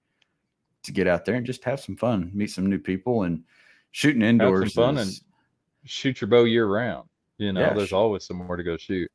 to 0.84 0.92
get 0.92 1.08
out 1.08 1.26
there 1.26 1.36
and 1.36 1.46
just 1.46 1.64
have 1.66 1.80
some 1.80 1.96
fun, 1.98 2.32
meet 2.34 2.50
some 2.52 2.66
new 2.68 2.80
people, 2.80 3.24
and 3.24 3.44
shooting 3.92 4.22
indoors. 4.22 4.74
fun 4.74 4.98
is- 4.98 5.24
Shoot 5.86 6.22
your 6.22 6.28
bow 6.28 6.44
year 6.44 6.68
round. 6.68 7.08
You 7.38 7.54
know, 7.54 7.62
Yeah, 7.62 7.74
there's 7.74 7.94
always 7.94 8.24
somewhere 8.26 8.58
to 8.58 8.64
go 8.64 8.76
shoot. 8.78 9.10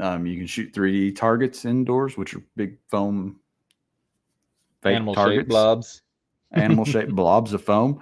um, 0.00 0.26
you 0.26 0.36
can 0.36 0.46
shoot 0.46 0.72
3D 0.72 1.12
targets 1.16 1.64
indoors, 1.64 2.16
which 2.18 2.34
are 2.34 2.42
big 2.56 2.78
foam 2.88 3.40
Animal 4.84 5.14
targets. 5.14 5.38
shaped 5.40 5.48
blobs. 5.48 6.02
animal 6.52 6.84
shaped 6.84 7.14
blobs 7.14 7.52
of 7.52 7.62
foam. 7.64 8.00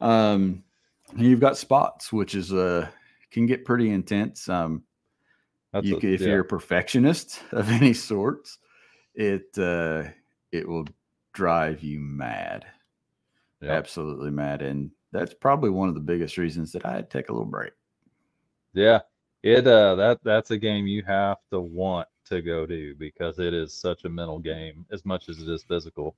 Um, 0.00 0.62
and 1.12 1.20
you've 1.22 1.40
got 1.40 1.56
spots, 1.56 2.12
which 2.12 2.34
is 2.34 2.52
uh 2.52 2.88
can 3.30 3.46
get 3.46 3.64
pretty 3.64 3.90
intense. 3.90 4.48
Um, 4.48 4.82
you 5.82 5.96
a- 5.96 6.00
can, 6.00 6.12
if 6.14 6.20
yeah. 6.20 6.28
you're 6.28 6.40
a 6.40 6.44
perfectionist 6.44 7.40
of 7.52 7.70
any 7.70 7.92
sorts, 7.94 8.58
it 9.14 9.46
uh, 9.58 10.04
it 10.52 10.66
will 10.68 10.86
drive 11.34 11.82
you 11.82 12.00
mad, 12.00 12.64
Yep. 13.60 13.70
absolutely 13.70 14.30
mad, 14.30 14.62
and 14.62 14.90
that's 15.12 15.34
probably 15.34 15.70
one 15.70 15.88
of 15.88 15.94
the 15.94 16.00
biggest 16.00 16.38
reasons 16.38 16.72
that 16.72 16.84
I 16.86 16.92
had 16.92 17.10
to 17.10 17.18
take 17.18 17.28
a 17.28 17.32
little 17.32 17.46
break. 17.46 17.72
Yeah, 18.74 19.00
it 19.42 19.66
uh 19.66 19.94
that 19.96 20.20
that's 20.22 20.50
a 20.50 20.58
game 20.58 20.86
you 20.86 21.02
have 21.04 21.38
to 21.50 21.60
want 21.60 22.08
to 22.26 22.42
go 22.42 22.66
to 22.66 22.94
because 22.96 23.38
it 23.38 23.54
is 23.54 23.72
such 23.72 24.04
a 24.04 24.08
mental 24.08 24.38
game 24.38 24.84
as 24.90 25.04
much 25.04 25.28
as 25.28 25.40
it 25.40 25.48
is 25.48 25.62
physical. 25.64 26.14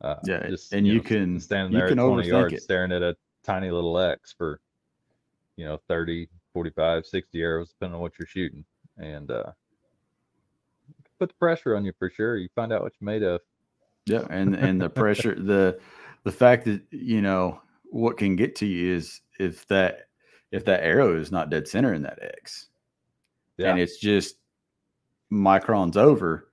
Uh, 0.00 0.16
Yeah, 0.24 0.48
and 0.72 0.86
you 0.86 0.96
know, 0.96 1.02
can- 1.02 1.34
you 1.72 1.78
there 1.78 1.88
can 1.88 1.98
at 1.98 2.02
20 2.02 2.28
yards 2.28 2.54
it. 2.54 2.62
staring 2.62 2.92
at 2.92 3.02
a 3.02 3.16
tiny 3.44 3.70
little 3.70 3.98
X 3.98 4.32
for 4.36 4.60
you 5.56 5.64
know 5.64 5.80
30, 5.88 6.28
45, 6.52 7.06
60 7.06 7.40
arrows 7.40 7.70
depending 7.70 7.96
on 7.96 8.00
what 8.00 8.12
you're 8.18 8.26
shooting, 8.26 8.64
and 8.98 9.30
uh, 9.30 9.52
put 11.18 11.28
the 11.30 11.34
pressure 11.34 11.76
on 11.76 11.84
you 11.84 11.92
for 11.98 12.10
sure. 12.10 12.36
You 12.36 12.48
find 12.54 12.72
out 12.72 12.82
what 12.82 12.92
you're 13.00 13.06
made 13.06 13.22
of. 13.22 13.40
Yeah, 14.06 14.26
and 14.30 14.54
and 14.54 14.80
the 14.80 14.90
pressure, 14.90 15.34
the 15.38 15.78
the 16.24 16.32
fact 16.32 16.64
that 16.66 16.82
you 16.90 17.20
know 17.22 17.60
what 17.90 18.18
can 18.18 18.36
get 18.36 18.54
to 18.56 18.66
you 18.66 18.94
is 18.94 19.20
if 19.38 19.66
that 19.68 20.08
if 20.52 20.64
that 20.64 20.82
arrow 20.82 21.18
is 21.18 21.32
not 21.32 21.50
dead 21.50 21.66
center 21.66 21.92
in 21.92 22.02
that 22.02 22.18
X, 22.22 22.68
Yeah, 23.58 23.70
and 23.70 23.80
it's 23.80 23.98
just 23.98 24.36
microns 25.32 25.96
over, 25.96 26.52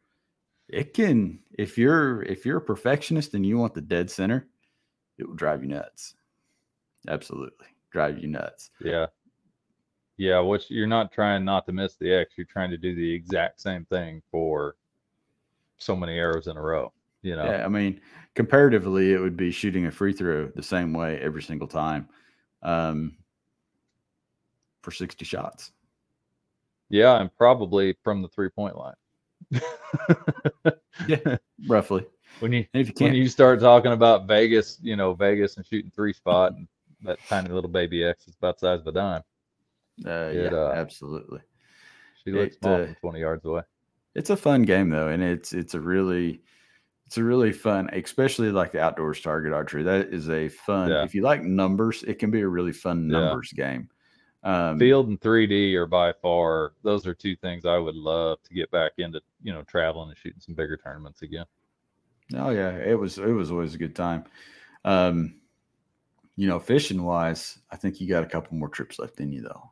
it 0.68 0.94
can 0.94 1.40
if 1.58 1.78
you're 1.78 2.24
if 2.24 2.46
you're 2.46 2.58
a 2.58 2.62
perfectionist 2.62 3.34
and 3.34 3.46
you 3.46 3.58
want 3.58 3.74
the 3.74 3.82
dead 3.82 4.10
center, 4.10 4.48
it 5.18 5.28
will 5.28 5.36
drive 5.36 5.62
you 5.64 5.70
nuts. 5.70 6.16
Absolutely, 7.08 7.68
drive 7.94 8.20
you 8.20 8.28
nuts. 8.28 8.72
yeah, 8.84 9.06
yeah. 10.18 10.40
Which 10.40 10.70
you're 10.70 10.88
not 10.88 11.14
trying 11.14 11.46
not 11.46 11.66
to 11.68 11.72
miss 11.72 11.96
the 11.96 12.12
X. 12.12 12.34
You're 12.36 12.46
trying 12.46 12.72
to 12.72 12.78
do 12.78 12.94
the 12.94 13.14
exact 13.14 13.62
same 13.62 13.86
thing 13.86 14.22
for 14.30 14.76
so 15.78 15.96
many 15.96 16.18
arrows 16.18 16.48
in 16.48 16.58
a 16.58 16.62
row. 16.62 16.92
You 17.22 17.38
know. 17.38 17.46
Yeah, 17.46 17.64
I 17.64 17.70
mean, 17.70 18.02
comparatively, 18.36 19.14
it 19.14 19.20
would 19.20 19.38
be 19.38 19.52
shooting 19.52 19.86
a 19.86 19.92
free 19.92 20.12
throw 20.12 20.48
the 20.48 20.64
same 20.64 20.92
way 20.92 21.20
every 21.22 21.42
single 21.42 21.68
time, 21.68 22.10
um, 22.64 23.16
for 24.82 24.92
sixty 24.92 25.24
shots. 25.24 25.72
Yeah, 26.90 27.22
and 27.22 27.34
probably 27.38 27.96
from 28.04 28.22
the 28.22 28.28
three 28.28 28.50
point 28.50 28.76
line. 28.78 28.96
Yeah, 31.08 31.38
roughly. 31.68 32.06
When 32.40 32.52
you 32.52 32.66
And 32.74 32.82
if 32.82 32.88
you 32.90 33.06
when 33.06 33.16
you 33.16 33.28
start 33.28 33.60
talking 33.60 33.92
about 33.92 34.28
Vegas, 34.28 34.80
you 34.82 34.96
know, 34.96 35.14
Vegas 35.14 35.58
and 35.58 35.66
shooting 35.66 35.92
three 35.94 36.14
spot 36.14 36.54
and 36.54 36.68
that 37.04 37.20
tiny 37.28 37.50
little 37.50 37.70
baby 37.70 38.04
X 38.04 38.28
is 38.28 38.36
about 38.36 38.60
the 38.60 38.68
size 38.68 38.82
of 38.82 38.88
a 38.88 38.92
dime. 38.92 39.24
uh, 40.06 40.32
it, 40.34 40.52
yeah, 40.52 40.54
uh, 40.54 40.72
absolutely. 40.74 41.40
She 42.24 42.32
looks 42.32 42.56
It, 42.56 42.60
small 42.60 42.80
uh, 42.80 42.86
from 42.86 42.96
twenty 42.96 43.20
yards 43.20 43.46
away. 43.46 43.62
It's 44.16 44.30
a 44.30 44.38
fun 44.38 44.64
game 44.64 44.90
though, 44.90 45.10
and 45.10 45.22
it's 45.24 45.54
it's 45.54 45.74
a 45.74 45.80
really 45.80 46.42
it's 47.06 47.18
a 47.18 47.24
really 47.24 47.52
fun, 47.52 47.90
especially 47.94 48.52
like 48.52 48.72
the 48.72 48.82
outdoors 48.82 49.22
target 49.22 49.54
archery. 49.54 49.84
That 49.84 50.14
is 50.14 50.30
a 50.30 50.50
fun. 50.50 50.90
Yeah. 50.92 51.04
If 51.04 51.16
you 51.16 51.22
like 51.22 51.44
numbers, 51.44 52.04
it 52.04 52.20
can 52.20 52.32
be 52.32 52.42
a 52.42 52.48
really 52.48 52.74
fun 52.74 53.08
Yeah. 53.08 53.20
numbers 53.20 53.52
game. 53.54 53.90
Um, 54.44 54.78
Field 54.80 55.08
and 55.08 55.20
3D 55.22 55.76
are 55.76 55.86
by 55.88 56.12
far 56.14 56.74
those 56.84 57.08
are 57.08 57.14
two 57.14 57.36
things 57.36 57.66
I 57.66 57.78
would 57.78 57.96
love 57.96 58.42
to 58.44 58.54
get 58.54 58.70
back 58.72 58.94
into, 58.98 59.22
you 59.42 59.54
know, 59.54 59.64
traveling 59.64 60.10
and 60.10 60.18
shooting 60.18 60.42
some 60.42 60.56
bigger 60.56 60.78
tournaments 60.78 61.22
again. 61.22 61.46
Oh 62.36 62.50
yeah, 62.50 62.72
it 62.78 62.98
was 62.98 63.18
it 63.18 63.26
was 63.28 63.52
always 63.52 63.76
a 63.76 63.78
good 63.78 63.96
time. 63.96 64.26
Um, 64.86 65.42
you 66.36 66.48
know, 66.48 66.60
fishing 66.60 67.04
wise, 67.04 67.60
I 67.72 67.76
think 67.76 68.02
you 68.02 68.08
got 68.08 68.24
a 68.24 68.28
couple 68.28 68.58
more 68.58 68.70
trips 68.70 69.00
left 69.00 69.20
in 69.20 69.32
you 69.32 69.42
though. 69.42 69.70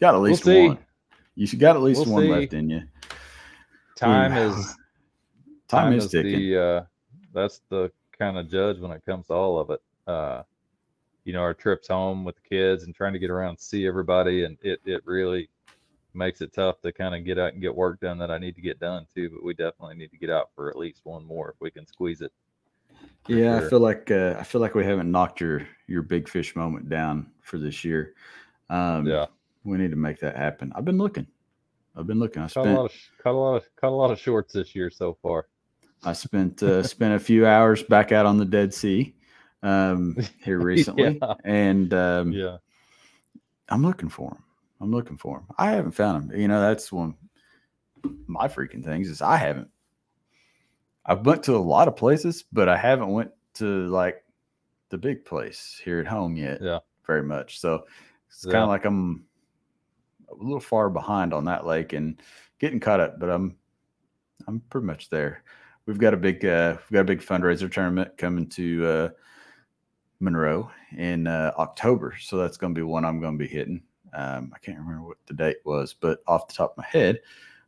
Got 0.00 0.14
at 0.14 0.20
We'll 0.20 0.30
least 0.30 0.44
one. 0.46 0.78
You 1.34 1.46
should 1.46 1.60
got 1.60 1.76
at 1.76 1.82
least 1.82 2.06
We'll 2.06 2.14
one 2.14 2.22
see. 2.24 2.28
left 2.30 2.52
in 2.54 2.70
you. 2.70 2.82
Time 3.96 4.32
Ooh. 4.32 4.50
is 4.52 4.76
Time, 5.68 5.92
is, 5.94 6.08
ticking. 6.10 6.32
the 6.32 6.62
uh 6.62 6.82
that's 7.32 7.62
the 7.70 7.90
kind 8.18 8.36
of 8.36 8.50
judge 8.50 8.78
when 8.78 8.90
it 8.90 9.02
comes 9.06 9.28
to 9.28 9.32
all 9.32 9.58
of 9.58 9.70
it. 9.70 9.80
Uh 10.06 10.42
you 11.24 11.32
know, 11.32 11.40
our 11.40 11.54
trips 11.54 11.88
home 11.88 12.24
with 12.24 12.34
the 12.36 12.48
kids 12.48 12.82
and 12.84 12.94
trying 12.94 13.12
to 13.12 13.18
get 13.18 13.30
around 13.30 13.50
and 13.50 13.60
see 13.60 13.86
everybody 13.86 14.44
and 14.44 14.58
it 14.62 14.80
it 14.84 15.00
really 15.06 15.48
makes 16.14 16.42
it 16.42 16.52
tough 16.52 16.80
to 16.82 16.92
kind 16.92 17.14
of 17.14 17.24
get 17.24 17.38
out 17.38 17.52
and 17.54 17.62
get 17.62 17.74
work 17.74 17.98
done 18.00 18.18
that 18.18 18.30
I 18.30 18.36
need 18.38 18.54
to 18.56 18.60
get 18.60 18.78
done 18.78 19.06
too, 19.14 19.30
but 19.30 19.42
we 19.42 19.54
definitely 19.54 19.94
need 19.96 20.10
to 20.10 20.18
get 20.18 20.28
out 20.30 20.50
for 20.54 20.68
at 20.68 20.76
least 20.76 21.00
one 21.04 21.24
more 21.24 21.50
if 21.50 21.56
we 21.60 21.70
can 21.70 21.86
squeeze 21.86 22.20
it. 22.20 22.32
Yeah, 23.28 23.58
sure. 23.58 23.66
I 23.66 23.70
feel 23.70 23.80
like 23.80 24.10
uh, 24.10 24.36
I 24.38 24.42
feel 24.42 24.60
like 24.60 24.74
we 24.74 24.84
haven't 24.84 25.10
knocked 25.10 25.40
your 25.40 25.66
your 25.86 26.02
big 26.02 26.28
fish 26.28 26.54
moment 26.56 26.88
down 26.88 27.30
for 27.42 27.58
this 27.58 27.84
year. 27.84 28.14
Um, 28.70 29.06
Yeah. 29.06 29.26
we 29.64 29.78
need 29.78 29.90
to 29.90 29.96
make 29.96 30.18
that 30.20 30.36
happen. 30.36 30.72
I've 30.74 30.84
been 30.84 30.98
looking. 30.98 31.26
I've 31.96 32.06
been 32.06 32.18
looking. 32.18 32.42
I 32.42 32.48
Caught 32.48 32.66
a 32.66 32.72
lot 32.72 32.84
of 32.86 32.92
caught 33.22 33.34
a 33.34 33.38
lot 33.38 33.56
of 33.56 33.64
caught 33.76 33.90
a 33.90 33.96
lot 33.96 34.10
of 34.10 34.18
shorts 34.18 34.52
this 34.54 34.74
year 34.74 34.90
so 34.90 35.14
far. 35.22 35.46
I 36.04 36.14
spent 36.14 36.62
uh, 36.62 36.82
spent 36.82 37.14
a 37.14 37.18
few 37.18 37.46
hours 37.46 37.82
back 37.82 38.10
out 38.12 38.26
on 38.26 38.38
the 38.38 38.44
Dead 38.44 38.72
Sea 38.74 39.14
um, 39.62 40.16
here 40.42 40.58
recently, 40.62 41.18
Yeah. 41.22 41.34
and 41.44 41.92
um, 41.94 42.32
Yeah. 42.32 42.56
I'm 43.68 43.82
looking 43.82 44.08
for 44.08 44.30
them. 44.30 44.42
I'm 44.80 44.90
looking 44.90 45.16
for 45.16 45.38
them. 45.38 45.46
I 45.58 45.70
haven't 45.70 45.92
found 45.92 46.30
them. 46.30 46.40
You 46.40 46.48
know, 46.48 46.60
that's 46.60 46.90
one 46.90 47.14
of 48.04 48.10
my 48.26 48.48
freaking 48.48 48.84
things 48.84 49.08
is 49.08 49.22
I 49.22 49.36
haven't. 49.36 49.68
I've 51.04 51.26
went 51.26 51.42
to 51.44 51.56
a 51.56 51.58
lot 51.58 51.88
of 51.88 51.96
places, 51.96 52.44
but 52.52 52.68
I 52.68 52.76
haven't 52.76 53.12
went 53.12 53.30
to 53.54 53.86
like 53.88 54.24
the 54.90 54.98
big 54.98 55.24
place 55.24 55.80
here 55.82 56.00
at 56.00 56.06
home 56.06 56.36
yet. 56.36 56.60
Yeah. 56.62 56.78
very 57.06 57.22
much. 57.22 57.58
So 57.58 57.84
it's 58.28 58.44
kind 58.44 58.56
of 58.62 58.68
like 58.68 58.84
I'm 58.84 59.24
a 60.30 60.34
little 60.34 60.60
far 60.60 60.88
behind 60.90 61.34
on 61.34 61.44
that 61.46 61.66
lake 61.66 61.92
and 61.92 62.20
getting 62.58 62.80
caught 62.80 63.00
up, 63.00 63.18
but 63.18 63.30
I'm 63.30 63.56
I'm 64.46 64.60
pretty 64.70 64.86
much 64.86 65.10
there. 65.10 65.42
We've 65.86 65.98
got 65.98 66.14
a 66.14 66.16
big 66.16 66.44
uh, 66.44 66.76
we've 66.78 66.96
got 66.96 67.00
a 67.00 67.04
big 67.04 67.20
fundraiser 67.20 67.70
tournament 67.70 68.16
coming 68.16 68.48
to 68.50 68.86
uh, 68.86 69.08
Monroe 70.20 70.70
in 70.96 71.26
uh, 71.26 71.52
October, 71.58 72.16
so 72.20 72.36
that's 72.36 72.56
going 72.56 72.74
to 72.74 72.78
be 72.78 72.84
one 72.84 73.04
I'm 73.04 73.20
going 73.20 73.38
to 73.38 73.44
be 73.44 73.50
hitting. 73.50 73.82
Um, 74.14 74.52
I 74.54 74.58
can't 74.58 74.78
remember 74.78 75.06
what 75.06 75.18
the 75.26 75.34
date 75.34 75.58
was, 75.64 75.94
but 75.94 76.22
off 76.26 76.46
the 76.46 76.54
top 76.54 76.72
of 76.72 76.78
my 76.78 76.86
head, 76.86 77.20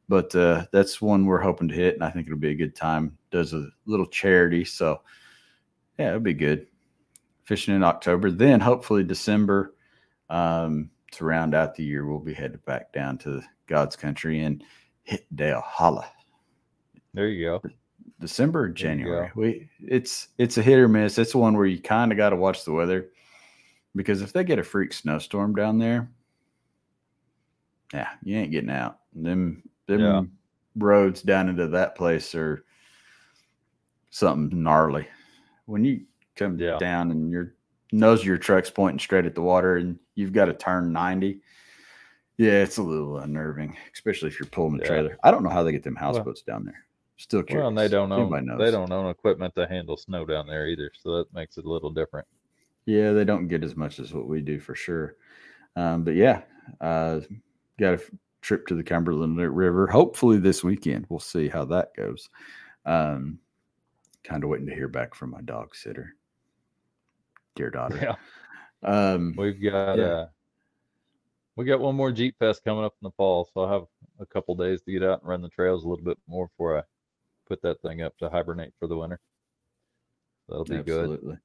but 0.09 0.35
uh, 0.35 0.67
that's 0.73 1.01
one 1.01 1.27
we're 1.27 1.41
hoping 1.41 1.69
to 1.69 1.75
hit, 1.75 1.95
and 1.95 2.05
I 2.05 2.11
think 2.11 2.27
it'll 2.27 2.39
be 2.39 2.51
a 2.51 2.55
good 2.55 2.77
time. 2.77 3.17
Does 3.31 3.53
a 3.53 3.69
little 3.87 4.07
charity, 4.07 4.65
so 4.65 5.01
yeah, 5.99 6.09
it'll 6.09 6.21
be 6.21 6.35
good. 6.35 6.67
Fishing 7.45 7.75
in 7.75 7.83
October, 7.83 8.31
then 8.31 8.61
hopefully 8.61 9.05
December 9.05 9.75
um, 10.31 10.91
to 11.13 11.25
round 11.25 11.55
out 11.55 11.75
the 11.75 11.85
year, 11.85 12.07
we'll 12.07 12.19
be 12.19 12.35
headed 12.35 12.65
back 12.65 12.93
down 12.93 13.19
to 13.19 13.43
God's 13.67 13.97
country 13.97 14.41
and 14.41 14.65
hit 15.03 15.27
Dale 15.37 15.63
Hollow. 15.65 16.05
There 17.13 17.29
you 17.29 17.45
go. 17.45 17.63
December 18.21 18.65
or 18.65 18.69
January. 18.69 19.31
We 19.35 19.69
it's 19.81 20.29
it's 20.39 20.59
a 20.59 20.63
hit 20.63 20.79
or 20.79 20.89
miss. 20.89 21.19
It's 21.19 21.35
one 21.35 21.57
where 21.57 21.67
you 21.67 21.81
kind 21.81 22.11
of 22.11 22.19
got 22.19 22.31
to 22.31 22.37
watch 22.37 22.65
the 22.65 22.73
weather 22.73 23.11
because 23.95 24.23
if 24.23 24.33
they 24.33 24.45
get 24.45 24.59
a 24.59 24.65
freak 24.65 24.93
snowstorm 24.93 25.55
down 25.55 25.79
there, 25.79 26.11
yeah, 27.93 28.09
you 28.23 28.37
ain't 28.37 28.51
getting 28.51 28.71
out. 28.71 28.99
Them 29.15 29.63
them 29.87 30.01
Yeah. 30.01 30.23
roads 30.77 31.23
down 31.23 31.49
into 31.49 31.69
that 31.69 31.95
place 31.95 32.35
are 32.35 32.65
something 34.11 34.63
gnarly. 34.63 35.07
When 35.67 35.85
you 35.85 36.03
come 36.37 36.59
yeah. 36.59 36.79
down 36.79 37.11
and 37.11 37.31
your 37.31 37.55
nose 37.93 38.21
of 38.21 38.27
your 38.27 38.39
truck's 38.39 38.71
pointing 38.71 38.99
straight 38.99 39.27
at 39.27 39.35
the 39.35 39.43
water 39.43 39.77
and 39.77 39.99
you've 40.15 40.33
got 40.33 40.47
to 40.47 40.55
turn 40.55 40.93
90. 40.93 41.41
Yeah, 42.37 42.63
it's 42.63 42.79
a 42.79 42.83
little 42.83 43.19
unnerving, 43.19 43.77
especially 43.93 44.29
if 44.29 44.41
you're 44.41 44.49
pulling 44.49 44.75
a 44.75 44.83
yeah. 44.83 44.89
trailer. 44.89 45.19
I 45.23 45.31
don't 45.31 45.45
know 45.45 45.51
how 45.51 45.63
they 45.63 45.73
get 45.73 45.85
them 45.85 45.95
houseboats 45.95 46.43
well, 46.47 46.57
down 46.57 46.65
there. 46.65 46.85
Still 47.17 47.45
curious. 47.45 47.63
Well, 47.63 47.69
and 47.69 47.79
they 47.79 47.87
don't 47.87 48.11
own 48.11 48.59
they 48.59 48.73
don't 48.73 48.91
own 48.91 49.09
equipment 49.09 49.55
to 49.55 49.69
handle 49.69 49.97
snow 49.97 50.25
down 50.25 50.49
there 50.49 50.67
either, 50.67 50.91
so 51.01 51.19
that 51.19 51.33
makes 51.33 51.59
it 51.59 51.65
a 51.65 51.71
little 51.71 51.91
different. 51.91 52.27
Yeah, 52.87 53.13
they 53.13 53.25
don't 53.25 53.47
get 53.47 53.63
as 53.63 53.77
much 53.77 54.01
as 54.01 54.13
what 54.13 54.27
we 54.27 54.41
do 54.41 54.59
for 54.59 54.75
sure. 54.75 55.15
Um, 55.77 56.03
but 56.03 56.15
yeah, 56.15 56.43
uh, 56.81 57.21
got 57.79 57.95
a 57.95 58.01
trip 58.45 58.67
to 58.67 58.75
the 58.75 58.85
Cumberland 58.85 59.39
River. 59.39 59.87
Hopefully 59.87 60.39
this 60.39 60.63
weekend. 60.63 61.07
We'll 61.09 61.19
see 61.19 61.49
how 61.49 61.65
that 61.67 61.97
goes. 61.97 62.29
Um, 62.85 63.39
kind 64.23 64.45
of 64.45 64.51
waiting 64.51 64.67
to 64.67 64.75
hear 64.75 64.89
back 64.89 65.15
from 65.15 65.31
my 65.31 65.41
dog 65.41 65.75
sitter, 65.75 66.15
dear 67.57 67.71
daughter. 67.71 67.99
Yeah. 68.01 68.17
Um, 68.83 69.35
We've 69.39 69.61
got 69.63 69.99
yeah. 69.99 70.05
uh, 70.05 70.27
we 71.57 71.65
got 71.65 71.81
one 71.81 71.97
more 71.97 72.13
Jeep 72.13 72.37
Fest 72.39 72.63
coming 72.65 72.85
up 72.85 72.95
in 73.01 73.07
the 73.07 73.13
fall, 73.13 73.49
so 73.53 73.63
I'll 73.63 73.73
have 73.73 73.87
a 74.21 74.27
couple 74.27 74.55
days 74.55 74.83
to 74.83 74.93
get 74.93 75.03
out 75.03 75.23
and 75.23 75.29
run 75.29 75.41
the 75.41 75.49
trails 75.49 75.85
a 75.85 75.89
little 75.89 76.05
bit 76.05 76.19
more 76.29 76.49
before 76.49 76.79
I 76.79 76.83
put 77.49 77.63
that 77.63 77.81
thing 77.81 78.03
up 78.03 78.17
to 78.19 78.29
hibernate 78.29 78.75
for 78.79 78.87
the 78.87 78.97
winter. 78.97 79.21
That'll 80.49 80.65
be 80.65 80.77
Absolutely. 80.77 81.39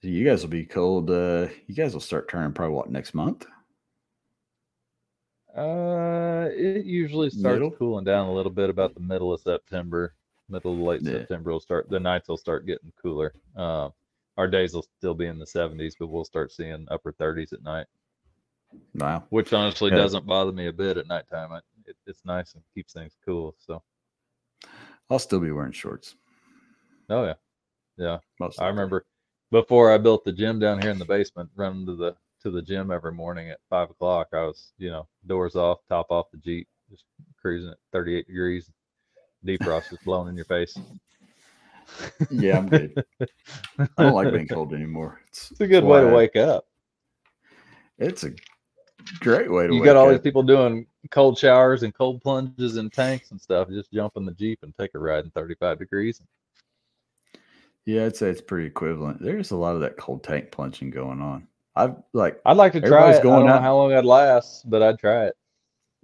good. 0.00 0.10
You 0.10 0.24
guys 0.24 0.42
will 0.42 0.50
be 0.50 0.66
cold. 0.66 1.08
Uh, 1.10 1.46
you 1.68 1.76
guys 1.76 1.92
will 1.92 2.00
start 2.00 2.28
turning 2.28 2.52
probably 2.52 2.74
what 2.74 2.90
next 2.90 3.14
month? 3.14 3.46
Uh, 5.56 6.48
it 6.52 6.86
usually 6.86 7.28
starts 7.28 7.54
middle? 7.54 7.70
cooling 7.70 8.04
down 8.04 8.26
a 8.26 8.32
little 8.32 8.52
bit 8.52 8.70
about 8.70 8.94
the 8.94 9.00
middle 9.00 9.32
of 9.32 9.40
September, 9.40 10.14
middle 10.48 10.74
to 10.74 10.82
late 10.82 11.02
yeah. 11.02 11.12
September. 11.12 11.52
Will 11.52 11.60
start 11.60 11.90
the 11.90 12.00
nights 12.00 12.28
will 12.28 12.38
start 12.38 12.66
getting 12.66 12.92
cooler. 13.00 13.34
Uh, 13.54 13.90
our 14.38 14.48
days 14.48 14.72
will 14.72 14.86
still 14.98 15.14
be 15.14 15.26
in 15.26 15.38
the 15.38 15.44
70s, 15.44 15.92
but 15.98 16.06
we'll 16.06 16.24
start 16.24 16.52
seeing 16.52 16.86
upper 16.90 17.12
30s 17.12 17.52
at 17.52 17.62
night. 17.62 17.86
Wow. 18.94 19.24
Which 19.28 19.52
honestly 19.52 19.90
yeah. 19.90 19.98
doesn't 19.98 20.26
bother 20.26 20.52
me 20.52 20.68
a 20.68 20.72
bit 20.72 20.96
at 20.96 21.06
nighttime. 21.06 21.60
It, 21.86 21.96
it's 22.06 22.24
nice 22.24 22.54
and 22.54 22.62
keeps 22.74 22.94
things 22.94 23.12
cool. 23.24 23.54
So 23.58 23.82
I'll 25.10 25.18
still 25.18 25.40
be 25.40 25.52
wearing 25.52 25.72
shorts. 25.72 26.16
Oh 27.10 27.24
yeah. 27.24 27.34
Yeah. 27.98 28.18
Most 28.40 28.60
I 28.60 28.68
remember 28.68 29.04
before 29.50 29.92
I 29.92 29.98
built 29.98 30.24
the 30.24 30.32
gym 30.32 30.58
down 30.58 30.80
here 30.80 30.90
in 30.90 30.98
the 30.98 31.04
basement, 31.04 31.50
running 31.54 31.84
to 31.86 31.94
the 31.94 32.16
to 32.42 32.50
the 32.50 32.62
gym 32.62 32.90
every 32.90 33.12
morning 33.12 33.50
at 33.50 33.58
five 33.70 33.90
o'clock. 33.90 34.28
I 34.32 34.44
was, 34.44 34.72
you 34.78 34.90
know, 34.90 35.06
doors 35.26 35.56
off, 35.56 35.78
top 35.88 36.06
off 36.10 36.30
the 36.30 36.38
Jeep, 36.38 36.68
just 36.90 37.04
cruising 37.40 37.70
at 37.70 37.78
38 37.92 38.26
degrees. 38.26 38.70
Defrost 39.44 39.90
just 39.90 40.04
blowing 40.04 40.28
in 40.28 40.36
your 40.36 40.44
face. 40.44 40.76
yeah, 42.30 42.58
I'm 42.58 42.68
good. 42.68 43.04
I 43.78 43.86
don't 43.98 44.14
like 44.14 44.32
being 44.32 44.46
cold 44.46 44.72
anymore. 44.72 45.20
It's, 45.28 45.50
it's 45.50 45.60
a 45.60 45.66
good 45.66 45.84
way 45.84 46.00
to 46.00 46.08
wake 46.08 46.36
up. 46.36 46.64
It's 47.98 48.24
a 48.24 48.32
great 49.20 49.50
way 49.50 49.66
to. 49.66 49.74
You 49.74 49.84
got 49.84 49.96
all 49.96 50.08
these 50.08 50.20
people 50.20 50.42
doing 50.42 50.86
cold 51.10 51.38
showers 51.38 51.82
and 51.82 51.92
cold 51.92 52.22
plunges 52.22 52.76
and 52.76 52.92
tanks 52.92 53.30
and 53.32 53.40
stuff. 53.40 53.68
Just 53.68 53.92
jump 53.92 54.12
in 54.16 54.24
the 54.24 54.32
jeep 54.32 54.60
and 54.62 54.72
take 54.78 54.94
a 54.94 54.98
ride 54.98 55.24
in 55.24 55.30
35 55.32 55.78
degrees. 55.78 56.20
Yeah, 57.84 58.06
I'd 58.06 58.16
say 58.16 58.30
it's 58.30 58.40
pretty 58.40 58.66
equivalent. 58.66 59.20
There's 59.20 59.50
a 59.50 59.56
lot 59.56 59.74
of 59.74 59.80
that 59.80 59.96
cold 59.96 60.22
tank 60.22 60.52
plunging 60.52 60.90
going 60.90 61.20
on. 61.20 61.48
I've 61.74 61.94
like. 62.12 62.40
I'd 62.44 62.56
like 62.56 62.72
to 62.72 62.80
try 62.80 63.12
it. 63.12 63.22
Going 63.22 63.34
I 63.34 63.38
don't 63.40 63.48
out, 63.48 63.54
know 63.56 63.60
how 63.62 63.76
long 63.76 63.92
I'd 63.92 64.04
last, 64.04 64.68
but 64.68 64.82
I'd 64.82 64.98
try 64.98 65.26
it. 65.26 65.34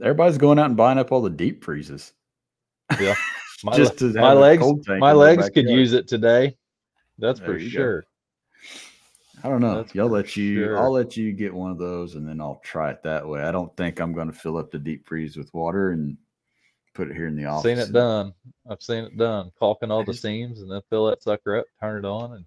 Everybody's 0.01 0.39
going 0.39 0.59
out 0.59 0.67
and 0.67 0.77
buying 0.77 0.99
up 0.99 1.13
all 1.13 1.21
the 1.21 1.31
deep 1.31 1.65
freezes. 1.65 2.13
Yeah, 3.01 3.15
my, 3.65 3.77
just 3.77 4.01
my 4.01 4.33
legs. 4.33 4.65
My 4.87 5.13
legs 5.13 5.51
could 5.51 5.69
use 5.69 5.93
it 5.93 6.09
today. 6.09 6.57
That's 7.19 7.41
there 7.41 7.55
for 7.55 7.61
sure. 7.61 8.03
Go. 8.03 8.07
I 9.45 9.49
don't 9.49 9.61
know. 9.61 9.83
That's 9.83 9.95
Y'all 9.95 10.09
let 10.09 10.37
you. 10.37 10.65
Sure. 10.65 10.79
I'll 10.79 10.93
let 10.93 11.17
you 11.17 11.33
get 11.33 11.53
one 11.53 11.71
of 11.71 11.79
those, 11.79 12.15
and 12.15 12.27
then 12.27 12.41
I'll 12.41 12.61
try 12.65 12.91
it 12.91 13.03
that 13.03 13.29
way. 13.29 13.43
I 13.43 13.53
don't 13.53 13.77
think 13.77 14.01
I'm 14.01 14.13
going 14.13 14.31
to 14.31 14.37
fill 14.37 14.57
up 14.57 14.71
the 14.71 14.79
deep 14.79 15.07
freeze 15.07 15.37
with 15.37 15.53
water 15.53 15.91
and 15.91 16.17
put 16.95 17.11
it 17.11 17.17
here 17.17 17.29
in 17.29 17.37
the 17.37 17.45
office. 17.45 17.65
Seen 17.65 17.79
it 17.79 17.93
done. 17.93 18.33
I've 18.69 18.83
seen 18.83 19.05
it 19.05 19.17
done. 19.17 19.51
Caulking 19.59 19.91
all 19.91 20.05
the 20.05 20.15
seams 20.15 20.61
and 20.61 20.71
then 20.71 20.81
fill 20.91 21.07
that 21.07 21.23
sucker 21.23 21.59
up, 21.59 21.67
turn 21.81 22.05
it 22.05 22.09
on, 22.09 22.33
and. 22.33 22.45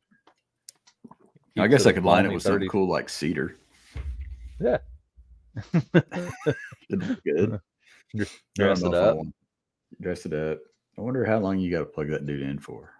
I 1.58 1.68
guess 1.68 1.86
I 1.86 1.92
could 1.92 2.06
line 2.06 2.26
it 2.26 2.34
with 2.34 2.44
30. 2.44 2.54
something 2.54 2.70
cool 2.70 2.90
like 2.90 3.10
cedar. 3.10 3.58
Yeah. 4.60 4.78
It'd 6.90 7.24
good. 7.24 7.60
Dress 8.56 8.84
it 8.84 8.94
up. 8.94 9.18
Dress 10.02 10.26
it 10.26 10.34
up. 10.34 10.60
I 10.98 11.02
wonder 11.02 11.26
how 11.26 11.40
long 11.40 11.60
you 11.60 11.72
got 11.72 11.80
to 11.80 11.86
plug 11.86 12.10
that 12.10 12.26
dude 12.26 12.42
in 12.42 12.60
for. 12.60 12.92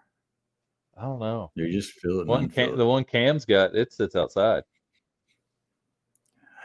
I 0.96 1.02
don't 1.02 1.20
know. 1.20 1.50
You 1.54 1.72
just 1.72 1.92
feel 1.92 2.20
it. 2.20 2.26
One 2.26 2.48
cam, 2.48 2.76
the 2.76 2.86
one 2.86 3.04
Cam's 3.04 3.44
got 3.44 3.74
it 3.74 3.92
sits 3.92 4.14
outside. 4.14 4.64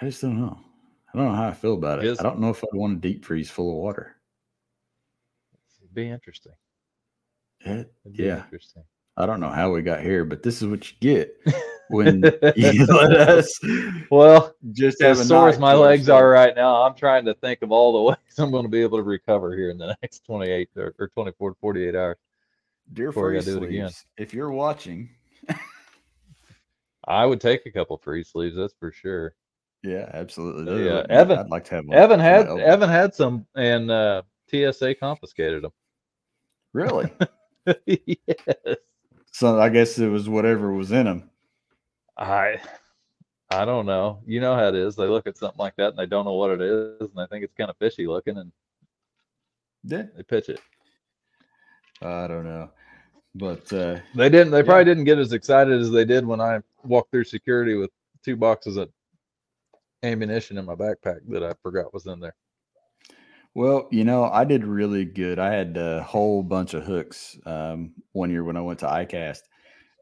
I 0.02 0.06
just 0.06 0.22
don't 0.22 0.40
know. 0.40 0.60
I 1.14 1.18
don't 1.18 1.28
know 1.28 1.36
how 1.36 1.48
I 1.48 1.54
feel 1.54 1.74
about 1.74 2.00
it. 2.00 2.06
it 2.06 2.20
I 2.20 2.24
don't 2.24 2.40
know 2.40 2.50
if 2.50 2.64
I'd 2.64 2.78
want 2.78 2.98
a 2.98 3.02
deep 3.02 3.24
freeze 3.24 3.50
full 3.50 3.70
of 3.70 3.78
water. 3.78 4.18
It'd 5.80 5.94
be 5.94 6.10
interesting. 6.10 6.54
It, 7.62 7.92
yeah. 8.06 8.44
Interesting. 8.44 8.84
I 9.16 9.26
don't 9.26 9.40
know 9.40 9.50
how 9.50 9.72
we 9.72 9.82
got 9.82 10.02
here, 10.02 10.26
but 10.26 10.44
this 10.44 10.62
is 10.62 10.68
what 10.68 10.92
you 10.92 10.98
get 11.00 11.36
when 11.90 12.24
you 12.56 12.86
let 12.86 13.12
us. 13.14 13.60
Well, 14.10 14.54
just 14.72 15.02
as 15.02 15.28
sore 15.28 15.50
as 15.50 15.60
my 15.60 15.74
legs 15.74 16.10
are 16.10 16.30
right 16.30 16.56
now, 16.56 16.84
I'm 16.84 16.96
trying 16.96 17.26
to 17.26 17.34
think 17.36 17.62
of 17.62 17.72
all 17.72 17.94
the 17.94 18.02
ways 18.10 18.38
I'm 18.38 18.52
going 18.52 18.64
to 18.64 18.70
be 18.70 18.82
able 18.82 18.98
to 18.98 19.04
recover 19.04 19.56
here 19.56 19.70
in 19.70 19.78
the 19.78 19.96
next 20.02 20.26
28 20.26 20.70
or, 20.78 20.96
or 21.00 21.08
24 21.10 21.52
to 21.52 21.58
48 21.60 21.96
hours. 21.96 22.18
Dear 22.94 23.12
free 23.12 23.42
sleeves, 23.42 24.06
if 24.18 24.34
you're 24.34 24.52
watching, 24.52 25.10
I 27.06 27.26
would 27.26 27.42
take 27.42 27.66
a 27.66 27.72
couple 27.72 27.98
free 27.98 28.24
sleeves. 28.24 28.56
That's 28.56 28.74
for 28.80 28.92
sure. 28.92 29.34
Yeah, 29.84 30.10
absolutely. 30.14 30.86
Yeah, 30.86 31.06
Evan. 31.10 31.40
I'd 31.40 31.50
like 31.50 31.66
to 31.66 31.76
have. 31.76 31.86
One 31.86 31.98
Evan 31.98 32.20
had 32.20 32.48
Evan 32.48 32.90
had 32.90 33.14
some, 33.14 33.46
and 33.56 33.92
uh, 33.92 34.22
TSA 34.50 34.96
confiscated 34.96 35.64
them. 35.64 35.72
Really? 36.74 37.10
yes. 37.86 38.78
So 39.32 39.60
I 39.60 39.70
guess 39.70 40.00
it 40.00 40.08
was 40.08 40.28
whatever 40.30 40.72
was 40.72 40.92
in 40.92 41.06
them. 41.06 41.30
I 42.18 42.60
I 43.50 43.66
don't 43.66 43.86
know. 43.86 44.20
You 44.26 44.42
know 44.42 44.56
how 44.56 44.68
it 44.68 44.76
is. 44.76 44.96
They 44.96 45.06
look 45.06 45.28
at 45.28 45.38
something 45.38 45.60
like 45.60 45.76
that 45.78 45.90
and 45.90 45.98
they 45.98 46.06
don't 46.06 46.26
know 46.26 46.34
what 46.34 46.52
it 46.52 46.62
is, 46.62 47.02
and 47.02 47.12
they 47.16 47.26
think 47.28 47.44
it's 47.44 47.54
kind 47.56 47.70
of 47.70 47.78
fishy 47.78 48.08
looking, 48.08 48.38
and 48.38 48.52
yeah, 49.84 50.04
they 50.16 50.24
pitch 50.24 50.50
it. 50.50 50.60
I 52.02 52.28
don't 52.28 52.44
know. 52.44 52.70
But 53.36 53.72
uh, 53.72 54.00
they 54.16 54.30
didn't. 54.30 54.52
They 54.52 54.60
yeah. 54.60 54.64
probably 54.64 54.86
didn't 54.86 55.06
get 55.06 55.20
as 55.20 55.32
excited 55.32 55.80
as 55.80 55.92
they 55.92 56.06
did 56.06 56.26
when 56.26 56.42
I 56.42 56.60
walked 56.84 57.12
through 57.12 57.26
security 57.26 57.76
with 57.76 57.92
two 58.24 58.36
boxes 58.36 58.78
of 58.78 58.90
ammunition 60.04 60.58
in 60.58 60.66
my 60.66 60.76
backpack 60.76 61.20
that 61.30 61.44
I 61.44 61.54
forgot 61.62 61.94
was 61.94 62.06
in 62.08 62.20
there. 62.20 62.36
Well, 63.54 63.88
you 63.92 64.04
know, 64.04 64.26
I 64.26 64.44
did 64.44 64.66
really 64.66 65.06
good. 65.06 65.40
I 65.40 65.52
had 65.52 65.78
a 65.78 66.04
whole 66.04 66.44
bunch 66.44 66.74
of 66.74 66.84
hooks 66.84 67.40
um, 67.46 67.92
one 68.12 68.30
year 68.30 68.44
when 68.44 68.58
I 68.58 68.62
went 68.62 68.80
to 68.80 68.86
ICAST, 68.86 69.42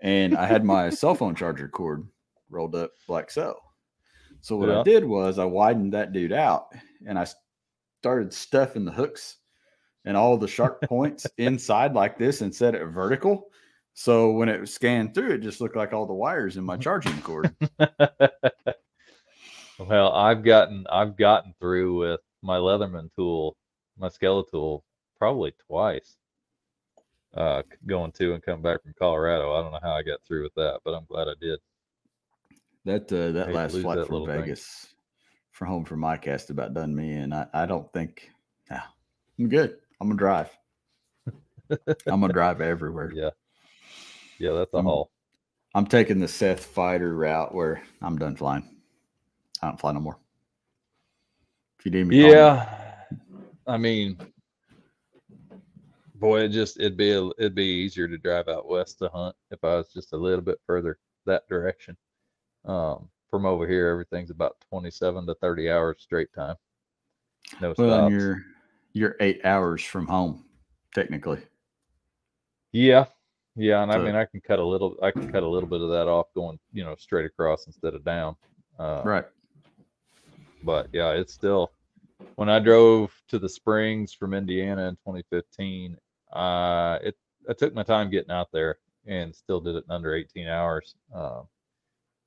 and 0.05 0.37
I 0.37 0.45
had 0.45 0.63
my 0.63 0.91
cell 0.91 1.15
phone 1.15 1.33
charger 1.33 1.67
cord 1.67 2.07
rolled 2.51 2.75
up 2.75 2.91
like 3.07 3.31
so. 3.31 3.57
So 4.39 4.55
what 4.55 4.69
yeah. 4.69 4.81
I 4.81 4.83
did 4.83 5.03
was 5.03 5.39
I 5.39 5.45
widened 5.45 5.93
that 5.93 6.13
dude 6.13 6.31
out, 6.31 6.67
and 7.07 7.17
I 7.17 7.25
started 8.01 8.31
stuffing 8.31 8.85
the 8.85 8.91
hooks 8.91 9.37
and 10.05 10.15
all 10.15 10.37
the 10.37 10.47
sharp 10.47 10.81
points 10.83 11.25
inside 11.39 11.95
like 11.95 12.19
this 12.19 12.41
and 12.41 12.53
set 12.53 12.75
it 12.75 12.85
vertical. 12.85 13.47
So 13.95 14.31
when 14.33 14.47
it 14.47 14.69
scanned 14.69 15.15
through, 15.15 15.31
it 15.31 15.41
just 15.41 15.59
looked 15.59 15.75
like 15.75 15.91
all 15.91 16.05
the 16.05 16.13
wires 16.13 16.57
in 16.57 16.63
my 16.63 16.77
charging 16.85 17.19
cord. 17.21 17.55
well, 19.79 20.11
I've 20.13 20.43
gotten 20.43 20.85
I've 20.87 21.17
gotten 21.17 21.55
through 21.59 21.97
with 21.97 22.19
my 22.43 22.57
Leatherman 22.57 23.09
tool, 23.15 23.57
my 23.97 24.09
Skele-tool, 24.09 24.83
probably 25.17 25.55
twice. 25.65 26.15
Uh, 27.35 27.61
going 27.85 28.13
to 28.13 28.33
and 28.33 28.41
coming 28.41 28.61
back 28.61 28.81
from 28.81 28.93
Colorado. 28.97 29.53
I 29.53 29.61
don't 29.61 29.73
know 29.73 29.79
how 29.83 29.93
I 29.93 30.03
got 30.03 30.23
through 30.23 30.43
with 30.43 30.53
that, 30.55 30.79
but 30.85 30.93
I'm 30.93 31.03
glad 31.05 31.27
I 31.27 31.33
did. 31.41 31.59
That 32.85 33.11
uh, 33.11 33.33
that 33.33 33.51
last 33.51 33.77
flight 33.77 33.97
that 33.97 34.07
from 34.07 34.25
Vegas 34.25 34.63
thing. 34.63 34.95
for 35.51 35.65
home 35.65 35.83
from 35.83 35.99
my 35.99 36.15
cast 36.15 36.49
about 36.49 36.73
done 36.73 36.95
me, 36.95 37.13
and 37.13 37.33
I, 37.33 37.47
I 37.53 37.65
don't 37.65 37.91
think, 37.91 38.29
yeah, 38.71 38.83
I'm 39.37 39.49
good. 39.49 39.77
I'm 39.99 40.07
gonna 40.07 40.17
drive. 40.17 40.49
I'm 42.07 42.21
gonna 42.21 42.31
drive 42.31 42.61
everywhere. 42.61 43.11
Yeah, 43.13 43.31
yeah, 44.39 44.51
that's 44.51 44.73
a 44.73 44.77
I'm, 44.77 44.85
haul. 44.85 45.11
I'm 45.73 45.87
taking 45.87 46.19
the 46.19 46.27
Seth 46.27 46.63
Fighter 46.63 47.15
route 47.15 47.53
where 47.53 47.81
I'm 48.01 48.17
done 48.17 48.37
flying. 48.37 48.77
I 49.61 49.67
don't 49.67 49.79
fly 49.79 49.91
no 49.91 49.99
more. 49.99 50.19
If 51.79 51.85
you 51.85 51.91
need 51.91 52.07
me, 52.07 52.31
yeah. 52.31 52.69
I 53.67 53.77
mean, 53.77 54.19
boy, 56.19 56.41
it 56.41 56.49
just 56.49 56.79
it'd 56.79 56.97
be 56.97 57.11
a, 57.11 57.25
it'd 57.37 57.55
be 57.55 57.63
easier 57.63 58.07
to 58.07 58.17
drive 58.17 58.47
out 58.47 58.67
west 58.67 58.99
to 58.99 59.09
hunt 59.09 59.35
if 59.51 59.63
I 59.63 59.75
was 59.75 59.89
just 59.93 60.13
a 60.13 60.17
little 60.17 60.41
bit 60.41 60.59
further 60.65 60.97
that 61.25 61.47
direction. 61.47 61.97
Um, 62.65 63.09
from 63.29 63.45
over 63.45 63.67
here, 63.67 63.87
everything's 63.89 64.31
about 64.31 64.55
27 64.69 65.27
to 65.27 65.35
30 65.35 65.69
hours 65.69 65.97
straight 65.99 66.33
time. 66.33 66.55
No 67.61 67.73
well, 67.77 67.89
stops. 67.89 68.11
and 68.11 68.21
you're 68.21 68.41
you're 68.93 69.15
eight 69.19 69.41
hours 69.43 69.83
from 69.83 70.07
home, 70.07 70.45
technically. 70.93 71.39
Yeah, 72.71 73.05
Yeah, 73.55 73.83
and 73.83 73.91
so, 73.91 73.99
I 73.99 74.03
mean, 74.03 74.15
I 74.15 74.25
can 74.25 74.41
cut 74.41 74.59
a 74.59 74.65
little. 74.65 74.97
I 75.01 75.11
can 75.11 75.31
cut 75.31 75.43
a 75.43 75.47
little 75.47 75.69
bit 75.69 75.81
of 75.81 75.89
that 75.89 76.07
off 76.07 76.27
going, 76.33 76.59
you 76.73 76.83
know, 76.83 76.95
straight 76.97 77.25
across 77.25 77.67
instead 77.67 77.93
of 77.93 78.03
down. 78.03 78.35
Uh, 78.79 79.01
right. 79.05 79.25
But 80.63 80.87
yeah, 80.91 81.11
it's 81.11 81.33
still. 81.33 81.71
When 82.35 82.49
I 82.49 82.59
drove 82.59 83.13
to 83.27 83.39
the 83.39 83.49
Springs 83.49 84.13
from 84.13 84.33
Indiana 84.33 84.87
in 84.87 84.95
2015, 84.95 85.97
uh, 86.35 86.99
it 87.01 87.17
I 87.49 87.53
took 87.53 87.73
my 87.73 87.83
time 87.83 88.09
getting 88.09 88.31
out 88.31 88.51
there 88.51 88.77
and 89.05 89.35
still 89.35 89.59
did 89.61 89.75
it 89.75 89.85
in 89.87 89.91
under 89.91 90.15
18 90.15 90.47
hours. 90.47 90.95
Uh, 91.13 91.41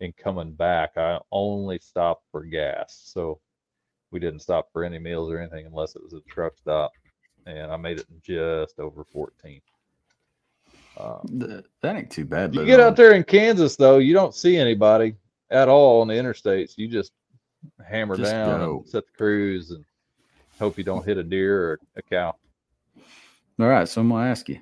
and 0.01 0.17
coming 0.17 0.53
back, 0.53 0.97
I 0.97 1.19
only 1.33 1.79
stopped 1.81 2.25
for 2.31 2.45
gas, 2.45 3.03
so 3.05 3.41
we 4.13 4.21
didn't 4.21 4.41
stop 4.41 4.69
for 4.73 4.85
any 4.85 4.99
meals 4.99 5.31
or 5.31 5.39
anything 5.41 5.67
unless 5.67 5.97
it 5.97 6.03
was 6.03 6.13
a 6.13 6.21
truck 6.21 6.57
stop, 6.57 6.93
and 7.47 7.73
I 7.73 7.77
made 7.77 7.99
it 7.99 8.07
in 8.11 8.21
just 8.23 8.79
over 8.79 9.05
14. 9.05 9.61
Um, 10.99 11.63
that 11.83 11.97
ain't 11.97 12.11
too 12.11 12.25
bad. 12.25 12.55
You 12.55 12.65
get 12.65 12.81
out 12.81 12.97
there 12.97 13.13
in 13.13 13.25
Kansas 13.25 13.77
though, 13.77 13.99
you 13.99 14.15
don't 14.15 14.35
see 14.35 14.57
anybody 14.57 15.15
at 15.51 15.69
all 15.69 16.01
on 16.01 16.09
the 16.09 16.15
interstates. 16.15 16.77
You 16.77 16.89
just 16.89 17.13
hammer 17.85 18.17
just 18.17 18.31
down 18.31 18.61
and 18.61 18.89
set 18.89 19.05
the 19.07 19.13
cruise 19.17 19.71
and 19.71 19.85
hope 20.61 20.79
you 20.79 20.85
don't 20.85 21.05
hit 21.05 21.19
a 21.19 21.23
deer 21.23 21.73
or 21.73 21.81
a 21.97 22.03
cow. 22.03 22.37
All 23.59 23.67
right, 23.67 23.89
so 23.89 24.01
I'm 24.01 24.09
gonna 24.09 24.29
ask 24.29 24.49
you. 24.49 24.59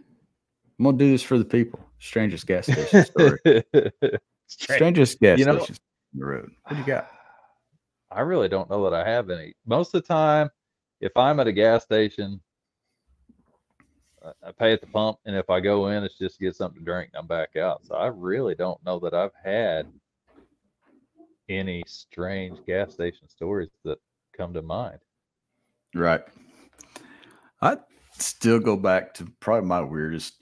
I'm 0.78 0.84
gonna 0.84 0.96
do 0.96 1.10
this 1.10 1.22
for 1.22 1.38
the 1.38 1.44
people. 1.44 1.80
Strangest 1.98 2.46
gas 2.46 2.66
station 2.66 3.04
story. 3.04 3.38
Strangest 4.46 5.20
gas 5.20 5.38
you 5.38 5.44
know, 5.44 5.58
station 5.58 5.76
on 6.14 6.20
the 6.20 6.26
road. 6.26 6.50
What 6.64 6.72
do 6.72 6.78
you 6.78 6.86
got? 6.86 7.10
I 8.10 8.20
really 8.20 8.48
don't 8.48 8.70
know 8.70 8.88
that 8.88 8.94
I 8.94 9.08
have 9.08 9.30
any. 9.30 9.54
Most 9.66 9.94
of 9.94 10.02
the 10.02 10.08
time, 10.08 10.50
if 11.00 11.16
I'm 11.16 11.40
at 11.40 11.46
a 11.46 11.52
gas 11.52 11.82
station 11.82 12.40
I 14.42 14.52
pay 14.52 14.72
at 14.72 14.80
the 14.80 14.86
pump, 14.86 15.18
and 15.24 15.36
if 15.36 15.50
I 15.50 15.60
go 15.60 15.88
in, 15.88 16.02
it's 16.02 16.18
just 16.18 16.38
to 16.38 16.44
get 16.44 16.56
something 16.56 16.80
to 16.80 16.84
drink, 16.84 17.10
and 17.12 17.20
I'm 17.20 17.26
back 17.26 17.56
out. 17.56 17.84
So 17.86 17.94
I 17.94 18.08
really 18.08 18.54
don't 18.54 18.82
know 18.84 18.98
that 19.00 19.14
I've 19.14 19.34
had 19.44 19.86
any 21.48 21.84
strange 21.86 22.58
gas 22.66 22.92
station 22.92 23.28
stories 23.28 23.70
that 23.84 23.98
come 24.36 24.52
to 24.54 24.62
mind. 24.62 24.98
Right. 25.94 26.22
I 27.62 27.78
still 28.18 28.58
go 28.58 28.76
back 28.76 29.14
to 29.14 29.26
probably 29.40 29.68
my 29.68 29.80
weirdest. 29.80 30.34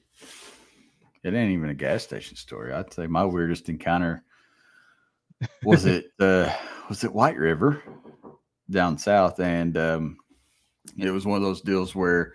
It 1.22 1.34
ain't 1.34 1.52
even 1.52 1.70
a 1.70 1.74
gas 1.74 2.02
station 2.02 2.36
story. 2.36 2.72
I'd 2.72 2.92
say 2.92 3.06
my 3.06 3.24
weirdest 3.24 3.68
encounter 3.68 4.24
was 5.62 5.84
it 5.86 6.06
uh, 6.20 6.52
was 6.88 7.04
it 7.04 7.14
White 7.14 7.36
River 7.36 7.82
down 8.70 8.98
south, 8.98 9.40
and 9.40 9.76
um, 9.76 10.16
it 10.98 11.10
was 11.10 11.26
one 11.26 11.36
of 11.36 11.42
those 11.42 11.60
deals 11.60 11.94
where 11.94 12.32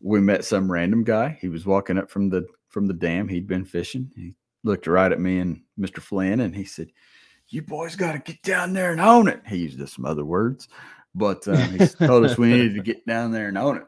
we 0.00 0.20
met 0.20 0.44
some 0.44 0.70
random 0.70 1.04
guy. 1.04 1.38
He 1.40 1.48
was 1.48 1.66
walking 1.66 1.98
up 1.98 2.10
from 2.10 2.30
the 2.30 2.46
from 2.68 2.86
the 2.86 2.94
dam. 2.94 3.28
He'd 3.28 3.46
been 3.46 3.64
fishing. 3.64 4.10
He 4.16 4.34
looked 4.64 4.86
right 4.86 5.12
at 5.12 5.20
me 5.20 5.38
and 5.38 5.62
Mr. 5.78 6.00
Flynn, 6.00 6.40
and 6.40 6.54
he 6.54 6.64
said, 6.64 6.88
"You 7.48 7.62
boys 7.62 7.96
got 7.96 8.12
to 8.12 8.18
get 8.18 8.42
down 8.42 8.72
there 8.72 8.92
and 8.92 9.00
own 9.00 9.28
it." 9.28 9.40
He 9.46 9.56
used 9.56 9.86
some 9.88 10.04
other 10.04 10.24
words, 10.24 10.68
but 11.14 11.46
uh, 11.46 11.56
he 11.56 11.86
told 11.86 12.24
us 12.24 12.38
we 12.38 12.48
needed 12.50 12.74
to 12.74 12.82
get 12.82 13.06
down 13.06 13.30
there 13.30 13.48
and 13.48 13.58
own 13.58 13.76
it. 13.76 13.84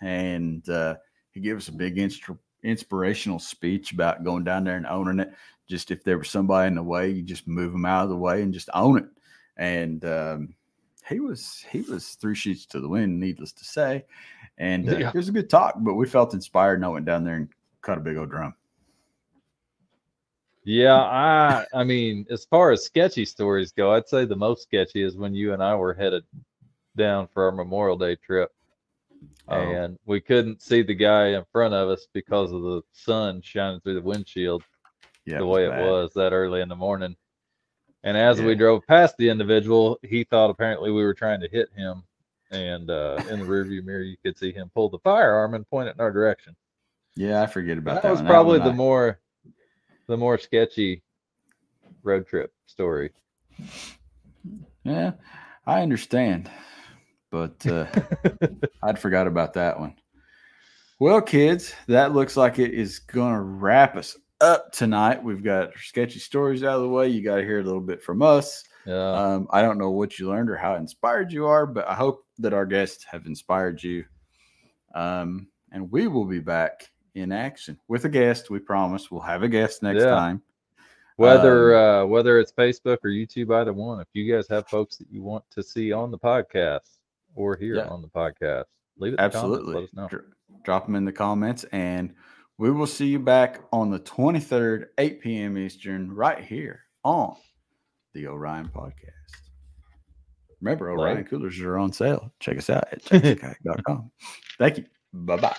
And 0.00 0.68
uh, 0.68 0.96
he 1.32 1.40
gave 1.40 1.56
us 1.56 1.68
a 1.68 1.72
big 1.72 1.98
inspirational 2.62 3.38
speech 3.38 3.92
about 3.92 4.24
going 4.24 4.44
down 4.44 4.64
there 4.64 4.76
and 4.76 4.86
owning 4.86 5.20
it. 5.20 5.32
Just 5.68 5.90
if 5.90 6.02
there 6.02 6.18
was 6.18 6.30
somebody 6.30 6.68
in 6.68 6.74
the 6.74 6.82
way, 6.82 7.10
you 7.10 7.22
just 7.22 7.46
move 7.46 7.72
them 7.72 7.84
out 7.84 8.04
of 8.04 8.10
the 8.10 8.16
way 8.16 8.42
and 8.42 8.54
just 8.54 8.70
own 8.72 8.98
it. 8.98 9.06
And 9.56 10.04
um, 10.04 10.54
he 11.08 11.20
was 11.20 11.64
he 11.70 11.82
was 11.82 12.10
three 12.10 12.34
sheets 12.34 12.66
to 12.66 12.80
the 12.80 12.88
wind, 12.88 13.18
needless 13.18 13.52
to 13.52 13.64
say. 13.64 14.04
And 14.56 14.88
uh, 14.88 14.96
yeah. 14.96 15.08
it 15.08 15.14
was 15.14 15.28
a 15.28 15.32
good 15.32 15.50
talk, 15.50 15.74
but 15.78 15.94
we 15.94 16.06
felt 16.06 16.34
inspired 16.34 16.74
and 16.74 16.84
I 16.84 16.88
went 16.88 17.06
down 17.06 17.24
there 17.24 17.36
and 17.36 17.48
cut 17.82 17.98
a 17.98 18.00
big 18.00 18.16
old 18.16 18.30
drum. 18.30 18.54
Yeah, 20.64 20.96
I 20.96 21.64
I 21.72 21.84
mean, 21.84 22.26
as 22.30 22.44
far 22.44 22.72
as 22.72 22.84
sketchy 22.84 23.24
stories 23.24 23.72
go, 23.72 23.92
I'd 23.92 24.08
say 24.08 24.24
the 24.24 24.36
most 24.36 24.62
sketchy 24.62 25.02
is 25.02 25.16
when 25.16 25.34
you 25.34 25.52
and 25.52 25.62
I 25.62 25.74
were 25.74 25.94
headed 25.94 26.24
down 26.96 27.28
for 27.28 27.44
our 27.44 27.52
Memorial 27.52 27.96
Day 27.96 28.16
trip. 28.16 28.52
Oh. 29.48 29.60
And 29.60 29.98
we 30.04 30.20
couldn't 30.20 30.62
see 30.62 30.82
the 30.82 30.94
guy 30.94 31.28
in 31.28 31.44
front 31.52 31.74
of 31.74 31.88
us 31.88 32.06
because 32.12 32.52
of 32.52 32.62
the 32.62 32.82
sun 32.92 33.40
shining 33.42 33.80
through 33.80 33.94
the 33.94 34.02
windshield 34.02 34.62
yeah, 35.24 35.38
the 35.38 35.46
way 35.46 35.64
it 35.64 35.70
was, 35.70 35.78
it 35.78 35.82
was 35.82 36.12
that 36.14 36.32
early 36.32 36.60
in 36.60 36.68
the 36.68 36.76
morning. 36.76 37.16
And 38.04 38.16
as 38.16 38.38
yeah. 38.38 38.46
we 38.46 38.54
drove 38.54 38.86
past 38.86 39.16
the 39.18 39.28
individual, 39.28 39.98
he 40.02 40.24
thought 40.24 40.50
apparently 40.50 40.90
we 40.90 41.02
were 41.02 41.14
trying 41.14 41.40
to 41.40 41.48
hit 41.48 41.68
him 41.74 42.02
and 42.50 42.90
uh, 42.90 43.22
in 43.28 43.40
the 43.40 43.44
rearview 43.44 43.84
mirror 43.84 44.02
you 44.02 44.16
could 44.22 44.38
see 44.38 44.52
him 44.52 44.70
pull 44.74 44.88
the 44.88 44.98
firearm 45.00 45.54
and 45.54 45.68
point 45.68 45.88
it 45.88 45.94
in 45.96 46.00
our 46.00 46.12
direction. 46.12 46.56
Yeah, 47.14 47.42
I 47.42 47.46
forget 47.46 47.78
about 47.78 47.94
that. 47.96 48.02
That 48.04 48.12
was 48.12 48.22
probably 48.22 48.58
that 48.58 48.64
the 48.64 48.70
I... 48.70 48.74
more 48.74 49.20
the 50.06 50.16
more 50.16 50.38
sketchy 50.38 51.02
road 52.02 52.26
trip 52.26 52.52
story. 52.66 53.10
Yeah, 54.84 55.12
I 55.66 55.82
understand, 55.82 56.50
but 57.30 57.66
uh, 57.66 57.86
I'd 58.82 58.98
forgot 58.98 59.26
about 59.26 59.54
that 59.54 59.78
one. 59.78 59.94
Well, 61.00 61.20
kids, 61.20 61.74
that 61.86 62.12
looks 62.12 62.36
like 62.36 62.58
it 62.58 62.74
is 62.74 62.98
going 62.98 63.34
to 63.34 63.40
wrap 63.40 63.96
us 63.96 64.16
up 64.40 64.72
tonight. 64.72 65.22
We've 65.22 65.44
got 65.44 65.70
sketchy 65.78 66.18
stories 66.18 66.64
out 66.64 66.76
of 66.76 66.82
the 66.82 66.88
way. 66.88 67.08
You 67.08 67.22
got 67.22 67.36
to 67.36 67.44
hear 67.44 67.60
a 67.60 67.64
little 67.64 67.80
bit 67.80 68.02
from 68.02 68.22
us. 68.22 68.64
Yeah. 68.84 69.12
Um, 69.12 69.48
I 69.50 69.62
don't 69.62 69.78
know 69.78 69.90
what 69.90 70.18
you 70.18 70.28
learned 70.28 70.50
or 70.50 70.56
how 70.56 70.74
inspired 70.74 71.32
you 71.32 71.46
are, 71.46 71.66
but 71.66 71.86
I 71.86 71.94
hope 71.94 72.26
that 72.38 72.52
our 72.52 72.66
guests 72.66 73.04
have 73.04 73.26
inspired 73.26 73.82
you. 73.82 74.04
Um, 74.94 75.48
and 75.70 75.90
we 75.90 76.08
will 76.08 76.24
be 76.24 76.40
back 76.40 76.90
in 77.14 77.30
action 77.30 77.78
with 77.88 78.04
a 78.04 78.08
guest. 78.08 78.50
We 78.50 78.58
promise 78.58 79.10
we'll 79.10 79.20
have 79.20 79.42
a 79.42 79.48
guest 79.48 79.82
next 79.82 80.02
yeah. 80.02 80.10
time. 80.10 80.42
Whether 81.16 81.76
um, 81.76 81.84
uh, 81.84 82.06
whether 82.06 82.38
it's 82.38 82.52
Facebook 82.52 82.98
or 83.04 83.10
YouTube, 83.10 83.54
either 83.54 83.72
one. 83.72 84.00
If 84.00 84.06
you 84.12 84.32
guys 84.32 84.46
have 84.48 84.68
folks 84.68 84.96
that 84.96 85.08
you 85.10 85.22
want 85.22 85.44
to 85.50 85.62
see 85.64 85.92
on 85.92 86.12
the 86.12 86.18
podcast 86.18 86.97
or 87.38 87.56
here 87.56 87.76
yeah. 87.76 87.86
on 87.86 88.02
the 88.02 88.08
podcast, 88.08 88.64
leave 88.98 89.14
it. 89.14 89.20
Absolutely. 89.20 89.74
Let 89.74 89.84
us 89.84 89.94
know. 89.94 90.08
Drop 90.64 90.86
them 90.86 90.96
in 90.96 91.04
the 91.04 91.12
comments, 91.12 91.64
and 91.72 92.14
we 92.58 92.70
will 92.70 92.86
see 92.86 93.06
you 93.06 93.20
back 93.20 93.60
on 93.72 93.90
the 93.90 94.00
23rd, 94.00 94.86
8 94.98 95.20
p.m. 95.20 95.56
Eastern, 95.56 96.12
right 96.12 96.44
here 96.44 96.82
on 97.04 97.36
the 98.12 98.26
Orion 98.26 98.68
Podcast. 98.74 99.12
Remember, 100.60 100.90
Orion 100.90 101.24
coolers 101.24 101.60
are 101.60 101.78
on 101.78 101.92
sale. 101.92 102.32
Check 102.40 102.58
us 102.58 102.68
out 102.68 102.84
at 102.92 103.04
com. 103.86 104.10
Thank 104.58 104.78
you. 104.78 104.84
Bye 105.12 105.36
bye. 105.36 105.56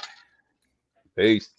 Peace. 1.17 1.49